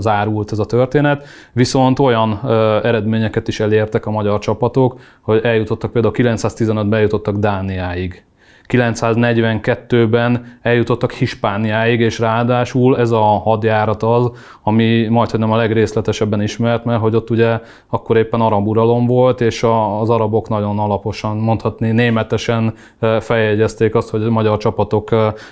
zárult 0.00 0.52
ez 0.52 0.58
a 0.58 0.64
történet, 0.64 1.26
viszont 1.52 1.98
olyan 1.98 2.40
eredményeket 2.82 3.48
is 3.48 3.60
elértek 3.60 4.06
a 4.06 4.10
magyar 4.10 4.38
csapatok, 4.38 5.00
hogy 5.20 5.40
eljutottak 5.44 5.92
például 5.92 6.14
915-ben 6.16 6.94
eljutottak 6.94 7.36
Dániáig. 7.36 8.24
942-ben 8.72 10.58
eljutottak 10.62 11.12
Hispániáig, 11.12 12.00
és 12.00 12.18
ráadásul 12.18 12.98
ez 12.98 13.10
a 13.10 13.22
hadjárat 13.22 14.02
az, 14.02 14.30
ami 14.62 15.06
majd, 15.08 15.30
hogy 15.30 15.40
nem 15.40 15.52
a 15.52 15.56
legrészletesebben 15.56 16.42
ismert, 16.42 16.84
mert 16.84 17.00
hogy 17.00 17.14
ott 17.14 17.30
ugye 17.30 17.60
akkor 17.88 18.16
éppen 18.16 18.40
arab 18.40 18.68
uralom 18.68 19.06
volt, 19.06 19.40
és 19.40 19.62
az 20.00 20.10
arabok 20.10 20.48
nagyon 20.48 20.78
alaposan, 20.78 21.36
mondhatni 21.36 21.90
németesen 21.90 22.74
feljegyezték 23.20 23.94
azt, 23.94 24.10
hogy 24.10 24.22
a 24.22 24.30
magyar 24.30 24.56
csapatok 24.56 25.10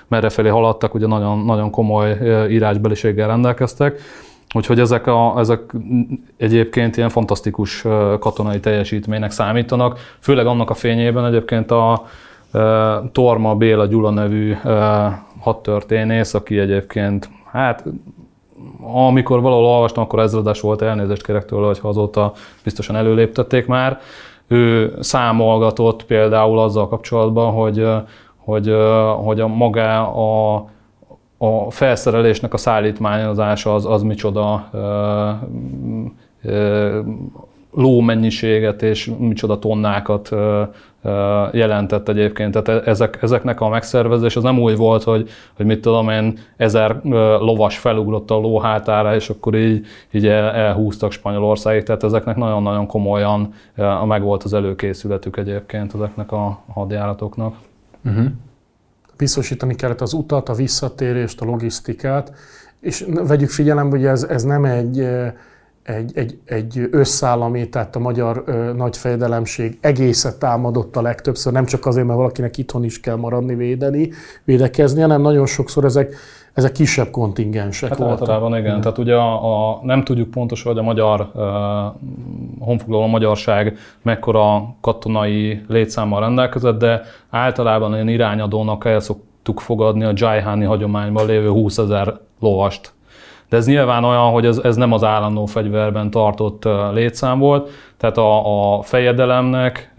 merrefelé 0.08 0.48
haladtak, 0.48 0.94
ugye 0.94 1.06
nagyon, 1.06 1.38
nagyon 1.38 1.70
komoly 1.70 2.18
írásbeliséggel 2.50 3.28
rendelkeztek. 3.28 4.00
Úgyhogy 4.54 4.80
ezek, 4.80 5.06
a, 5.06 5.34
ezek 5.38 5.60
egyébként 6.36 6.96
ilyen 6.96 7.08
fantasztikus 7.08 7.84
katonai 8.18 8.60
teljesítménynek 8.60 9.30
számítanak, 9.30 9.98
főleg 10.20 10.46
annak 10.46 10.70
a 10.70 10.74
fényében 10.74 11.24
egyébként 11.24 11.70
a, 11.70 12.06
Torma 13.12 13.54
Béla 13.54 13.86
Gyula 13.86 14.10
nevű 14.10 14.54
hadtörténész, 15.40 16.34
aki 16.34 16.58
egyébként, 16.58 17.30
hát 17.52 17.84
amikor 18.80 19.40
valahol 19.40 19.64
olvastam, 19.64 20.02
akkor 20.02 20.18
ezredes 20.18 20.60
volt, 20.60 20.82
elnézést 20.82 21.26
kérek 21.26 21.44
tőle, 21.44 21.66
hogy 21.66 21.78
azóta 21.82 22.32
biztosan 22.64 22.96
előléptették 22.96 23.66
már. 23.66 24.00
Ő 24.46 24.94
számolgatott 25.00 26.04
például 26.04 26.58
azzal 26.58 26.88
kapcsolatban, 26.88 27.52
hogy, 27.52 27.88
hogy, 28.36 28.74
hogy 29.24 29.40
a 29.40 29.46
maga 29.46 30.12
a, 30.12 30.64
a 31.38 31.70
felszerelésnek 31.70 32.54
a 32.54 32.56
szállítmányozása 32.56 33.74
az, 33.74 33.86
az 33.86 34.02
micsoda 34.02 34.70
lómennyiséget 37.72 38.82
és 38.82 39.10
micsoda 39.18 39.58
tonnákat 39.58 40.30
jelentett 41.52 42.08
egyébként. 42.08 42.62
Tehát 42.62 42.84
e, 42.84 42.90
ezek, 42.90 43.18
ezeknek 43.22 43.60
a 43.60 43.68
megszervezés 43.68 44.36
az 44.36 44.42
nem 44.42 44.58
úgy 44.58 44.76
volt, 44.76 45.02
hogy, 45.02 45.28
hogy 45.56 45.66
mit 45.66 45.80
tudom 45.80 46.08
én, 46.08 46.38
ezer 46.56 47.00
lovas 47.40 47.78
felugrott 47.78 48.30
a 48.30 48.34
ló 48.34 48.58
hátára, 48.58 49.14
és 49.14 49.28
akkor 49.28 49.54
így, 49.54 49.86
így 50.10 50.26
el, 50.26 50.50
elhúztak 50.50 51.12
Spanyolországig. 51.12 51.82
Tehát 51.82 52.04
ezeknek 52.04 52.36
nagyon-nagyon 52.36 52.86
komolyan 52.86 53.54
megvolt 54.06 54.42
az 54.42 54.54
előkészületük 54.54 55.36
egyébként 55.36 55.94
ezeknek 55.94 56.32
a 56.32 56.62
hadjáratoknak. 56.72 57.54
Uh-huh. 58.04 58.26
Biztosítani 59.16 59.74
kellett 59.74 60.00
az 60.00 60.12
utat, 60.12 60.48
a 60.48 60.54
visszatérést, 60.54 61.40
a 61.40 61.44
logisztikát, 61.44 62.32
és 62.80 63.06
vegyük 63.26 63.50
figyelembe, 63.50 63.96
hogy 63.96 64.06
ez, 64.06 64.22
ez 64.22 64.42
nem 64.42 64.64
egy 64.64 65.08
egy, 65.82 66.10
egy, 66.14 66.38
egy 66.44 66.88
összállami, 66.90 67.68
tehát 67.68 67.96
a 67.96 67.98
magyar 67.98 68.42
ö, 68.46 68.72
nagy 68.72 68.96
fejedelemség 68.96 69.78
egészet 69.80 70.38
támadott 70.38 70.96
a 70.96 71.02
legtöbbször, 71.02 71.52
nem 71.52 71.64
csak 71.64 71.86
azért, 71.86 72.06
mert 72.06 72.18
valakinek 72.18 72.58
itthon 72.58 72.84
is 72.84 73.00
kell 73.00 73.16
maradni, 73.16 73.54
védeni, 73.54 74.10
védekezni, 74.44 75.00
hanem 75.00 75.20
nagyon 75.20 75.46
sokszor 75.46 75.84
ezek, 75.84 76.14
ezek 76.54 76.72
kisebb 76.72 77.10
kontingensek 77.10 77.88
hát 77.88 77.98
voltak. 77.98 78.20
Általában 78.20 78.58
igen, 78.58 78.76
mm. 78.76 78.80
tehát 78.80 78.98
ugye 78.98 79.14
a, 79.14 79.70
a, 79.70 79.80
nem 79.82 80.04
tudjuk 80.04 80.30
pontosan, 80.30 80.72
hogy 80.72 80.80
a 80.80 80.84
magyar 80.84 81.30
uh, 81.34 81.42
honfoglaló 82.66 83.06
magyarság 83.06 83.78
mekkora 84.02 84.74
katonai 84.80 85.62
létszámmal 85.68 86.20
rendelkezett, 86.20 86.78
de 86.78 87.02
általában 87.30 87.94
ilyen 87.94 88.08
irányadónak 88.08 88.84
el 88.84 89.00
szoktuk 89.00 89.60
fogadni 89.60 90.04
a 90.04 90.12
Jaiháni 90.14 90.64
hagyományban 90.64 91.26
lévő 91.26 91.48
20 91.48 91.78
ezer 91.78 92.20
lovast 92.40 92.92
de 93.50 93.56
ez 93.56 93.66
nyilván 93.66 94.04
olyan, 94.04 94.30
hogy 94.30 94.46
ez, 94.46 94.58
ez 94.58 94.76
nem 94.76 94.92
az 94.92 95.04
állandó 95.04 95.46
fegyverben 95.46 96.10
tartott 96.10 96.68
létszám 96.92 97.38
volt, 97.38 97.70
tehát 97.96 98.18
a, 98.18 98.76
a 98.76 98.82
fejedelemnek 98.82 99.94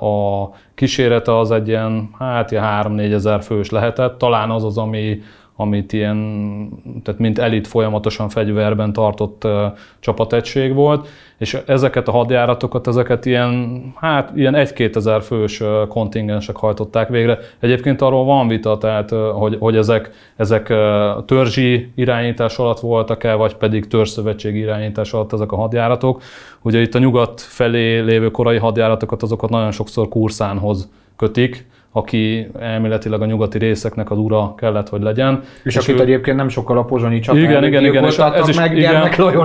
a 0.00 0.48
kísérete 0.74 1.38
az 1.38 1.50
egy 1.50 1.68
ilyen, 1.68 2.10
hát 2.18 2.50
ilyen 2.50 2.64
3-4 2.82 3.12
ezer 3.12 3.42
fős 3.42 3.70
lehetett, 3.70 4.18
talán 4.18 4.50
az 4.50 4.64
az, 4.64 4.78
ami, 4.78 5.18
amit 5.62 5.92
ilyen, 5.92 6.68
tehát 7.02 7.20
mint 7.20 7.38
elit 7.38 7.66
folyamatosan 7.66 8.28
fegyverben 8.28 8.92
tartott 8.92 9.44
uh, 9.44 9.62
csapategység 10.00 10.74
volt, 10.74 11.08
és 11.38 11.58
ezeket 11.66 12.08
a 12.08 12.10
hadjáratokat, 12.10 12.86
ezeket 12.86 13.26
ilyen, 13.26 13.82
hát 13.96 14.30
ilyen 14.34 14.54
1-2 14.56 14.96
ezer 14.96 15.22
fős 15.22 15.62
kontingensek 15.88 16.56
hajtották 16.56 17.08
végre. 17.08 17.38
Egyébként 17.60 18.00
arról 18.00 18.24
van 18.24 18.48
vita, 18.48 18.78
tehát, 18.78 19.10
uh, 19.10 19.18
hogy, 19.18 19.56
hogy 19.58 19.76
ezek, 19.76 20.10
ezek 20.36 20.72
törzsi 21.26 21.92
irányítás 21.94 22.58
alatt 22.58 22.80
voltak-e, 22.80 23.34
vagy 23.34 23.54
pedig 23.54 23.86
törzszövetség 23.86 24.56
irányítás 24.56 25.12
alatt 25.12 25.32
ezek 25.32 25.52
a 25.52 25.56
hadjáratok. 25.56 26.22
Ugye 26.62 26.80
itt 26.80 26.94
a 26.94 26.98
nyugat 26.98 27.40
felé 27.40 27.98
lévő 27.98 28.30
korai 28.30 28.58
hadjáratokat, 28.58 29.22
azokat 29.22 29.50
nagyon 29.50 29.70
sokszor 29.70 30.08
Kurszánhoz 30.08 30.88
kötik, 31.16 31.66
aki 31.94 32.48
elméletileg 32.60 33.22
a 33.22 33.24
nyugati 33.24 33.58
részeknek 33.58 34.10
az 34.10 34.18
ura 34.18 34.54
kellett, 34.56 34.88
hogy 34.88 35.02
legyen. 35.02 35.40
És, 35.64 35.76
és 35.76 35.76
akit 35.76 35.98
ő... 35.98 36.02
egyébként 36.02 36.36
nem 36.36 36.48
sokkal 36.48 36.78
a 36.78 36.82
pozsonyi 36.82 37.20
csatán 37.20 37.42
igen, 37.42 37.64
igen, 37.64 37.84
igen, 37.84 38.04
és 38.04 38.16
ez 38.18 38.48
is, 38.48 38.56
meg 38.56 38.76
igen, 38.76 39.02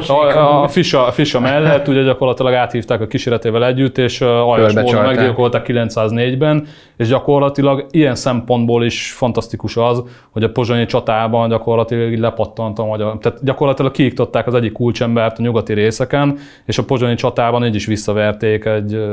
a, 0.07 0.63
a, 0.63 0.67
Fisa, 0.67 1.05
a 1.05 1.11
Fisa 1.11 1.39
mellett 1.39 1.87
ugye 1.87 2.01
gyakorlatilag 2.01 2.53
áthívták 2.53 3.01
a 3.01 3.07
kíséretével 3.07 3.65
együtt, 3.65 3.97
és 3.97 4.21
aljas 4.21 4.73
módon 4.73 5.05
meggyilkolták 5.05 5.65
904-ben, 5.67 6.67
és 6.97 7.07
gyakorlatilag 7.07 7.85
ilyen 7.91 8.15
szempontból 8.15 8.83
is 8.83 9.11
fantasztikus 9.11 9.77
az, 9.77 10.03
hogy 10.29 10.43
a 10.43 10.49
pozsonyi 10.49 10.85
csatában 10.85 11.49
gyakorlatilag 11.49 12.17
lepattant 12.19 12.79
a 12.79 12.85
magyar, 12.85 13.17
tehát 13.17 13.43
gyakorlatilag 13.43 13.91
kiiktatták 13.91 14.47
az 14.47 14.53
egyik 14.53 14.71
kulcsembert 14.71 15.39
a 15.39 15.41
nyugati 15.41 15.73
részeken, 15.73 16.37
és 16.65 16.77
a 16.77 16.83
pozsonyi 16.83 17.15
csatában 17.15 17.65
így 17.65 17.75
is 17.75 17.85
visszaverték 17.85 18.65
egy, 18.65 19.03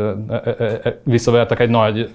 visszavertek 1.02 1.60
egy 1.60 1.70
nagy 1.70 2.08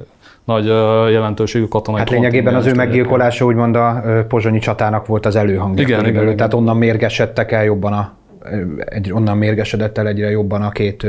nagy 0.46 0.66
jelentőségű 1.12 1.66
katonai 1.66 2.00
Hát 2.00 2.10
lényegében 2.10 2.56
az 2.56 2.66
ő 2.66 2.74
meggyilkolása 2.74 3.46
úgymond 3.46 3.76
a 3.76 4.04
pozsonyi 4.28 4.60
csatának 4.60 5.06
volt 5.06 5.26
az 5.26 5.36
előhangja. 5.36 5.84
Igen, 5.84 6.06
igen, 6.06 6.24
igen, 6.24 6.36
Tehát 6.36 6.54
onnan 6.54 6.78
mérgesedtek 6.78 7.52
el 7.52 7.64
jobban 7.64 7.94
a, 7.94 8.14
egy, 8.86 9.14
onnan 9.14 9.38
mérgesedett 9.38 9.98
el 9.98 10.08
egyre 10.08 10.30
jobban 10.30 10.62
a 10.62 10.70
két 10.70 11.06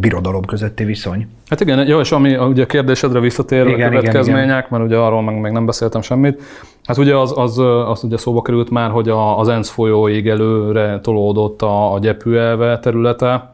birodalom 0.00 0.44
közötti 0.44 0.84
viszony. 0.84 1.26
Hát 1.48 1.60
igen, 1.60 1.86
jó, 1.86 2.00
és 2.00 2.12
ami 2.12 2.36
ugye 2.36 2.62
a 2.62 2.66
kérdésedre 2.66 3.20
visszatér 3.20 3.66
igen, 3.66 3.86
a 3.86 3.88
következmények, 3.88 4.44
igen, 4.44 4.58
igen. 4.58 4.66
mert 4.70 4.84
ugye 4.84 4.96
arról 4.96 5.22
meg, 5.22 5.40
meg 5.40 5.52
nem 5.52 5.66
beszéltem 5.66 6.02
semmit. 6.02 6.42
Hát 6.84 6.98
ugye 6.98 7.16
az, 7.16 7.38
az, 7.38 7.58
az 7.88 8.04
ugye 8.04 8.16
szóba 8.16 8.42
került 8.42 8.70
már, 8.70 8.90
hogy 8.90 9.08
a, 9.08 9.38
az 9.38 9.48
ENSZ 9.48 9.70
folyóig 9.70 10.28
előre 10.28 11.00
tolódott 11.00 11.62
a, 11.62 11.92
a 11.92 11.98
gyepűelve 11.98 12.78
területe, 12.78 13.53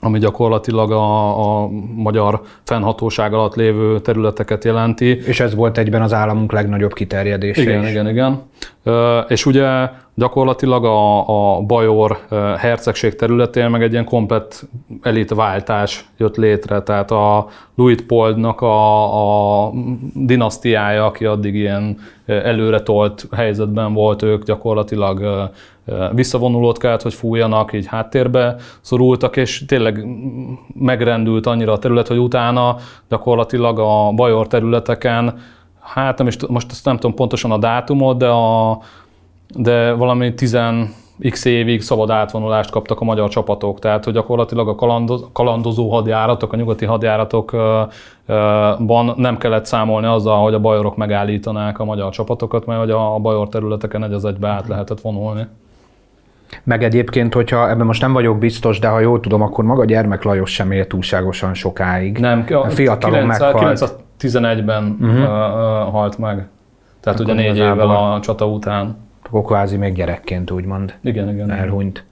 ami 0.00 0.18
gyakorlatilag 0.18 0.92
a, 0.92 1.62
a 1.62 1.68
magyar 1.94 2.40
fennhatóság 2.64 3.34
alatt 3.34 3.54
lévő 3.54 4.00
területeket 4.00 4.64
jelenti. 4.64 5.18
És 5.26 5.40
ez 5.40 5.54
volt 5.54 5.78
egyben 5.78 6.02
az 6.02 6.12
államunk 6.12 6.52
legnagyobb 6.52 6.92
kiterjedése 6.92 7.62
Igen, 7.62 7.82
is. 7.82 7.90
igen, 7.90 8.08
igen. 8.08 8.42
És 9.28 9.46
ugye 9.46 9.88
gyakorlatilag 10.14 10.84
a, 10.84 11.56
a 11.56 11.60
Bajor 11.60 12.18
hercegség 12.58 13.14
területén 13.14 13.70
meg 13.70 13.82
egy 13.82 13.92
ilyen 13.92 14.04
komplet 14.04 14.68
elitváltás 15.02 16.08
jött 16.16 16.36
létre, 16.36 16.82
tehát 16.82 17.10
a 17.10 17.46
Luitpoldnak 17.74 18.60
a, 18.60 19.66
a 19.66 19.72
dinasztiája, 20.14 21.06
aki 21.06 21.24
addig 21.24 21.54
ilyen 21.54 21.98
előre 22.26 22.80
tolt 22.80 23.26
helyzetben 23.36 23.94
volt, 23.94 24.22
ők 24.22 24.44
gyakorlatilag 24.44 25.50
visszavonulót 26.12 26.78
kellett, 26.78 27.02
hogy 27.02 27.14
fújjanak, 27.14 27.72
így 27.72 27.86
háttérbe 27.86 28.56
szorultak, 28.80 29.36
és 29.36 29.64
tényleg 29.66 30.06
megrendült 30.74 31.46
annyira 31.46 31.72
a 31.72 31.78
terület, 31.78 32.08
hogy 32.08 32.18
utána 32.18 32.76
gyakorlatilag 33.08 33.78
a 33.78 34.12
Bajor 34.12 34.46
területeken, 34.46 35.38
hát 35.80 36.18
nem 36.18 36.26
is, 36.26 36.36
most 36.46 36.70
ezt 36.70 36.84
nem 36.84 36.96
tudom 36.96 37.16
pontosan 37.16 37.50
a 37.50 37.58
dátumot, 37.58 38.18
de, 38.18 38.28
a, 38.28 38.78
de 39.54 39.92
valami 39.92 40.34
10 40.34 40.58
x 41.30 41.44
évig 41.44 41.82
szabad 41.82 42.10
átvonulást 42.10 42.70
kaptak 42.70 43.00
a 43.00 43.04
magyar 43.04 43.28
csapatok, 43.28 43.78
tehát 43.78 44.04
hogy 44.04 44.12
gyakorlatilag 44.12 44.68
a 44.68 44.74
kalandoz, 44.74 45.24
kalandozó 45.32 45.90
hadjáratok, 45.90 46.52
a 46.52 46.56
nyugati 46.56 46.84
hadjáratokban 46.84 49.12
nem 49.16 49.38
kellett 49.38 49.66
számolni 49.66 50.06
azzal, 50.06 50.42
hogy 50.42 50.54
a 50.54 50.60
bajorok 50.60 50.96
megállítanák 50.96 51.78
a 51.78 51.84
magyar 51.84 52.10
csapatokat, 52.10 52.66
mert 52.66 52.80
hogy 52.80 52.90
a 52.90 53.18
bajor 53.18 53.48
területeken 53.48 54.04
egy 54.04 54.12
az 54.12 54.24
egybe 54.24 54.48
át 54.48 54.68
lehetett 54.68 55.00
vonulni. 55.00 55.46
Meg 56.64 56.82
egyébként, 56.82 57.34
hogyha 57.34 57.70
ebben 57.70 57.86
most 57.86 58.00
nem 58.00 58.12
vagyok 58.12 58.38
biztos, 58.38 58.78
de 58.78 58.88
ha 58.88 59.00
jól 59.00 59.20
tudom, 59.20 59.42
akkor 59.42 59.64
maga 59.64 59.84
Gyermek 59.84 60.22
Lajos 60.22 60.50
sem 60.50 60.70
élt 60.70 60.88
túlságosan 60.88 61.54
sokáig. 61.54 62.18
Nem, 62.18 62.44
a 62.50 62.68
fiatalon 62.68 63.26
meghalt. 63.26 63.96
911-ben 64.20 64.96
uh-huh. 65.00 65.20
uh, 65.20 65.28
halt 65.92 66.18
meg. 66.18 66.46
Tehát 67.00 67.20
akkor 67.20 67.34
ugye 67.34 67.42
négy 67.42 67.56
évvel 67.56 67.90
a 67.90 68.20
csata 68.20 68.46
után. 68.46 68.96
Akkor 69.26 69.42
kvázi 69.42 69.76
még 69.76 69.94
gyerekként 69.94 70.50
úgymond 70.50 70.94
igen, 71.02 71.28
igen, 71.28 71.50
elhunyt. 71.50 72.04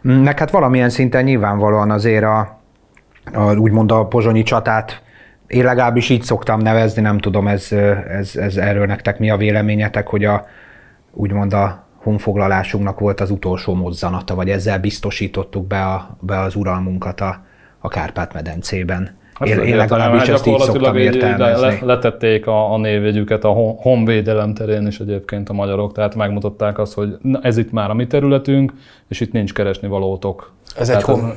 Meg 0.00 0.38
hát 0.38 0.50
valamilyen 0.50 0.88
szinten 0.88 1.24
nyilvánvalóan 1.24 1.90
azért 1.90 2.24
a, 2.24 2.58
a 3.34 3.54
úgymond 3.56 3.92
a 3.92 4.06
pozsonyi 4.06 4.42
csatát 4.42 5.02
én 5.46 5.64
legalábbis 5.64 6.08
így 6.08 6.22
szoktam 6.22 6.60
nevezni, 6.60 7.02
nem 7.02 7.18
tudom, 7.18 7.48
ez, 7.48 7.72
ez, 8.08 8.36
ez 8.36 8.56
erről 8.56 8.86
nektek 8.86 9.18
mi 9.18 9.30
a 9.30 9.36
véleményetek, 9.36 10.06
hogy 10.06 10.24
a, 10.24 10.46
úgymond 11.12 11.52
a 11.52 11.83
honfoglalásunknak 12.04 12.98
volt 12.98 13.20
az 13.20 13.30
utolsó 13.30 13.74
mozzanata, 13.74 14.34
vagy 14.34 14.50
ezzel 14.50 14.78
biztosítottuk 14.78 15.66
be, 15.66 15.84
a, 15.84 16.16
be 16.20 16.40
az 16.40 16.54
uralmunkat 16.54 17.20
a, 17.20 17.44
a 17.78 17.88
Kárpát-medencében. 17.88 19.16
Hát 19.34 19.48
én, 19.48 19.58
én 19.58 19.76
legalábbis 19.76 20.20
hát 20.20 20.28
ezt 20.28 20.46
így 20.46 20.58
szoktam 20.58 20.96
értelmezni. 20.96 21.66
Le, 21.66 21.78
letették 21.80 22.46
a, 22.46 22.72
a 22.72 22.78
névjegyüket 22.78 23.44
a 23.44 23.48
honvédelem 23.76 24.54
terén 24.54 24.86
is 24.86 25.00
egyébként 25.00 25.48
a 25.48 25.52
magyarok, 25.52 25.92
tehát 25.92 26.14
megmutatták 26.14 26.78
azt, 26.78 26.94
hogy 26.94 27.16
na, 27.20 27.38
ez 27.42 27.56
itt 27.56 27.72
már 27.72 27.90
a 27.90 27.94
mi 27.94 28.06
területünk, 28.06 28.72
és 29.08 29.20
itt 29.20 29.32
nincs 29.32 29.52
keresni 29.52 29.88
valótok. 29.88 30.52
Ez 30.78 30.88
egy, 30.88 31.02
hon... 31.02 31.32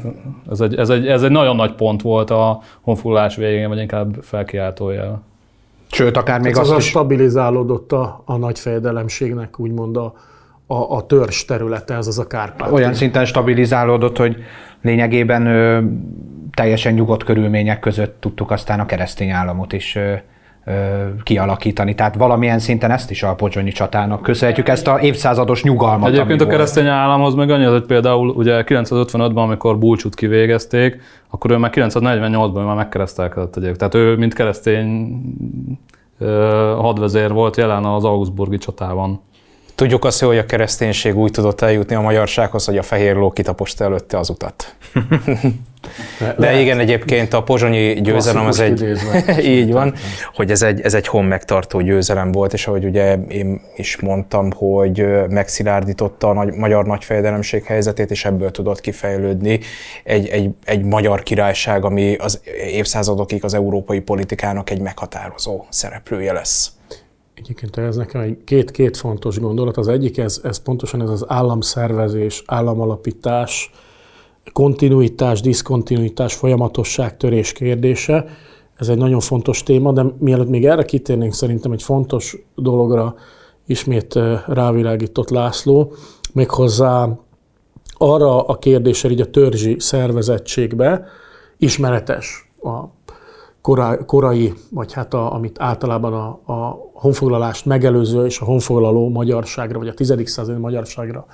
ez, 0.50 0.62
egy, 0.62 0.76
ez, 0.76 0.90
egy, 0.90 1.08
ez 1.08 1.24
egy 1.24 1.32
nagyon 1.32 1.56
nagy 1.56 1.74
pont 1.74 2.02
volt 2.02 2.30
a 2.30 2.62
honfoglalás 2.82 3.36
végén, 3.36 3.68
vagy 3.68 3.80
inkább 3.80 4.16
felkiáltójel. 4.22 5.22
Sőt, 5.92 6.18
akár 6.18 6.40
még 6.40 6.58
azt 6.58 6.72
az 6.72 6.78
is... 6.78 6.88
stabilizálódott 6.88 7.92
a, 7.92 8.22
a 8.26 8.38
nagy 8.38 8.60
fejedelemségnek, 8.60 9.60
úgymond 9.60 9.98
a, 9.98 10.14
a, 10.68 10.96
a 10.96 11.06
törzs 11.06 11.46
területe, 11.46 11.96
ez 11.96 12.08
az 12.08 12.20
a 12.20 12.28
Kárpát. 12.28 12.72
Olyan 12.72 12.94
szinten 12.94 13.26
stabilizálódott, 13.26 14.18
hogy 14.18 14.36
lényegében 14.82 15.46
ö, 15.46 15.80
teljesen 16.54 16.94
nyugodt 16.94 17.24
körülmények 17.24 17.80
között 17.80 18.18
tudtuk 18.20 18.52
aztán 18.52 18.80
a 18.80 18.86
keresztény 18.86 19.30
államot 19.30 19.74
is 19.74 19.96
ö, 19.96 20.14
ö, 20.66 20.72
kialakítani. 21.24 21.96
Tehát 21.96 22.16
valamilyen 22.16 22.60
szinten 22.60 22.92
ezt 22.92 23.12
is 23.12 23.24
a 23.24 23.36
Podzsonyi 23.36 23.72
csatának 23.72 24.22
köszönhetjük, 24.22 24.68
ezt 24.68 24.88
a 24.88 25.00
évszázados 25.02 25.64
nyugalmat. 25.64 26.10
Egyébként 26.10 26.42
a 26.42 26.48
keresztény 26.48 26.84
volt. 26.84 26.96
államhoz 26.96 27.34
meg 27.34 27.50
annyi, 27.50 27.64
hogy 27.64 27.86
például 27.86 28.30
ugye 28.30 28.64
955-ben, 28.68 29.44
amikor 29.44 29.78
Bulcsút 29.78 30.16
kivégezték, 30.16 31.02
akkor 31.30 31.52
ő 31.52 31.58
már 31.58 31.72
948-ban 31.74 32.66
már 32.66 32.76
megkeresztelkedett 32.76 33.56
egyébként. 33.56 33.78
Tehát 33.78 33.96
ő, 33.96 34.16
mint 34.16 34.34
keresztény 34.34 35.22
hadvezér 36.78 37.32
volt 37.32 37.58
jelen 37.58 37.86
az 37.86 38.04
Augsburgi 38.04 38.58
csatában. 38.58 39.22
Tudjuk 39.78 40.06
azt, 40.06 40.22
hogy 40.22 40.38
a 40.38 40.46
kereszténység 40.46 41.18
úgy 41.18 41.32
tudott 41.32 41.62
eljutni 41.62 41.96
a 41.96 42.02
magyarsághoz, 42.02 42.66
hogy 42.66 42.78
a 42.78 42.84
fehér 42.84 43.16
ló 43.16 43.32
kitaposta 43.32 43.84
előtte 43.84 44.18
az 44.18 44.30
utat. 44.30 44.76
De 46.20 46.36
Lehet. 46.38 46.60
igen, 46.60 46.80
egyébként 46.80 47.34
a 47.34 47.44
pozsonyi 47.44 48.02
győzelem 48.02 48.46
az 48.46 48.60
egy, 48.60 48.98
így 49.58 49.72
van, 49.72 49.94
hogy 50.34 50.52
ez 50.52 50.62
egy, 50.62 50.82
ez 50.82 50.94
egy 50.94 51.08
hon 51.08 51.26
megtartó 51.26 51.82
győzelem 51.82 52.32
volt, 52.32 52.54
és 52.54 52.68
ahogy 52.68 52.86
ugye 52.86 53.18
én 53.28 53.62
is 53.76 54.00
mondtam, 54.00 54.52
hogy 54.52 55.06
megszilárdította 55.30 56.30
a 56.30 56.34
nagy, 56.34 56.54
magyar 56.54 56.86
nagyfejedelemség 56.86 57.64
helyzetét, 57.64 58.12
és 58.12 58.26
ebből 58.26 58.52
tudott 58.52 58.82
kifejlődni 58.82 59.60
egy, 60.04 60.28
egy, 60.28 60.50
egy 60.66 60.84
magyar 60.84 61.24
királyság, 61.24 61.86
ami 61.86 62.16
az 62.16 62.42
évszázadokig 62.72 63.44
az 63.44 63.54
európai 63.54 64.00
politikának 64.00 64.70
egy 64.70 64.82
meghatározó 64.82 65.66
szereplője 65.70 66.34
lesz. 66.34 66.72
Egyébként 67.38 67.78
ez 67.78 67.96
nekem 67.96 68.22
egy 68.22 68.38
két, 68.44 68.72
két 68.72 68.98
fontos 68.98 69.40
gondolat. 69.40 69.78
Az 69.78 69.88
egyik, 69.88 70.18
ez, 70.18 70.40
ez 70.44 70.58
pontosan 70.58 71.02
ez 71.02 71.10
az 71.10 71.26
államszervezés, 71.28 72.44
államalapítás, 72.46 73.72
kontinuitás, 74.54 75.42
diszkontinuitás, 75.42 76.36
folyamatosság, 76.36 77.18
törés 77.18 77.52
kérdése. 77.52 78.26
Ez 78.76 78.90
egy 78.90 78.98
nagyon 78.98 79.20
fontos 79.20 79.64
téma, 79.64 79.92
de 79.92 80.06
mielőtt 80.20 80.50
még 80.50 80.66
erre 80.66 80.84
kitérnénk, 80.84 81.34
szerintem 81.34 81.72
egy 81.72 81.84
fontos 81.84 82.38
dologra 82.56 83.16
ismét 83.66 84.16
eh, 84.16 84.42
rávilágított 84.48 85.30
László, 85.30 85.94
méghozzá 86.34 87.10
arra 87.98 88.46
a 88.46 88.58
kérdésre, 88.58 89.10
így 89.10 89.22
a 89.22 89.30
törzsi 89.30 89.76
szervezettségbe 89.80 91.06
ismeretes 91.58 92.52
a 92.62 92.97
korai, 93.68 93.98
korai 94.06 94.54
vagy 94.72 94.94
hát 94.94 95.14
a, 95.14 95.34
amit 95.34 95.62
általában 95.62 96.14
a, 96.14 96.54
a 96.54 96.78
honfoglalást 96.94 97.66
megelőző 97.66 98.26
és 98.26 98.40
a 98.40 98.46
honfoglaló 98.46 99.10
magyarságra, 99.10 99.80
vagy 99.80 99.88
a 99.88 99.94
10. 99.94 100.14
századi 100.26 100.60
magyarságra 100.60 101.26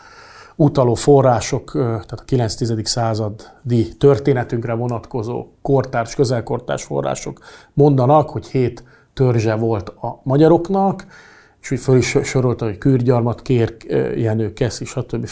utaló 0.56 0.94
források, 0.94 1.72
tehát 1.74 2.12
a 2.12 2.24
9-10. 2.26 2.86
századi 2.86 3.98
történetünkre 3.98 4.74
vonatkozó 4.74 5.46
kortárs, 5.62 6.16
közelkortárs 6.16 6.84
források 6.84 7.40
mondanak, 7.74 8.30
hogy 8.30 8.48
hét 8.48 8.84
törzse 9.14 9.56
volt 9.56 9.90
a 9.90 10.20
magyaroknak, 10.24 11.06
és 11.62 11.72
úgy 11.72 11.80
föl 11.80 11.98
is 11.98 12.18
sorolta, 12.24 12.66
hogy 12.66 12.78
Kürgyarmat, 12.78 13.42
Kér, 13.42 13.76
Jenő, 14.16 14.54
Keszi, 14.54 14.86
stb. 14.86 15.30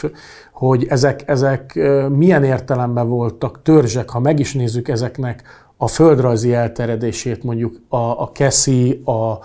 hogy 0.53 0.85
ezek, 0.89 1.29
ezek 1.29 1.79
milyen 2.09 2.43
értelemben 2.43 3.07
voltak 3.07 3.61
törzsek, 3.61 4.09
ha 4.09 4.19
meg 4.19 4.39
is 4.39 4.53
nézzük 4.53 4.87
ezeknek 4.87 5.43
a 5.81 5.87
földrajzi 5.87 6.53
elteredését, 6.53 7.43
mondjuk 7.43 7.81
a, 7.89 7.95
a 7.95 8.31
Keszi, 8.33 9.01
a, 9.05 9.39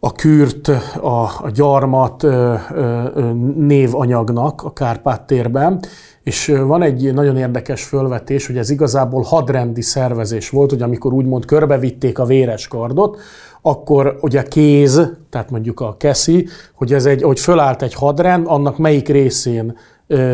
a 0.00 0.12
kürt, 0.12 0.68
a, 1.00 1.22
a 1.22 1.50
gyarmat 1.54 2.22
ö, 2.22 2.54
ö, 2.74 3.32
névanyagnak 3.56 4.62
a 4.64 4.72
Kárpát 4.72 5.26
térben, 5.26 5.80
és 6.22 6.52
van 6.66 6.82
egy 6.82 7.14
nagyon 7.14 7.36
érdekes 7.36 7.84
fölvetés, 7.84 8.46
hogy 8.46 8.56
ez 8.56 8.70
igazából 8.70 9.22
hadrendi 9.22 9.82
szervezés 9.82 10.50
volt, 10.50 10.70
hogy 10.70 10.82
amikor 10.82 11.12
úgymond 11.12 11.44
körbevitték 11.44 12.18
a 12.18 12.24
véres 12.24 12.68
kardot, 12.68 13.20
akkor 13.62 14.18
ugye 14.20 14.40
a 14.40 14.42
kéz, 14.42 15.10
tehát 15.30 15.50
mondjuk 15.50 15.80
a 15.80 15.96
keszi, 15.96 16.46
hogy 16.74 16.92
ez 16.92 17.06
egy, 17.06 17.22
hogy 17.22 17.40
fölállt 17.40 17.82
egy 17.82 17.94
hadrend, 17.94 18.46
annak 18.48 18.78
melyik 18.78 19.08
részén 19.08 19.76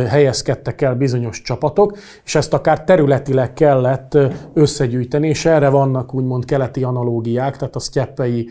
helyezkedtek 0.09 0.81
el 0.81 0.95
bizonyos 0.95 1.43
csapatok, 1.43 1.97
és 2.25 2.35
ezt 2.35 2.55
akár 2.55 2.85
területileg 2.85 3.53
kellett 3.53 4.19
összegyűjteni, 4.55 5.29
és 5.29 5.45
erre 5.45 5.69
vannak 5.69 6.15
úgymond 6.15 6.45
keleti 6.45 6.83
analógiák, 6.83 7.57
tehát 7.57 7.77
a 7.77 7.81
sztyeppei 7.81 8.49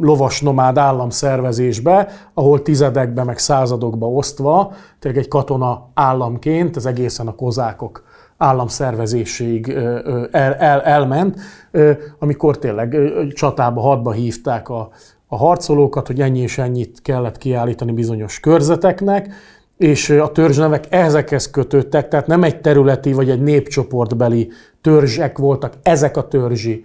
lovas 0.00 0.40
nomád 0.40 0.78
államszervezésbe, 0.78 2.08
ahol 2.34 2.62
tizedekbe 2.62 3.24
meg 3.24 3.38
századokba 3.38 4.10
osztva, 4.10 4.72
tényleg 4.98 5.20
egy 5.22 5.28
katona 5.28 5.90
államként, 5.94 6.76
ez 6.76 6.86
egészen 6.86 7.26
a 7.26 7.34
kozákok 7.34 8.04
államszervezéséig 8.36 9.68
el, 10.30 10.54
el, 10.54 10.80
elment, 10.80 11.40
amikor 12.18 12.58
tényleg 12.58 12.96
csatába, 13.32 13.80
hadba 13.80 14.12
hívták 14.12 14.68
a, 14.68 14.90
a 15.34 15.36
harcolókat, 15.36 16.06
hogy 16.06 16.20
ennyi 16.20 16.40
és 16.40 16.58
ennyit 16.58 17.02
kellett 17.02 17.38
kiállítani 17.38 17.92
bizonyos 17.92 18.40
körzeteknek, 18.40 19.34
és 19.76 20.10
a 20.10 20.32
törzsnevek 20.32 20.84
ezekhez 20.88 21.50
kötődtek, 21.50 22.08
tehát 22.08 22.26
nem 22.26 22.42
egy 22.42 22.60
területi 22.60 23.12
vagy 23.12 23.30
egy 23.30 23.42
népcsoportbeli 23.42 24.50
törzsek 24.80 25.38
voltak, 25.38 25.72
ezek 25.82 26.16
a 26.16 26.28
törzsi 26.28 26.84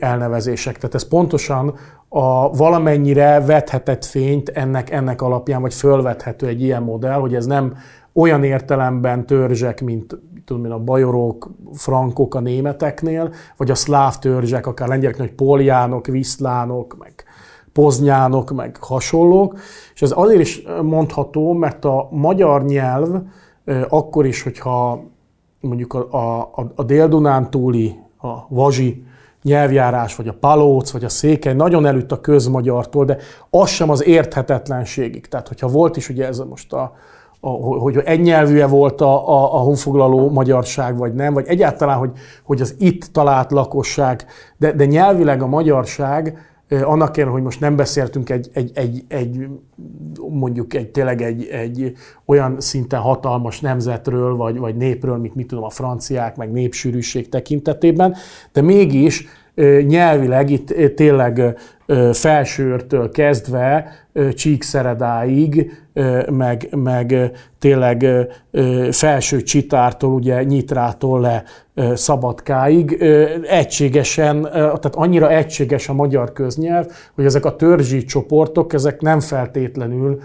elnevezések. 0.00 0.76
Tehát 0.76 0.94
ez 0.94 1.08
pontosan 1.08 1.74
a 2.08 2.50
valamennyire 2.50 3.40
vethetett 3.40 4.04
fényt 4.04 4.48
ennek, 4.48 4.90
ennek 4.90 5.22
alapján, 5.22 5.60
vagy 5.60 5.74
fölvethető 5.74 6.46
egy 6.46 6.62
ilyen 6.62 6.82
modell, 6.82 7.18
hogy 7.18 7.34
ez 7.34 7.46
nem 7.46 7.76
olyan 8.12 8.44
értelemben 8.44 9.26
törzsek, 9.26 9.80
mint 9.80 10.18
tudom 10.44 10.64
én, 10.64 10.70
a 10.70 10.78
bajorok, 10.78 11.50
frankok 11.72 12.34
a 12.34 12.40
németeknél, 12.40 13.32
vagy 13.56 13.70
a 13.70 13.74
szláv 13.74 14.18
törzsek, 14.18 14.66
akár 14.66 14.88
lengyeleknél, 14.88 15.26
hogy 15.26 15.36
poljánok, 15.36 16.06
viszlánok, 16.06 16.96
meg 16.98 17.25
poznyánok, 17.76 18.50
meg 18.50 18.76
hasonlók. 18.80 19.58
És 19.94 20.02
ez 20.02 20.12
azért 20.14 20.40
is 20.40 20.62
mondható, 20.82 21.52
mert 21.52 21.84
a 21.84 22.08
magyar 22.10 22.64
nyelv 22.64 23.08
akkor 23.88 24.26
is, 24.26 24.42
hogyha 24.42 25.02
mondjuk 25.60 25.94
a, 25.94 26.40
a, 26.40 26.72
a 26.74 26.82
Dél-Dunán 26.82 27.50
túli, 27.50 27.98
a 28.20 28.54
vazsi 28.54 29.04
nyelvjárás, 29.42 30.16
vagy 30.16 30.28
a 30.28 30.36
palóc, 30.40 30.90
vagy 30.90 31.04
a 31.04 31.08
székely 31.08 31.54
nagyon 31.54 31.86
elütt 31.86 32.12
a 32.12 32.20
közmagyartól, 32.20 33.04
de 33.04 33.16
az 33.50 33.68
sem 33.68 33.90
az 33.90 34.04
érthetetlenségig. 34.04 35.26
Tehát, 35.26 35.48
hogyha 35.48 35.68
volt 35.68 35.96
is 35.96 36.08
ugye 36.08 36.26
ez 36.26 36.38
most 36.38 36.72
a, 36.72 36.92
a, 37.40 37.48
hogy 37.50 37.96
egynyelvűe 38.04 38.66
volt 38.66 39.00
a, 39.00 39.28
a, 39.28 39.54
a 39.54 39.58
honfoglaló 39.58 40.30
magyarság, 40.30 40.96
vagy 40.96 41.14
nem, 41.14 41.34
vagy 41.34 41.46
egyáltalán, 41.46 41.98
hogy, 41.98 42.10
hogy 42.44 42.60
az 42.60 42.74
itt 42.78 43.04
talált 43.04 43.50
lakosság, 43.50 44.26
de, 44.56 44.72
de 44.72 44.84
nyelvileg 44.84 45.42
a 45.42 45.46
magyarság, 45.46 46.38
annak 46.68 47.16
ellenére, 47.16 47.30
hogy 47.30 47.42
most 47.42 47.60
nem 47.60 47.76
beszéltünk 47.76 48.30
egy, 48.30 48.50
egy, 48.52 48.70
egy, 48.74 49.04
egy 49.08 49.48
mondjuk 50.30 50.74
egy, 50.74 50.88
tényleg 50.88 51.22
egy, 51.22 51.46
egy 51.46 51.92
olyan 52.24 52.60
szinten 52.60 53.00
hatalmas 53.00 53.60
nemzetről, 53.60 54.36
vagy, 54.36 54.58
vagy 54.58 54.76
népről, 54.76 55.16
mint 55.16 55.34
mit 55.34 55.46
tudom 55.46 55.64
a 55.64 55.70
franciák, 55.70 56.36
meg 56.36 56.52
népsűrűség 56.52 57.28
tekintetében, 57.28 58.14
de 58.52 58.60
mégis 58.60 59.26
nyelvileg 59.86 60.50
itt 60.50 60.94
tényleg 60.94 61.56
felsőrtől 62.12 63.10
kezdve 63.10 63.92
Csíkszeredáig, 64.34 65.72
meg, 66.30 66.68
meg 66.70 67.30
tényleg 67.58 68.06
felső 68.90 69.42
csitártól, 69.42 70.12
ugye 70.12 70.42
nyitrától 70.42 71.20
le 71.20 71.42
szabadkáig. 71.94 73.02
Egységesen, 73.48 74.42
tehát 74.52 74.94
annyira 74.94 75.30
egységes 75.30 75.88
a 75.88 75.92
magyar 75.92 76.32
köznyelv, 76.32 76.86
hogy 77.14 77.24
ezek 77.24 77.44
a 77.44 77.56
törzsi 77.56 78.04
csoportok, 78.04 78.72
ezek 78.72 79.00
nem 79.00 79.20
feltétlenül 79.20 80.20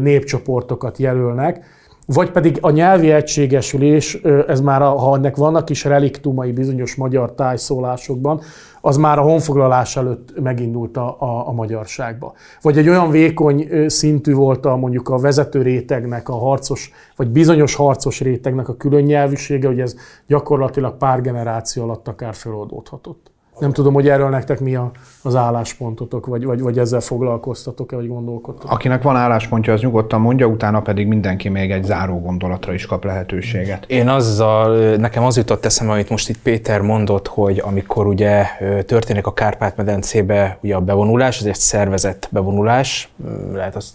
népcsoportokat 0.00 0.98
jelölnek, 0.98 1.64
vagy 2.06 2.30
pedig 2.30 2.58
a 2.60 2.70
nyelvi 2.70 3.10
egységesülés, 3.10 4.14
ez 4.46 4.60
már, 4.60 4.80
ha 4.80 5.16
ennek 5.16 5.36
vannak 5.36 5.70
is 5.70 5.84
reliktumai 5.84 6.52
bizonyos 6.52 6.94
magyar 6.94 7.34
tájszólásokban, 7.34 8.40
az 8.80 8.96
már 8.96 9.18
a 9.18 9.22
honfoglalás 9.22 9.96
előtt 9.96 10.40
megindult 10.40 10.96
a, 10.96 11.16
a, 11.18 11.48
a 11.48 11.52
magyarságba. 11.52 12.32
Vagy 12.62 12.78
egy 12.78 12.88
olyan 12.88 13.10
vékony 13.10 13.68
szintű 13.86 14.34
volt 14.34 14.66
a, 14.66 14.76
mondjuk 14.76 15.08
a 15.08 15.18
vezető 15.18 15.62
rétegnek, 15.62 16.28
a 16.28 16.38
harcos, 16.38 16.90
vagy 17.16 17.28
bizonyos 17.28 17.74
harcos 17.74 18.20
rétegnek 18.20 18.68
a 18.68 18.76
külön 18.76 19.02
nyelvűsége, 19.02 19.66
hogy 19.66 19.80
ez 19.80 19.96
gyakorlatilag 20.26 20.96
pár 20.96 21.20
generáció 21.20 21.82
alatt 21.82 22.08
akár 22.08 22.34
feloldódhatott. 22.34 23.31
Nem 23.58 23.72
tudom, 23.72 23.94
hogy 23.94 24.08
erről 24.08 24.28
nektek 24.28 24.60
mi 24.60 24.74
a, 24.74 24.90
az 25.22 25.34
álláspontotok, 25.34 26.26
vagy, 26.26 26.44
vagy, 26.44 26.60
vagy 26.60 26.78
ezzel 26.78 27.00
foglalkoztatok-e, 27.00 27.96
vagy 27.96 28.08
gondolkodtok. 28.08 28.70
Akinek 28.70 29.02
van 29.02 29.16
álláspontja, 29.16 29.72
az 29.72 29.80
nyugodtan 29.80 30.20
mondja, 30.20 30.46
utána 30.46 30.80
pedig 30.80 31.06
mindenki 31.06 31.48
még 31.48 31.70
egy 31.70 31.84
záró 31.84 32.20
gondolatra 32.20 32.72
is 32.72 32.86
kap 32.86 33.04
lehetőséget. 33.04 33.84
Én 33.88 34.08
azzal, 34.08 34.96
nekem 34.96 35.24
az 35.24 35.36
jutott 35.36 35.64
eszembe, 35.64 35.92
amit 35.92 36.10
most 36.10 36.28
itt 36.28 36.38
Péter 36.42 36.80
mondott, 36.80 37.28
hogy 37.28 37.62
amikor 37.64 38.06
ugye 38.06 38.46
történik 38.86 39.26
a 39.26 39.32
Kárpát-medencébe 39.32 40.58
ugye 40.62 40.74
a 40.74 40.80
bevonulás, 40.80 41.40
ez 41.40 41.46
egy 41.46 41.54
szervezett 41.54 42.28
bevonulás, 42.30 43.12
lehet 43.52 43.76
azt 43.76 43.92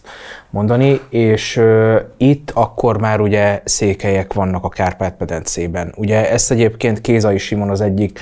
mondani, 0.49 0.99
és 1.09 1.61
itt 2.17 2.51
akkor 2.53 2.99
már 2.99 3.19
ugye 3.19 3.61
székelyek 3.63 4.33
vannak 4.33 4.63
a 4.63 4.69
Kárpát-medencében. 4.69 5.93
Ugye 5.97 6.31
ezt 6.31 6.51
egyébként 6.51 7.01
Kézai 7.01 7.37
Simon 7.37 7.69
az 7.69 7.81
egyik 7.81 8.19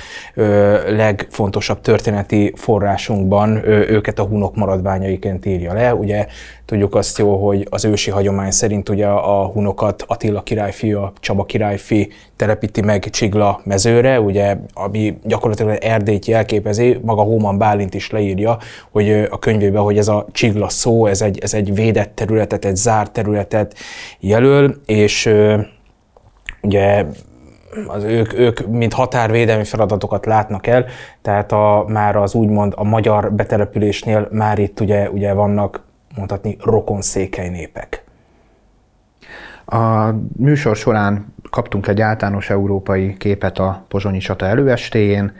leg 0.88 1.16
legfontosabb 1.16 1.80
történeti 1.80 2.52
forrásunkban 2.56 3.66
őket 3.68 4.18
a 4.18 4.24
hunok 4.24 4.56
maradványaiként 4.56 5.46
írja 5.46 5.72
le. 5.72 5.94
Ugye 5.94 6.26
tudjuk 6.66 6.94
azt 6.94 7.18
jó, 7.18 7.46
hogy 7.46 7.66
az 7.70 7.84
ősi 7.84 8.10
hagyomány 8.10 8.50
szerint 8.50 8.88
ugye 8.88 9.06
a 9.06 9.46
hunokat 9.46 10.04
Attila 10.06 10.42
királyfi, 10.42 10.92
a 10.92 11.12
Csaba 11.20 11.44
királyfi 11.44 12.12
telepíti 12.36 12.80
meg 12.80 13.10
Csigla 13.10 13.60
mezőre, 13.64 14.20
ugye, 14.20 14.56
ami 14.74 15.18
gyakorlatilag 15.24 15.78
Erdélyt 15.80 16.26
jelképezi, 16.26 16.98
maga 17.02 17.22
Hóman 17.22 17.58
Bálint 17.58 17.94
is 17.94 18.10
leírja, 18.10 18.58
hogy 18.90 19.10
a 19.30 19.38
könyvében, 19.38 19.82
hogy 19.82 19.98
ez 19.98 20.08
a 20.08 20.26
Csigla 20.32 20.68
szó, 20.68 21.06
ez 21.06 21.22
egy, 21.22 21.38
ez 21.38 21.54
egy 21.54 21.74
védett 21.74 22.14
területet, 22.14 22.64
egy 22.64 22.76
zárt 22.76 23.12
területet 23.12 23.74
jelöl, 24.20 24.74
és 24.86 25.32
ugye 26.62 27.04
az 27.86 28.04
ők, 28.04 28.38
ők 28.38 28.66
mint 28.66 28.92
határvédelmi 28.92 29.64
feladatokat 29.64 30.26
látnak 30.26 30.66
el, 30.66 30.84
tehát 31.22 31.52
a, 31.52 31.84
már 31.88 32.16
az 32.16 32.34
úgymond 32.34 32.72
a 32.76 32.84
magyar 32.84 33.32
betelepülésnél 33.32 34.28
már 34.30 34.58
itt 34.58 34.80
ugye, 34.80 35.10
ugye 35.10 35.32
vannak 35.32 35.85
mondhatni 36.16 36.56
rokon 36.60 37.02
székely 37.02 37.48
népek. 37.48 38.04
A 39.64 40.10
műsor 40.36 40.76
során 40.76 41.34
kaptunk 41.50 41.86
egy 41.86 42.00
általános 42.00 42.50
európai 42.50 43.16
képet 43.16 43.58
a 43.58 43.84
Pozsonyi 43.88 44.18
csata 44.18 44.46
előestéjén. 44.46 45.32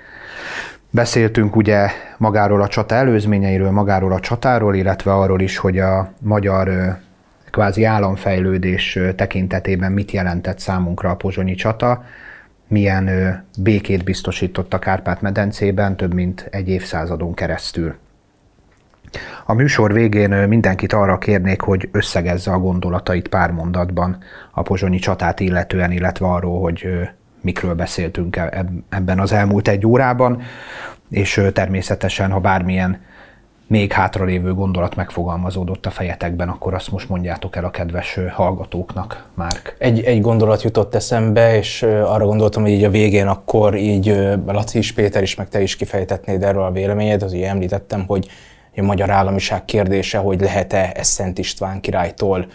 Beszéltünk 0.91 1.57
ugye 1.57 1.91
magáról 2.19 2.63
a 2.63 2.69
csata 2.69 2.95
előzményeiről, 2.95 3.71
magáról 3.71 4.13
a 4.13 4.21
csatáról, 4.21 4.75
illetve 4.75 5.15
arról 5.15 5.41
is, 5.41 5.57
hogy 5.57 5.79
a 5.79 6.13
magyar 6.21 6.97
kvázi 7.51 7.85
államfejlődés 7.85 8.99
tekintetében 9.17 9.93
mit 9.93 10.11
jelentett 10.11 10.59
számunkra 10.59 11.11
a 11.11 11.17
pozsonyi 11.17 11.55
csata 11.55 12.05
milyen 12.69 13.09
békét 13.59 14.05
biztosított 14.05 14.75
a 14.75 14.79
Kárpát-medencében 14.79 15.97
több 15.97 16.15
mint 16.15 16.49
egy 16.51 16.69
évszázadon 16.69 17.35
keresztül. 17.35 17.95
A 19.47 19.53
műsor 19.53 19.93
végén 19.93 20.31
mindenkit 20.31 20.93
arra 20.93 21.19
kérnék, 21.19 21.61
hogy 21.61 21.89
összegezze 21.93 22.53
a 22.53 22.59
gondolatait 22.59 23.29
pár 23.29 23.51
mondatban 23.51 24.19
a 24.51 24.63
pozsonyi 24.63 24.99
csatát 24.99 25.41
illetően, 25.41 25.91
illetve 25.91 26.27
arról, 26.27 26.61
hogy 26.61 26.89
mikről 27.41 27.75
beszéltünk 27.75 28.37
e-, 28.37 28.67
ebben 28.89 29.21
az 29.21 29.33
elmúlt 29.33 29.69
egy 29.69 29.87
órában, 29.87 30.43
és 31.11 31.43
természetesen, 31.53 32.31
ha 32.31 32.41
bármilyen 32.41 33.01
még 33.69 33.93
hátralévő 33.93 34.55
gondolat 34.55 34.95
megfogalmazódott 34.95 35.87
a 35.87 35.91
fejetekben, 35.91 36.49
akkor 36.49 36.75
azt 36.75 36.91
most 36.91 37.09
mondjátok 37.09 37.57
el 37.57 37.65
a 37.65 37.71
kedves 37.71 38.19
hallgatóknak, 38.31 39.25
Márk. 39.35 39.77
Egy, 39.79 40.01
egy 40.01 40.21
gondolat 40.21 40.63
jutott 40.63 40.95
eszembe, 40.95 41.57
és 41.57 41.83
arra 41.83 42.27
gondoltam, 42.27 42.63
hogy 42.63 42.71
így 42.71 42.85
a 42.85 42.91
végén 42.91 43.27
akkor 43.27 43.77
így 43.77 44.07
Laci 44.47 44.79
is, 44.79 44.93
Péter 44.93 45.23
is, 45.23 45.35
meg 45.35 45.49
te 45.49 45.61
is 45.61 45.77
kifejtetnéd 45.77 46.43
erről 46.43 46.63
a 46.63 46.71
véleményed, 46.71 47.23
az 47.23 47.33
így 47.33 47.43
említettem, 47.43 48.05
hogy 48.07 48.29
a 48.77 48.83
magyar 48.83 49.11
államiság 49.11 49.65
kérdése, 49.65 50.19
hogy 50.19 50.41
lehet-e 50.41 50.93
ezt 50.95 51.11
Szent 51.11 51.39
István 51.39 51.81
királytól 51.81 52.47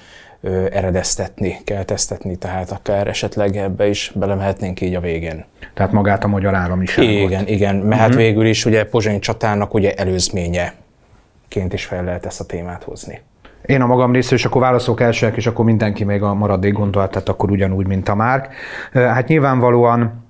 ö, 0.41 0.65
eredeztetni, 0.71 1.57
kelteztetni, 1.63 2.35
tehát 2.35 2.71
akár 2.71 3.07
esetleg 3.07 3.57
ebbe 3.57 3.87
is 3.87 4.11
belemehetnénk 4.15 4.81
így 4.81 4.95
a 4.95 4.99
végén. 4.99 5.45
Tehát 5.73 5.91
magát 5.91 6.23
a 6.23 6.27
magyar 6.27 6.55
államiságot. 6.55 7.11
Igen, 7.11 7.47
igen, 7.47 7.75
mert 7.75 8.01
uh-huh. 8.01 8.15
végül 8.15 8.45
is 8.45 8.65
ugye 8.65 8.85
Pozsony 8.85 9.19
csatának 9.19 9.73
ugye 9.73 9.93
előzményeként 9.93 11.73
is 11.73 11.85
fel 11.85 12.03
lehet 12.03 12.25
ezt 12.25 12.39
a 12.39 12.45
témát 12.45 12.83
hozni. 12.83 13.21
Én 13.65 13.81
a 13.81 13.85
magam 13.85 14.11
részéről, 14.11 14.39
és 14.39 14.45
akkor 14.45 14.61
válaszolok 14.61 15.01
elsőek, 15.01 15.35
és 15.35 15.47
akkor 15.47 15.65
mindenki 15.65 16.03
még 16.03 16.21
a 16.21 16.33
maradék 16.33 16.73
gondolat, 16.73 17.11
tehát 17.11 17.29
akkor 17.29 17.51
ugyanúgy, 17.51 17.87
mint 17.87 18.09
a 18.09 18.15
Márk. 18.15 18.53
Hát 18.93 19.27
nyilvánvalóan 19.27 20.25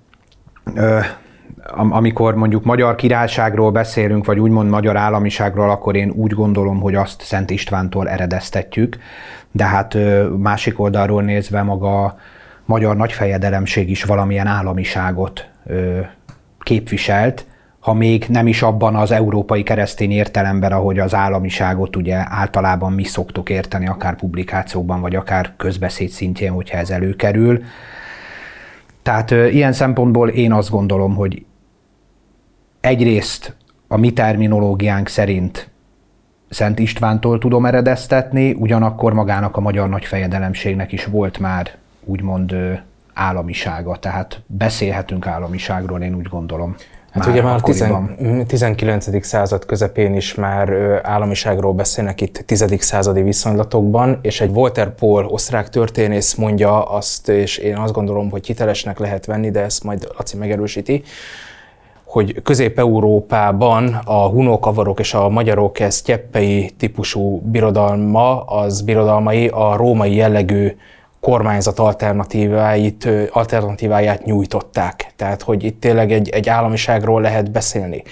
amikor 1.76 2.36
mondjuk 2.36 2.64
magyar 2.64 2.96
királyságról 2.96 3.72
beszélünk, 3.72 4.26
vagy 4.26 4.40
úgymond 4.40 4.70
magyar 4.70 4.98
államiságról, 4.98 5.70
akkor 5.70 5.96
én 5.96 6.10
úgy 6.10 6.32
gondolom, 6.32 6.80
hogy 6.80 6.96
azt 6.96 7.22
Szent 7.22 7.50
Istvántól 7.50 8.10
eredeztetjük, 8.10 8.98
de 9.52 9.66
hát 9.66 9.98
másik 10.38 10.80
oldalról 10.80 11.24
nézve 11.24 11.62
maga 11.62 12.04
a 12.04 12.16
magyar 12.66 12.96
nagyfejedelemség 12.96 13.90
is 13.90 14.04
valamilyen 14.04 14.48
államiságot 14.48 15.50
képviselt, 16.60 17.46
ha 17.80 17.94
még 17.94 18.26
nem 18.30 18.48
is 18.48 18.62
abban 18.62 18.96
az 18.96 19.12
európai 19.12 19.64
keresztény 19.64 20.12
értelemben, 20.12 20.72
ahogy 20.72 21.00
az 21.00 21.16
államiságot 21.16 21.96
ugye 21.96 22.24
általában 22.30 22.94
mi 22.94 23.04
szoktuk 23.04 23.50
érteni, 23.50 23.88
akár 23.88 24.16
publikációkban, 24.16 25.02
vagy 25.02 25.16
akár 25.16 25.54
közbeszéd 25.58 26.10
szintjén, 26.10 26.52
hogyha 26.52 26.78
ez 26.78 26.90
előkerül. 26.90 27.64
Tehát 29.02 29.32
ilyen 29.32 29.74
szempontból 29.74 30.30
én 30.30 30.54
azt 30.54 30.70
gondolom, 30.70 31.16
hogy 31.16 31.46
egyrészt 32.82 33.56
a 33.88 33.98
mi 33.98 34.14
terminológiánk 34.14 35.08
szerint 35.08 35.70
Szent 36.50 36.80
Istvántól 36.80 37.40
tudom 37.40 37.66
eredeztetni, 37.66 38.54
ugyanakkor 38.54 39.14
magának 39.14 39.58
a 39.58 39.62
magyar 39.62 39.90
nagyfejedelemségnek 39.90 40.92
is 40.92 41.06
volt 41.06 41.40
már 41.40 41.72
úgymond 42.04 42.56
államisága, 43.14 43.96
tehát 43.96 44.42
beszélhetünk 44.48 45.28
államiságról, 45.28 46.02
én 46.02 46.16
úgy 46.16 46.28
gondolom. 46.28 46.76
Hát 47.12 47.26
már 47.26 47.34
ugye 47.34 47.42
már 47.42 47.60
a 48.42 48.46
19. 48.46 49.26
század 49.26 49.66
közepén 49.66 50.14
is 50.14 50.36
már 50.36 50.70
államiságról 51.04 51.74
beszélnek 51.74 52.22
itt 52.22 52.44
10. 52.46 52.66
századi 52.80 53.22
viszonylatokban, 53.22 54.20
és 54.22 54.42
egy 54.42 54.50
Walter 54.50 54.96
Paul 54.96 55.26
osztrák 55.26 55.70
történész 55.70 56.34
mondja 56.34 56.84
azt, 56.84 57.30
és 57.30 57.58
én 57.58 57.76
azt 57.76 57.94
gondolom, 57.94 58.30
hogy 58.30 58.46
hitelesnek 58.46 59.00
lehet 59.00 59.26
venni, 59.26 59.52
de 59.52 59.62
ezt 59.62 59.84
majd 59.84 60.08
Laci 60.18 60.38
megerősíti, 60.38 61.04
hogy 62.12 62.42
Közép-Európában 62.42 64.00
a 64.06 64.28
hunok, 64.28 64.66
avarok 64.66 65.00
és 65.00 65.14
a 65.14 65.30
magyarok 65.30 65.80
ez 65.80 66.04
típusú 66.78 67.42
birodalma, 67.46 68.42
az 68.42 68.82
birodalmai 68.82 69.48
a 69.48 69.76
római 69.76 70.16
jellegű 70.16 70.76
kormányzat 71.20 71.80
alternatíváit, 71.80 73.10
alternatíváját 73.32 74.26
nyújtották. 74.26 75.14
Tehát, 75.16 75.42
hogy 75.42 75.64
itt 75.64 75.80
tényleg 75.80 76.12
egy, 76.12 76.30
egy 76.30 76.50
államiságról 76.50 77.22
lehet 77.22 77.52
beszélni. 77.52 78.04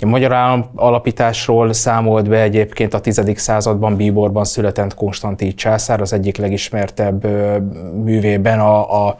A 0.00 0.06
magyar 0.06 0.32
állam 0.32 0.70
alapításról 0.74 1.72
számolt 1.72 2.28
be 2.28 2.40
egyébként 2.42 2.94
a 2.94 3.00
10. 3.00 3.22
században 3.34 3.96
Bíborban 3.96 4.44
született 4.44 4.94
Konstantin 4.94 5.56
császár, 5.56 6.00
az 6.00 6.12
egyik 6.12 6.36
legismertebb 6.36 7.26
művében 8.04 8.60
a, 8.60 9.06
a 9.06 9.16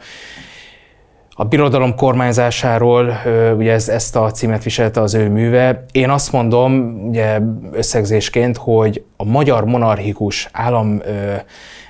a 1.35 1.43
birodalom 1.43 1.95
kormányzásáról, 1.95 3.21
ugye 3.57 3.71
ez, 3.71 3.89
ezt 3.89 4.15
a 4.15 4.31
címet 4.31 4.63
viselte 4.63 5.01
az 5.01 5.13
ő 5.13 5.29
műve. 5.29 5.85
Én 5.91 6.09
azt 6.09 6.31
mondom, 6.31 7.01
ugye 7.07 7.39
összegzésként, 7.71 8.57
hogy 8.57 9.03
a 9.17 9.23
magyar 9.23 9.65
monarchikus 9.65 10.49
állam 10.51 11.01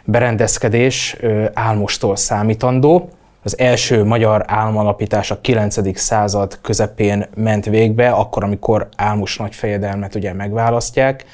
berendezkedés 0.05 1.17
álmostól 1.53 2.15
számítandó. 2.15 3.09
Az 3.43 3.59
első 3.59 4.03
magyar 4.03 4.43
államalapítás 4.47 5.31
a 5.31 5.41
9. 5.41 5.97
század 5.99 6.59
közepén 6.61 7.25
ment 7.35 7.65
végbe, 7.65 8.09
akkor, 8.09 8.43
amikor 8.43 8.87
Álmos 8.95 9.37
nagyfejedelmet 9.37 10.15
ugye 10.15 10.33
megválasztják, 10.33 11.25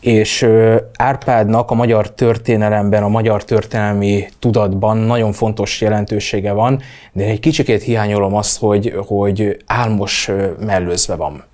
és 0.00 0.48
Árpádnak 0.96 1.70
a 1.70 1.74
magyar 1.74 2.10
történelemben, 2.10 3.02
a 3.02 3.08
magyar 3.08 3.44
történelmi 3.44 4.28
tudatban 4.38 4.96
nagyon 4.96 5.32
fontos 5.32 5.80
jelentősége 5.80 6.52
van, 6.52 6.80
de 7.12 7.24
egy 7.24 7.40
kicsikét 7.40 7.82
hiányolom 7.82 8.34
azt, 8.34 8.58
hogy, 8.58 8.94
hogy 9.06 9.56
Álmos 9.66 10.30
mellőzve 10.60 11.14
van. 11.14 11.44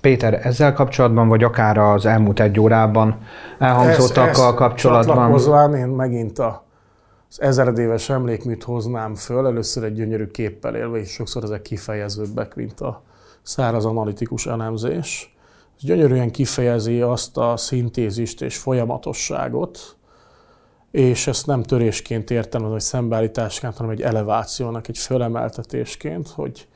Péter, 0.00 0.46
ezzel 0.46 0.72
kapcsolatban, 0.72 1.28
vagy 1.28 1.44
akár 1.44 1.78
az 1.78 2.06
elmúlt 2.06 2.40
egy 2.40 2.60
órában 2.60 3.18
elhangzottakkal 3.58 4.54
kapcsolatban? 4.54 5.16
Csatlakozván 5.16 5.74
én 5.74 5.86
megint 5.86 6.38
a, 6.38 6.64
az 7.30 7.40
ezeredéves 7.40 8.10
emlékműt 8.10 8.62
hoznám 8.62 9.14
föl, 9.14 9.46
először 9.46 9.84
egy 9.84 9.94
gyönyörű 9.94 10.26
képpel 10.26 10.76
élve, 10.76 10.98
és 10.98 11.10
sokszor 11.10 11.42
ezek 11.44 11.62
kifejezőbbek, 11.62 12.54
mint 12.54 12.80
a 12.80 13.02
száraz 13.42 13.84
analitikus 13.84 14.46
elemzés. 14.46 15.35
Ez 15.76 15.82
gyönyörűen 15.82 16.30
kifejezi 16.30 17.00
azt 17.00 17.36
a 17.36 17.56
szintézist 17.56 18.42
és 18.42 18.56
folyamatosságot, 18.56 19.96
és 20.90 21.26
ezt 21.26 21.46
nem 21.46 21.62
törésként 21.62 22.30
értem, 22.30 22.62
vagy 22.62 22.80
szembeállításként, 22.80 23.76
hanem 23.76 23.92
egy 23.92 24.02
elevációnak, 24.02 24.88
egy 24.88 24.98
fölemeltetésként, 24.98 26.28
hogy 26.28 26.68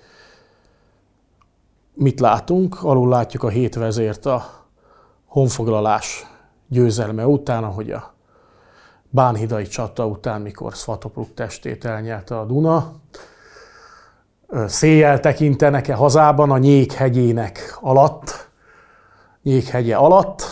mit 1.94 2.20
látunk? 2.20 2.82
Alul 2.82 3.08
látjuk 3.08 3.42
a 3.42 3.48
hét 3.48 3.74
vezért 3.74 4.26
a 4.26 4.44
honfoglalás 5.26 6.26
győzelme 6.68 7.26
után, 7.26 7.64
ahogy 7.64 7.90
a 7.90 8.14
Bánhidai 9.10 9.66
csata 9.66 10.06
után, 10.06 10.40
mikor 10.40 10.72
Svatopluk 10.72 11.34
testét 11.34 11.84
elnyelte 11.84 12.38
a 12.38 12.44
Duna. 12.44 12.92
Széjjel 14.66 15.20
tekintenek-e 15.20 15.94
hazában 15.94 16.50
a 16.50 16.58
Nyékhegyének 16.58 17.78
alatt, 17.80 18.49
Nyékhegye 19.42 19.96
alatt, 19.96 20.42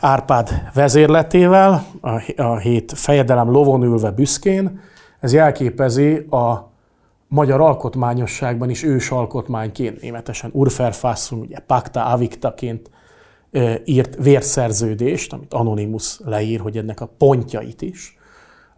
Árpád 0.00 0.70
vezérletével, 0.74 1.86
a 2.36 2.56
hét 2.56 2.92
fejedelem 2.92 3.50
lovon 3.50 3.82
ülve 3.82 4.10
büszkén. 4.10 4.80
Ez 5.20 5.32
jelképezi 5.32 6.16
a 6.16 6.70
magyar 7.28 7.60
alkotmányosságban 7.60 8.70
is 8.70 8.82
ős 8.82 9.10
alkotmányként, 9.10 10.00
németesen 10.00 10.50
Urferfassung, 10.52 11.42
ugye 11.42 11.58
Pacta 11.58 12.04
Avictaként 12.04 12.90
írt 13.84 14.16
vérszerződést, 14.22 15.32
amit 15.32 15.54
Anonymous 15.54 16.20
leír, 16.24 16.60
hogy 16.60 16.76
ennek 16.76 17.00
a 17.00 17.10
pontjait 17.18 17.82
is. 17.82 18.18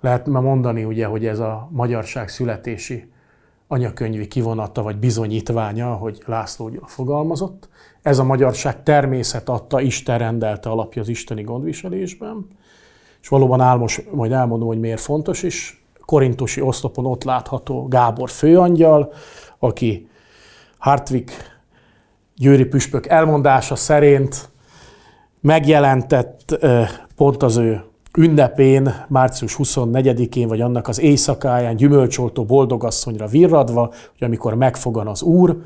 Lehet 0.00 0.26
mondani, 0.26 0.84
ugye, 0.84 1.06
hogy 1.06 1.26
ez 1.26 1.38
a 1.38 1.68
magyarság 1.70 2.28
születési 2.28 3.11
anyakönyvi 3.72 4.26
kivonata 4.28 4.82
vagy 4.82 4.96
bizonyítványa, 4.96 5.94
hogy 5.94 6.22
László 6.26 6.68
Gyula 6.68 6.86
fogalmazott. 6.86 7.68
Ez 8.02 8.18
a 8.18 8.24
magyarság 8.24 8.82
természet 8.82 9.48
adta, 9.48 9.80
Isten 9.80 10.18
rendelte 10.18 10.70
alapja 10.70 11.02
az 11.02 11.08
isteni 11.08 11.42
gondviselésben. 11.42 12.46
És 13.20 13.28
valóban 13.28 13.60
álmos, 13.60 14.00
majd 14.10 14.32
elmondom, 14.32 14.68
hogy 14.68 14.80
miért 14.80 15.00
fontos 15.00 15.42
is, 15.42 15.84
korintusi 16.00 16.60
oszlopon 16.60 17.06
ott 17.06 17.24
látható 17.24 17.86
Gábor 17.88 18.30
főangyal, 18.30 19.12
aki 19.58 20.08
Hartwig 20.78 21.30
győri 22.36 22.64
püspök 22.64 23.06
elmondása 23.06 23.76
szerint 23.76 24.48
megjelentett 25.40 26.58
pont 27.16 27.42
az 27.42 27.56
ő 27.56 27.84
ünnepén, 28.18 29.04
március 29.08 29.56
24-én, 29.58 30.48
vagy 30.48 30.60
annak 30.60 30.88
az 30.88 31.00
éjszakáján 31.00 31.76
gyümölcsoltó 31.76 32.44
boldogasszonyra 32.44 33.26
virradva, 33.26 33.80
hogy 33.86 34.26
amikor 34.26 34.54
megfogan 34.54 35.06
az 35.06 35.22
Úr, 35.22 35.56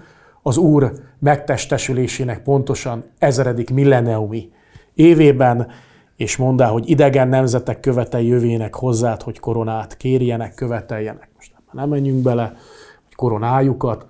az 0.42 0.56
Úr 0.56 0.92
megtestesülésének 1.18 2.42
pontosan 2.42 3.04
ezeredik 3.18 3.70
milleniumi 3.70 4.50
évében 4.94 5.66
és 6.16 6.36
mondá, 6.36 6.66
hogy 6.66 6.90
idegen 6.90 7.28
nemzetek 7.28 7.80
követei 7.80 8.26
jövének 8.26 8.74
hozzád, 8.74 9.22
hogy 9.22 9.38
koronát 9.38 9.96
kérjenek, 9.96 10.54
követeljenek. 10.54 11.28
Most 11.36 11.52
nem 11.72 11.88
menjünk 11.88 12.22
bele, 12.22 12.52
hogy 13.04 13.14
koronájukat, 13.14 14.06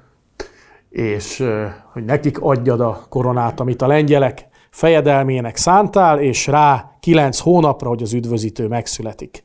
és 0.90 1.44
hogy 1.92 2.04
nekik 2.04 2.40
adjad 2.40 2.80
a 2.80 3.06
koronát, 3.08 3.60
amit 3.60 3.82
a 3.82 3.86
lengyelek 3.86 4.45
fejedelmének 4.76 5.56
szántál, 5.56 6.20
és 6.20 6.46
rá 6.46 6.96
kilenc 7.00 7.38
hónapra, 7.38 7.88
hogy 7.88 8.02
az 8.02 8.12
üdvözítő 8.12 8.68
megszületik. 8.68 9.44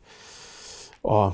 A 1.01 1.27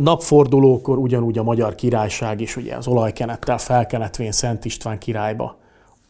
napfordulókor 0.00 0.98
ugyanúgy 0.98 1.38
a 1.38 1.42
magyar 1.42 1.74
királyság 1.74 2.40
is 2.40 2.56
ugye 2.56 2.76
az 2.76 2.86
olajkenettel 2.86 3.58
felkenetvén 3.58 4.32
Szent 4.32 4.64
István 4.64 4.98
királyba 4.98 5.58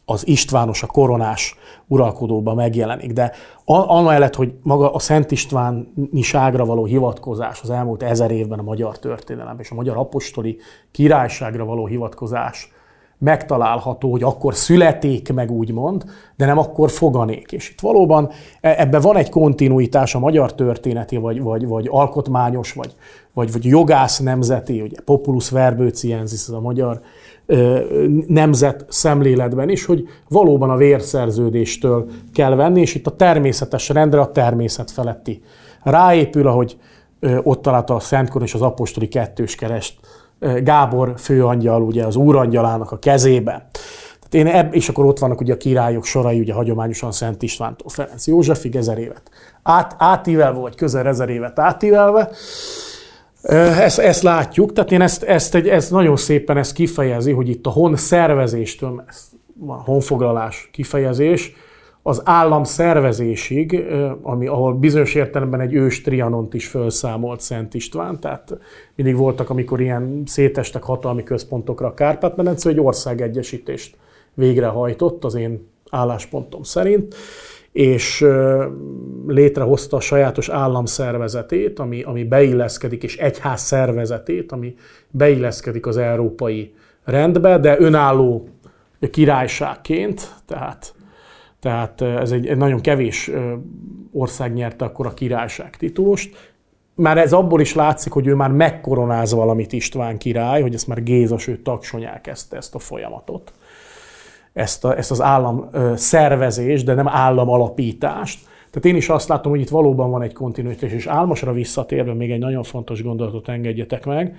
az 0.05 0.27
Istvános, 0.27 0.83
a 0.83 0.87
koronás 0.87 1.55
uralkodóba 1.87 2.53
megjelenik. 2.53 3.11
De 3.11 3.31
amellett, 3.65 4.35
hogy 4.35 4.53
maga 4.61 4.93
a 4.93 4.99
Szent 4.99 5.31
Istvániságra 5.31 6.65
való 6.65 6.85
hivatkozás 6.85 7.61
az 7.61 7.69
elmúlt 7.69 8.03
ezer 8.03 8.31
évben 8.31 8.59
a 8.59 8.63
magyar 8.63 8.99
történelemben, 8.99 9.65
és 9.65 9.71
a 9.71 9.75
magyar 9.75 9.97
apostoli 9.97 10.57
királyságra 10.91 11.65
való 11.65 11.85
hivatkozás 11.85 12.73
megtalálható, 13.17 14.11
hogy 14.11 14.23
akkor 14.23 14.55
születék 14.55 15.33
meg 15.33 15.51
úgymond, 15.51 16.03
de 16.35 16.45
nem 16.45 16.57
akkor 16.57 16.89
foganék. 16.89 17.51
És 17.51 17.69
itt 17.69 17.79
valóban 17.79 18.29
e, 18.61 18.75
ebben 18.77 19.01
van 19.01 19.17
egy 19.17 19.29
kontinuitás 19.29 20.15
a 20.15 20.19
magyar 20.19 20.55
történeti, 20.55 21.17
vagy, 21.17 21.41
vagy, 21.41 21.67
vagy 21.67 21.87
alkotmányos, 21.91 22.73
vagy, 22.73 22.95
vagy, 23.33 23.51
vagy 23.51 23.65
jogász 23.65 24.19
nemzeti, 24.19 24.81
ugye 24.81 24.97
populus 25.05 25.49
verbőciensis, 25.49 26.41
ez 26.47 26.53
a 26.53 26.59
magyar 26.59 27.01
ö, 27.45 27.79
nemzet 28.27 28.85
szemléletben 28.89 29.69
is, 29.69 29.85
hogy 29.85 30.07
valóban 30.29 30.69
a 30.69 30.75
vérszerződéstől 30.75 32.09
kell 32.33 32.55
venni, 32.55 32.81
és 32.81 32.95
itt 32.95 33.07
a 33.07 33.15
természetes 33.15 33.89
rendre 33.89 34.19
a 34.19 34.31
természet 34.31 34.91
feletti 34.91 35.41
ráépül, 35.83 36.47
ahogy 36.47 36.77
ö, 37.19 37.39
ott 37.43 37.61
találta 37.61 37.95
a 37.95 37.99
Szentkor 37.99 38.41
és 38.41 38.53
az 38.53 38.61
apostoli 38.61 39.07
kettős 39.07 39.55
kerest 39.55 39.99
Gábor 40.39 41.13
főangyal, 41.17 41.81
ugye 41.81 42.05
az 42.05 42.15
úrangyalának 42.15 42.91
a 42.91 42.99
kezébe. 42.99 43.69
Tehát 44.29 44.47
én 44.47 44.55
ebb, 44.55 44.73
és 44.75 44.89
akkor 44.89 45.05
ott 45.05 45.19
vannak 45.19 45.41
ugye 45.41 45.53
a 45.53 45.57
királyok 45.57 46.05
sorai, 46.05 46.39
ugye 46.39 46.53
hagyományosan 46.53 47.11
Szent 47.11 47.43
Istvántól 47.43 47.89
Ferenc 47.89 48.27
Józsefig 48.27 48.75
ezer 48.75 48.97
évet 48.97 49.31
át, 49.63 49.95
átívelve, 49.97 50.59
vagy 50.59 50.75
közel 50.75 51.07
ezer 51.07 51.29
évet 51.29 51.59
átívelve. 51.59 52.29
Ezt, 53.79 53.99
ezt 53.99 54.21
látjuk, 54.21 54.73
tehát 54.73 54.91
én 54.91 55.01
ezt, 55.01 55.23
ezt, 55.23 55.55
egy, 55.55 55.67
ezt 55.67 55.91
nagyon 55.91 56.15
szépen 56.15 56.57
ezt 56.57 56.73
kifejezi, 56.73 57.31
hogy 57.31 57.49
itt 57.49 57.65
a 57.65 57.69
hon 57.69 57.95
szervezéstől, 57.95 59.03
a 59.67 59.73
honfoglalás 59.73 60.69
kifejezés, 60.71 61.53
az 62.07 62.21
állam 62.23 62.63
szervezésig, 62.63 63.85
ami, 64.21 64.47
ahol 64.47 64.73
bizonyos 64.73 65.15
értelemben 65.15 65.59
egy 65.59 65.73
ős 65.73 66.01
trianont 66.01 66.53
is 66.53 66.67
felszámolt 66.67 67.41
Szent 67.41 67.73
István, 67.73 68.19
tehát 68.19 68.57
mindig 68.95 69.15
voltak, 69.15 69.49
amikor 69.49 69.81
ilyen 69.81 70.23
szétestek 70.25 70.83
hatalmi 70.83 71.23
központokra 71.23 71.87
a 71.87 71.93
Kárpát-medence, 71.93 72.69
egy 72.69 72.79
országegyesítést 72.79 73.97
végrehajtott 74.33 75.23
az 75.23 75.35
én 75.35 75.67
álláspontom 75.89 76.63
szerint, 76.63 77.15
és 77.71 78.25
létrehozta 79.27 79.97
a 79.97 79.99
sajátos 79.99 80.49
államszervezetét, 80.49 81.79
ami, 81.79 82.01
ami 82.01 82.23
beilleszkedik, 82.23 83.03
és 83.03 83.17
egyház 83.17 83.61
szervezetét, 83.61 84.51
ami 84.51 84.75
beilleszkedik 85.11 85.85
az 85.85 85.97
európai 85.97 86.73
rendbe, 87.03 87.57
de 87.59 87.79
önálló 87.79 88.49
királyságként, 89.11 90.35
tehát 90.45 90.93
tehát 91.65 92.01
ez 92.01 92.31
egy, 92.31 92.47
egy 92.47 92.57
nagyon 92.57 92.81
kevés 92.81 93.31
ország 94.11 94.53
nyerte 94.53 94.85
akkor 94.85 95.05
a 95.05 95.13
királyság 95.13 95.77
titulust. 95.77 96.53
Már 96.95 97.17
ez 97.17 97.33
abból 97.33 97.61
is 97.61 97.75
látszik, 97.75 98.11
hogy 98.11 98.27
ő 98.27 98.35
már 98.35 98.51
megkoronáz 98.51 99.33
valamit 99.33 99.73
István 99.73 100.17
király, 100.17 100.61
hogy 100.61 100.73
ezt 100.73 100.87
már 100.87 101.03
Géza, 101.03 101.37
sőt 101.37 101.63
Taksonyák 101.63 102.21
kezdte 102.21 102.57
ezt 102.57 102.75
a 102.75 102.79
folyamatot. 102.79 103.53
Ezt, 104.53 104.85
a, 104.85 104.97
ezt 104.97 105.11
az 105.11 105.21
állam 105.21 105.69
szervezés, 105.95 106.83
de 106.83 106.93
nem 106.93 107.07
állam 107.07 107.49
alapítást. 107.49 108.39
Tehát 108.69 108.85
én 108.85 108.95
is 108.95 109.09
azt 109.09 109.27
látom, 109.27 109.51
hogy 109.51 109.61
itt 109.61 109.69
valóban 109.69 110.09
van 110.09 110.21
egy 110.21 110.33
kontinuitás, 110.33 110.91
és 110.91 111.05
álmosra 111.05 111.51
visszatérve 111.51 112.13
még 112.13 112.31
egy 112.31 112.39
nagyon 112.39 112.63
fontos 112.63 113.03
gondolatot 113.03 113.49
engedjetek 113.49 114.05
meg, 114.05 114.35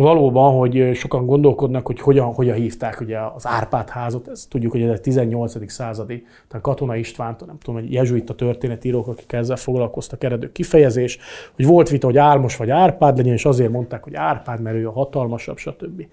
valóban, 0.00 0.54
hogy 0.54 0.90
sokan 0.94 1.26
gondolkodnak, 1.26 1.86
hogy 1.86 2.00
hogyan, 2.00 2.34
hogyan 2.34 2.56
hívták 2.56 3.00
ugye 3.00 3.18
az 3.34 3.46
Árpád 3.46 3.88
házat, 3.88 4.28
ezt 4.28 4.48
tudjuk, 4.48 4.72
hogy 4.72 4.82
ez 4.82 4.90
egy 4.90 5.00
18. 5.00 5.70
századi, 5.70 6.24
tehát 6.48 6.64
Katona 6.64 6.96
Istvántól, 6.96 7.46
nem 7.46 7.58
tudom, 7.58 7.80
hogy 7.80 7.92
jezsuita 7.92 8.34
történetírók, 8.34 9.06
akik 9.06 9.32
ezzel 9.32 9.56
foglalkoztak, 9.56 10.24
eredő 10.24 10.52
kifejezés, 10.52 11.18
hogy 11.56 11.66
volt 11.66 11.88
vita, 11.88 12.06
hogy 12.06 12.18
Álmos 12.18 12.56
vagy 12.56 12.70
Árpád 12.70 13.16
legyen, 13.16 13.32
és 13.32 13.44
azért 13.44 13.70
mondták, 13.70 14.04
hogy 14.04 14.14
Árpád, 14.14 14.60
mert 14.60 14.76
ő 14.76 14.88
a 14.88 14.92
hatalmasabb, 14.92 15.56
stb. 15.56 16.06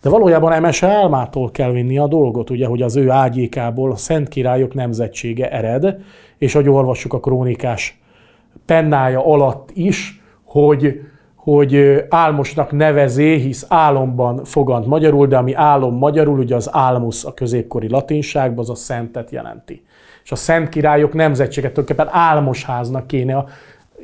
De 0.00 0.08
valójában 0.08 0.52
Emese 0.52 0.86
álmától 0.86 1.50
kell 1.50 1.70
vinni 1.70 1.98
a 1.98 2.06
dolgot, 2.06 2.50
ugye, 2.50 2.66
hogy 2.66 2.82
az 2.82 2.96
ő 2.96 3.10
ágyékából 3.10 3.90
a 3.90 3.96
Szent 3.96 4.28
Királyok 4.28 4.74
nemzetsége 4.74 5.50
ered, 5.50 5.96
és 6.38 6.52
hogy 6.52 6.68
olvassuk 6.68 7.12
a 7.12 7.20
krónikás 7.20 8.00
pennája 8.66 9.26
alatt 9.26 9.70
is, 9.72 10.20
hogy 10.44 11.00
hogy 11.42 12.04
álmosnak 12.08 12.72
nevezé, 12.72 13.36
hisz 13.36 13.66
álomban 13.68 14.44
fogant 14.44 14.86
magyarul, 14.86 15.26
de 15.26 15.36
ami 15.36 15.54
álom 15.54 15.94
magyarul, 15.94 16.38
ugye 16.38 16.54
az 16.54 16.68
álmus 16.72 17.24
a 17.24 17.34
középkori 17.34 17.88
latinságban, 17.88 18.58
az 18.58 18.70
a 18.70 18.74
szentet 18.74 19.30
jelenti. 19.30 19.84
És 20.24 20.32
a 20.32 20.36
szent 20.36 20.68
királyok 20.68 21.12
nemzetséget 21.12 21.72
tulajdonképpen 21.72 22.20
álmosháznak 22.20 23.06
kéne 23.06 23.44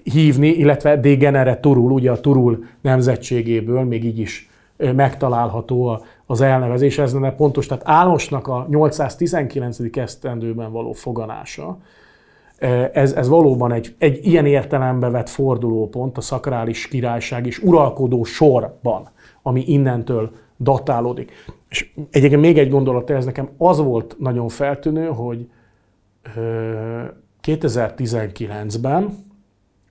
hívni, 0.02 0.48
illetve 0.48 0.96
degenere 0.96 1.60
Turul, 1.60 1.92
ugye 1.92 2.10
a 2.10 2.20
Turul 2.20 2.64
nemzetségéből 2.80 3.82
még 3.82 4.04
így 4.04 4.18
is 4.18 4.50
megtalálható 4.76 6.04
az 6.26 6.40
elnevezés, 6.40 6.98
ez 6.98 7.12
lenne 7.12 7.32
pontos. 7.32 7.66
Tehát 7.66 7.82
álmosnak 7.86 8.48
a 8.48 8.66
819. 8.70 9.78
esztendőben 9.92 10.72
való 10.72 10.92
foganása, 10.92 11.78
ez, 12.92 13.12
ez 13.12 13.28
valóban 13.28 13.72
egy, 13.72 13.94
egy 13.98 14.26
ilyen 14.26 14.46
értelembe 14.46 15.10
vett 15.10 15.28
fordulópont 15.28 16.16
a 16.16 16.20
szakrális 16.20 16.88
királyság 16.88 17.46
és 17.46 17.58
uralkodó 17.58 18.24
sorban, 18.24 19.08
ami 19.42 19.64
innentől 19.66 20.30
datálódik. 20.58 21.32
És 21.68 21.90
egyébként 22.10 22.40
még 22.40 22.58
egy 22.58 22.70
gondolat, 22.70 23.10
ez 23.10 23.24
nekem 23.24 23.48
az 23.58 23.78
volt 23.78 24.16
nagyon 24.18 24.48
feltűnő, 24.48 25.06
hogy 25.06 25.50
2019-ben, 27.42 29.26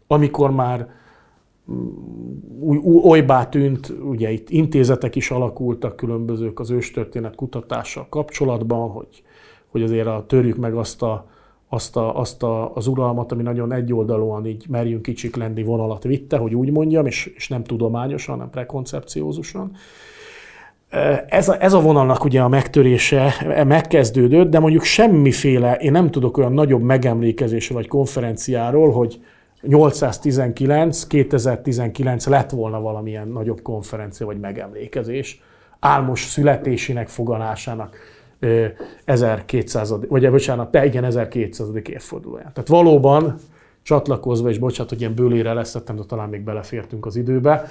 amikor 0.07 0.51
már 0.51 0.89
mm, 1.71 1.87
új, 2.59 2.77
új, 2.77 2.99
olybá 3.03 3.49
tűnt, 3.49 3.89
ugye 3.89 4.31
itt 4.31 4.49
intézetek 4.49 5.15
is 5.15 5.31
alakultak 5.31 5.95
különbözők 5.95 6.59
az 6.59 6.71
őstörténet 6.71 7.35
kutatással 7.35 8.07
kapcsolatban, 8.09 8.89
hogy, 8.89 9.23
hogy 9.67 9.83
azért 9.83 10.07
a, 10.07 10.25
törjük 10.27 10.57
meg 10.57 10.73
azt 10.75 11.01
a 11.01 11.29
azt, 11.69 11.95
a, 11.95 12.19
azt 12.19 12.43
a, 12.43 12.75
az 12.75 12.87
uralmat, 12.87 13.31
ami 13.31 13.43
nagyon 13.43 13.71
egyoldalúan 13.71 14.45
így 14.45 14.65
merjünk 14.69 15.01
kicsik 15.01 15.35
lenni 15.35 15.63
vonalat 15.63 16.03
vitte, 16.03 16.37
hogy 16.37 16.55
úgy 16.55 16.71
mondjam, 16.71 17.05
és, 17.05 17.25
és 17.35 17.47
nem 17.47 17.63
tudományosan, 17.63 18.35
hanem 18.35 18.49
prekoncepciózusan. 18.49 19.71
Ez 21.27 21.49
a, 21.49 21.61
ez 21.61 21.73
a 21.73 21.81
vonalnak 21.81 22.23
ugye 22.23 22.41
a 22.41 22.47
megtörése 22.47 23.33
megkezdődött, 23.67 24.49
de 24.49 24.59
mondjuk 24.59 24.83
semmiféle, 24.83 25.75
én 25.75 25.91
nem 25.91 26.11
tudok 26.11 26.37
olyan 26.37 26.53
nagyobb 26.53 26.81
megemlékezésre 26.81 27.75
vagy 27.75 27.87
konferenciáról, 27.87 28.91
hogy 28.91 29.19
819, 29.61 31.07
2019 31.07 32.27
lett 32.27 32.49
volna 32.49 32.81
valamilyen 32.81 33.27
nagyobb 33.27 33.61
konferencia 33.61 34.25
vagy 34.25 34.39
megemlékezés, 34.39 35.41
álmos 35.79 36.23
születésének, 36.23 37.07
fogalásának 37.07 37.95
1200. 39.05 39.93
vagy 40.07 40.31
bocsánat, 40.31 40.71
de 40.71 40.85
igen, 40.85 41.03
1200. 41.03 41.69
évfordulóján. 41.83 42.53
Tehát 42.53 42.69
valóban 42.69 43.35
csatlakozva, 43.81 44.49
és 44.49 44.57
bocsánat, 44.57 44.89
hogy 44.91 45.01
ilyen 45.01 45.13
bőlére 45.13 45.53
leszettem, 45.53 45.95
de 45.95 46.03
talán 46.03 46.29
még 46.29 46.41
belefértünk 46.41 47.05
az 47.05 47.15
időbe, 47.15 47.67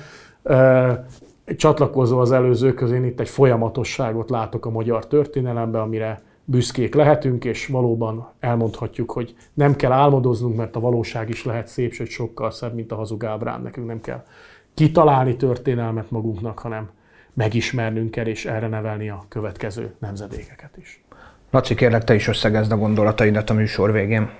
csatlakozva 1.57 2.21
az 2.21 2.33
előzőkhöz, 2.33 2.91
én 2.91 3.05
itt 3.05 3.21
egy 3.21 3.29
folyamatosságot 3.29 4.31
látok 4.31 4.67
a 4.67 4.71
magyar 4.71 5.07
történelemben, 5.07 5.81
amire 5.81 6.23
büszkék 6.45 6.95
lehetünk, 6.95 7.45
és 7.45 7.67
valóban 7.67 8.29
elmondhatjuk, 8.41 9.11
hogy 9.11 9.35
nem 9.55 9.77
kell 9.77 9.93
álmodoznunk, 9.93 10.57
mert 10.57 10.77
a 10.77 10.81
valóság 10.81 11.29
is 11.29 11.45
lehet 11.45 11.69
szép, 11.69 11.93
sőt 11.93 12.09
sokkal 12.09 12.51
szebb, 12.51 12.75
mint 12.75 12.93
a 12.93 12.97
hazug 12.97 13.25
ábrán. 13.25 13.63
Nekünk 13.63 13.87
nem 13.87 14.01
kell 14.01 14.25
kitalálni 14.75 15.37
történelmet 15.37 16.11
magunknak, 16.11 16.59
hanem 16.59 16.91
megismernünk 17.37 18.11
kell, 18.11 18.27
és 18.27 18.45
erre 18.45 18.69
nevelni 18.69 19.09
a 19.09 19.25
következő 19.29 19.95
nemzedékeket 19.99 20.77
is. 20.77 21.05
Laci, 21.51 21.75
kérlek, 21.75 22.05
te 22.05 22.15
is 22.15 22.29
összegezd 22.29 22.73
a 22.73 22.77
gondolataidat 22.77 23.51
a 23.51 23.55
műsor 23.55 23.93
végén. 23.93 24.31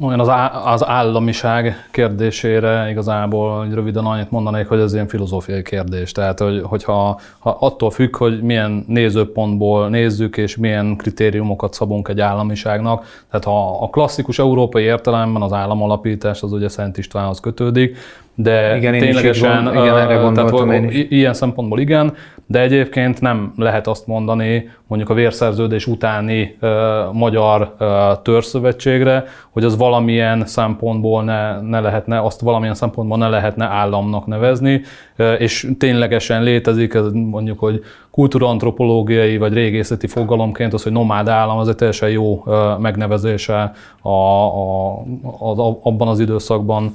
Olyan 0.00 0.20
az, 0.20 0.28
á, 0.28 0.62
az 0.64 0.86
államiság 0.86 1.88
kérdésére 1.90 2.90
igazából 2.90 3.58
hogy 3.58 3.74
röviden 3.74 4.04
annyit 4.04 4.30
mondanék, 4.30 4.68
hogy 4.68 4.80
ez 4.80 4.94
ilyen 4.94 5.08
filozófiai 5.08 5.62
kérdés. 5.62 6.12
Tehát, 6.12 6.38
hogy, 6.38 6.62
hogyha 6.62 7.20
ha 7.38 7.56
attól 7.60 7.90
függ, 7.90 8.16
hogy 8.16 8.42
milyen 8.42 8.84
nézőpontból 8.88 9.88
nézzük, 9.88 10.36
és 10.36 10.56
milyen 10.56 10.96
kritériumokat 10.96 11.74
szabunk 11.74 12.08
egy 12.08 12.20
államiságnak. 12.20 13.24
Tehát 13.30 13.44
ha 13.44 13.82
a 13.82 13.88
klasszikus 13.88 14.38
európai 14.38 14.82
értelemben 14.82 15.42
az 15.42 15.52
államalapítás 15.52 16.42
az 16.42 16.52
ugye 16.52 16.68
Szent 16.68 16.98
Istvánhoz 16.98 17.40
kötődik, 17.40 17.96
de 18.34 18.76
igen, 18.76 18.98
ténylegesen, 18.98 19.64
gond, 19.64 19.76
igen, 19.76 19.96
erre 19.96 20.32
tehát 20.32 20.72
én 20.72 20.88
is. 20.88 21.06
ilyen 21.08 21.34
szempontból 21.34 21.80
igen, 21.80 22.14
de 22.46 22.60
egyébként 22.60 23.20
nem 23.20 23.52
lehet 23.56 23.86
azt 23.86 24.06
mondani 24.06 24.70
mondjuk 24.86 25.10
a 25.10 25.14
vérszerződés 25.14 25.86
utáni 25.86 26.56
uh, 26.60 26.70
magyar 27.12 27.74
uh, 27.80 27.88
törszövetségre, 28.22 29.24
hogy 29.50 29.64
az 29.64 29.76
valamilyen 29.76 30.46
szempontból 30.46 31.24
ne, 31.24 31.60
ne 31.60 31.80
lehetne, 31.80 32.20
azt 32.20 32.40
valamilyen 32.40 32.74
szempontból 32.74 33.18
ne 33.18 33.28
lehetne 33.28 33.64
államnak 33.64 34.26
nevezni, 34.26 34.80
uh, 35.18 35.40
és 35.40 35.68
ténylegesen 35.78 36.42
létezik, 36.42 36.94
ez 36.94 37.12
mondjuk, 37.12 37.58
hogy 37.58 37.82
kultúrantropológiai 38.14 39.36
vagy 39.36 39.52
régészeti 39.52 40.06
fogalomként 40.06 40.72
az, 40.72 40.82
hogy 40.82 40.92
nomád 40.92 41.28
állam, 41.28 41.58
az 41.58 41.68
egy 41.68 41.74
teljesen 41.74 42.10
jó 42.10 42.44
megnevezése 42.78 43.72
a, 44.02 44.08
a, 44.08 44.92
a, 45.38 45.78
abban 45.82 46.08
az 46.08 46.20
időszakban 46.20 46.94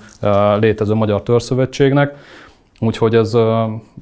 létező 0.59 0.93
magyar 0.93 1.23
törszövetségnek. 1.23 2.15
Úgyhogy 2.79 3.15
ez, 3.15 3.37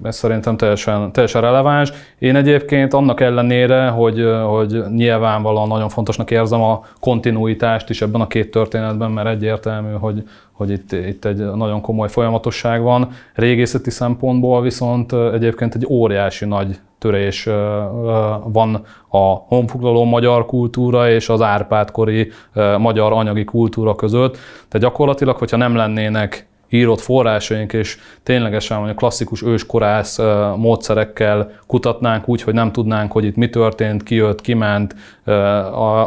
ez 0.04 0.16
szerintem 0.16 0.58
teljesen, 0.58 1.12
teljesen 1.12 1.42
releváns. 1.42 1.92
Én 2.20 2.36
egyébként 2.36 2.94
annak 2.94 3.22
ellenére, 3.22 3.88
hogy, 3.88 4.26
hogy 4.46 4.84
nyilvánvalóan 4.90 5.68
nagyon 5.68 5.90
fontosnak 5.90 6.32
érzem 6.32 6.62
a 6.62 6.82
kontinuitást 7.00 7.90
is 7.90 8.02
ebben 8.02 8.22
a 8.22 8.28
két 8.28 8.52
történetben, 8.52 9.12
mert 9.12 9.28
egyértelmű, 9.28 9.92
hogy, 9.92 10.24
hogy 10.52 10.70
itt, 10.70 10.92
itt 10.92 11.26
egy 11.26 11.38
nagyon 11.38 11.82
komoly 11.82 12.10
folyamatosság 12.10 12.82
van. 12.82 13.10
Régészeti 13.34 13.90
szempontból 13.90 14.62
viszont 14.62 15.14
egyébként 15.14 15.76
egy 15.76 15.86
óriási 15.90 16.46
nagy 16.46 16.80
törés 17.08 17.46
van 18.44 18.84
a 19.10 19.34
honfoglaló 19.48 20.04
magyar 20.04 20.46
kultúra 20.46 21.10
és 21.10 21.30
az 21.30 21.42
Árpádkori 21.42 22.32
magyar 22.78 23.12
anyagi 23.12 23.44
kultúra 23.44 23.96
között. 23.96 24.32
Tehát 24.68 24.88
gyakorlatilag, 24.88 25.38
hogyha 25.38 25.58
nem 25.58 25.76
lennének 25.76 26.48
írott 26.70 27.00
forrásaink, 27.00 27.74
és 27.74 27.98
ténylegesen 28.24 28.78
mondjuk 28.78 28.98
klasszikus 28.98 29.44
őskorász 29.44 30.18
módszerekkel 30.56 31.52
kutatnánk 31.68 32.28
úgy, 32.28 32.42
hogy 32.42 32.54
nem 32.54 32.72
tudnánk, 32.72 33.12
hogy 33.12 33.26
itt 33.26 33.36
mi 33.36 33.50
történt, 33.50 34.04
ki 34.04 34.16
jött, 34.16 34.42
ki 34.42 34.54
ment, 34.54 34.96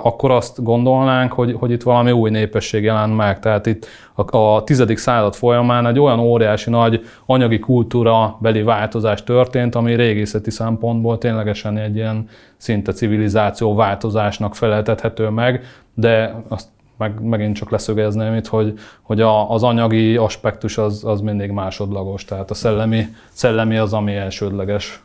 akkor 0.02 0.30
azt 0.30 0.62
gondolnánk, 0.62 1.32
hogy, 1.32 1.54
hogy 1.58 1.70
itt 1.70 1.82
valami 1.82 2.11
új 2.11 2.30
népesség 2.30 2.82
jelent 2.82 3.16
meg. 3.16 3.38
Tehát 3.38 3.66
itt 3.66 3.86
a, 4.14 4.36
a 4.36 4.64
tizedik 4.64 4.98
század 4.98 5.34
folyamán 5.34 5.86
egy 5.86 5.98
olyan 5.98 6.18
óriási 6.18 6.70
nagy 6.70 7.04
anyagi 7.26 7.58
kultúra 7.58 8.36
beli 8.40 8.62
változás 8.62 9.24
történt, 9.24 9.74
ami 9.74 9.94
régészeti 9.94 10.50
szempontból 10.50 11.18
ténylegesen 11.18 11.78
egy 11.78 11.96
ilyen 11.96 12.28
szinte 12.56 12.92
civilizáció 12.92 13.74
változásnak 13.74 14.54
feleltethető 14.54 15.28
meg, 15.28 15.64
de 15.94 16.42
azt 16.48 16.68
meg 17.01 17.20
megint 17.20 17.57
csak 17.57 17.70
leszögezném 17.70 18.34
itt, 18.34 18.46
hogy, 18.46 18.78
hogy 19.03 19.20
a, 19.20 19.51
az 19.51 19.62
anyagi 19.62 20.16
aspektus 20.16 20.78
az, 20.78 21.05
az 21.05 21.20
mindig 21.20 21.51
másodlagos, 21.51 22.24
tehát 22.24 22.51
a 22.51 22.55
szellemi, 22.55 23.07
szellemi 23.32 23.76
az, 23.76 23.92
ami 23.92 24.14
elsődleges. 24.14 25.03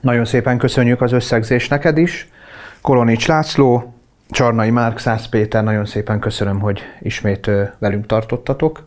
Nagyon 0.00 0.24
szépen 0.24 0.58
köszönjük 0.58 1.00
az 1.00 1.12
összegzést 1.12 1.70
neked 1.70 1.98
is. 1.98 2.28
Kolonics 2.80 3.26
László, 3.26 3.94
Csarnai 4.30 4.70
Márk, 4.70 4.98
Szász 4.98 5.26
Péter, 5.26 5.64
nagyon 5.64 5.84
szépen 5.84 6.20
köszönöm, 6.20 6.60
hogy 6.60 6.80
ismét 7.00 7.50
velünk 7.78 8.06
tartottatok. 8.06 8.86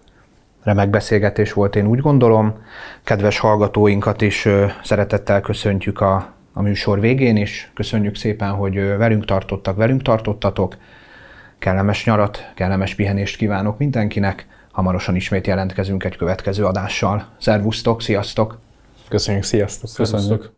Remek 0.64 0.90
beszélgetés 0.90 1.54
volt, 1.54 1.76
én 1.76 1.88
úgy 1.88 2.00
gondolom. 2.00 2.54
Kedves 3.04 3.40
hallgatóinkat 3.40 4.22
is 4.22 4.48
szeretettel 4.84 5.42
köszöntjük 5.42 6.02
a, 6.02 6.34
a 6.54 6.62
műsor 6.62 7.00
végén 7.00 7.38
is. 7.38 7.72
Köszönjük 7.74 8.16
szépen, 8.16 8.52
hogy 8.52 8.98
velünk 8.98 9.26
tartottak, 9.26 9.76
velünk 9.76 10.02
tartottatok. 10.02 10.78
Kellemes 11.60 12.06
nyarat, 12.06 12.52
kellemes 12.56 12.96
pihenést 12.96 13.38
kívánok 13.38 13.78
mindenkinek. 13.78 14.48
Hamarosan 14.72 15.16
ismét 15.16 15.48
jelentkezünk 15.48 16.04
egy 16.04 16.16
következő 16.16 16.66
adással. 16.66 17.28
Szervusztok, 17.40 18.02
sziasztok! 18.02 18.60
Köszönjük, 19.08 19.44
sziasztok! 19.44 19.90
Köszönjük! 19.96 20.57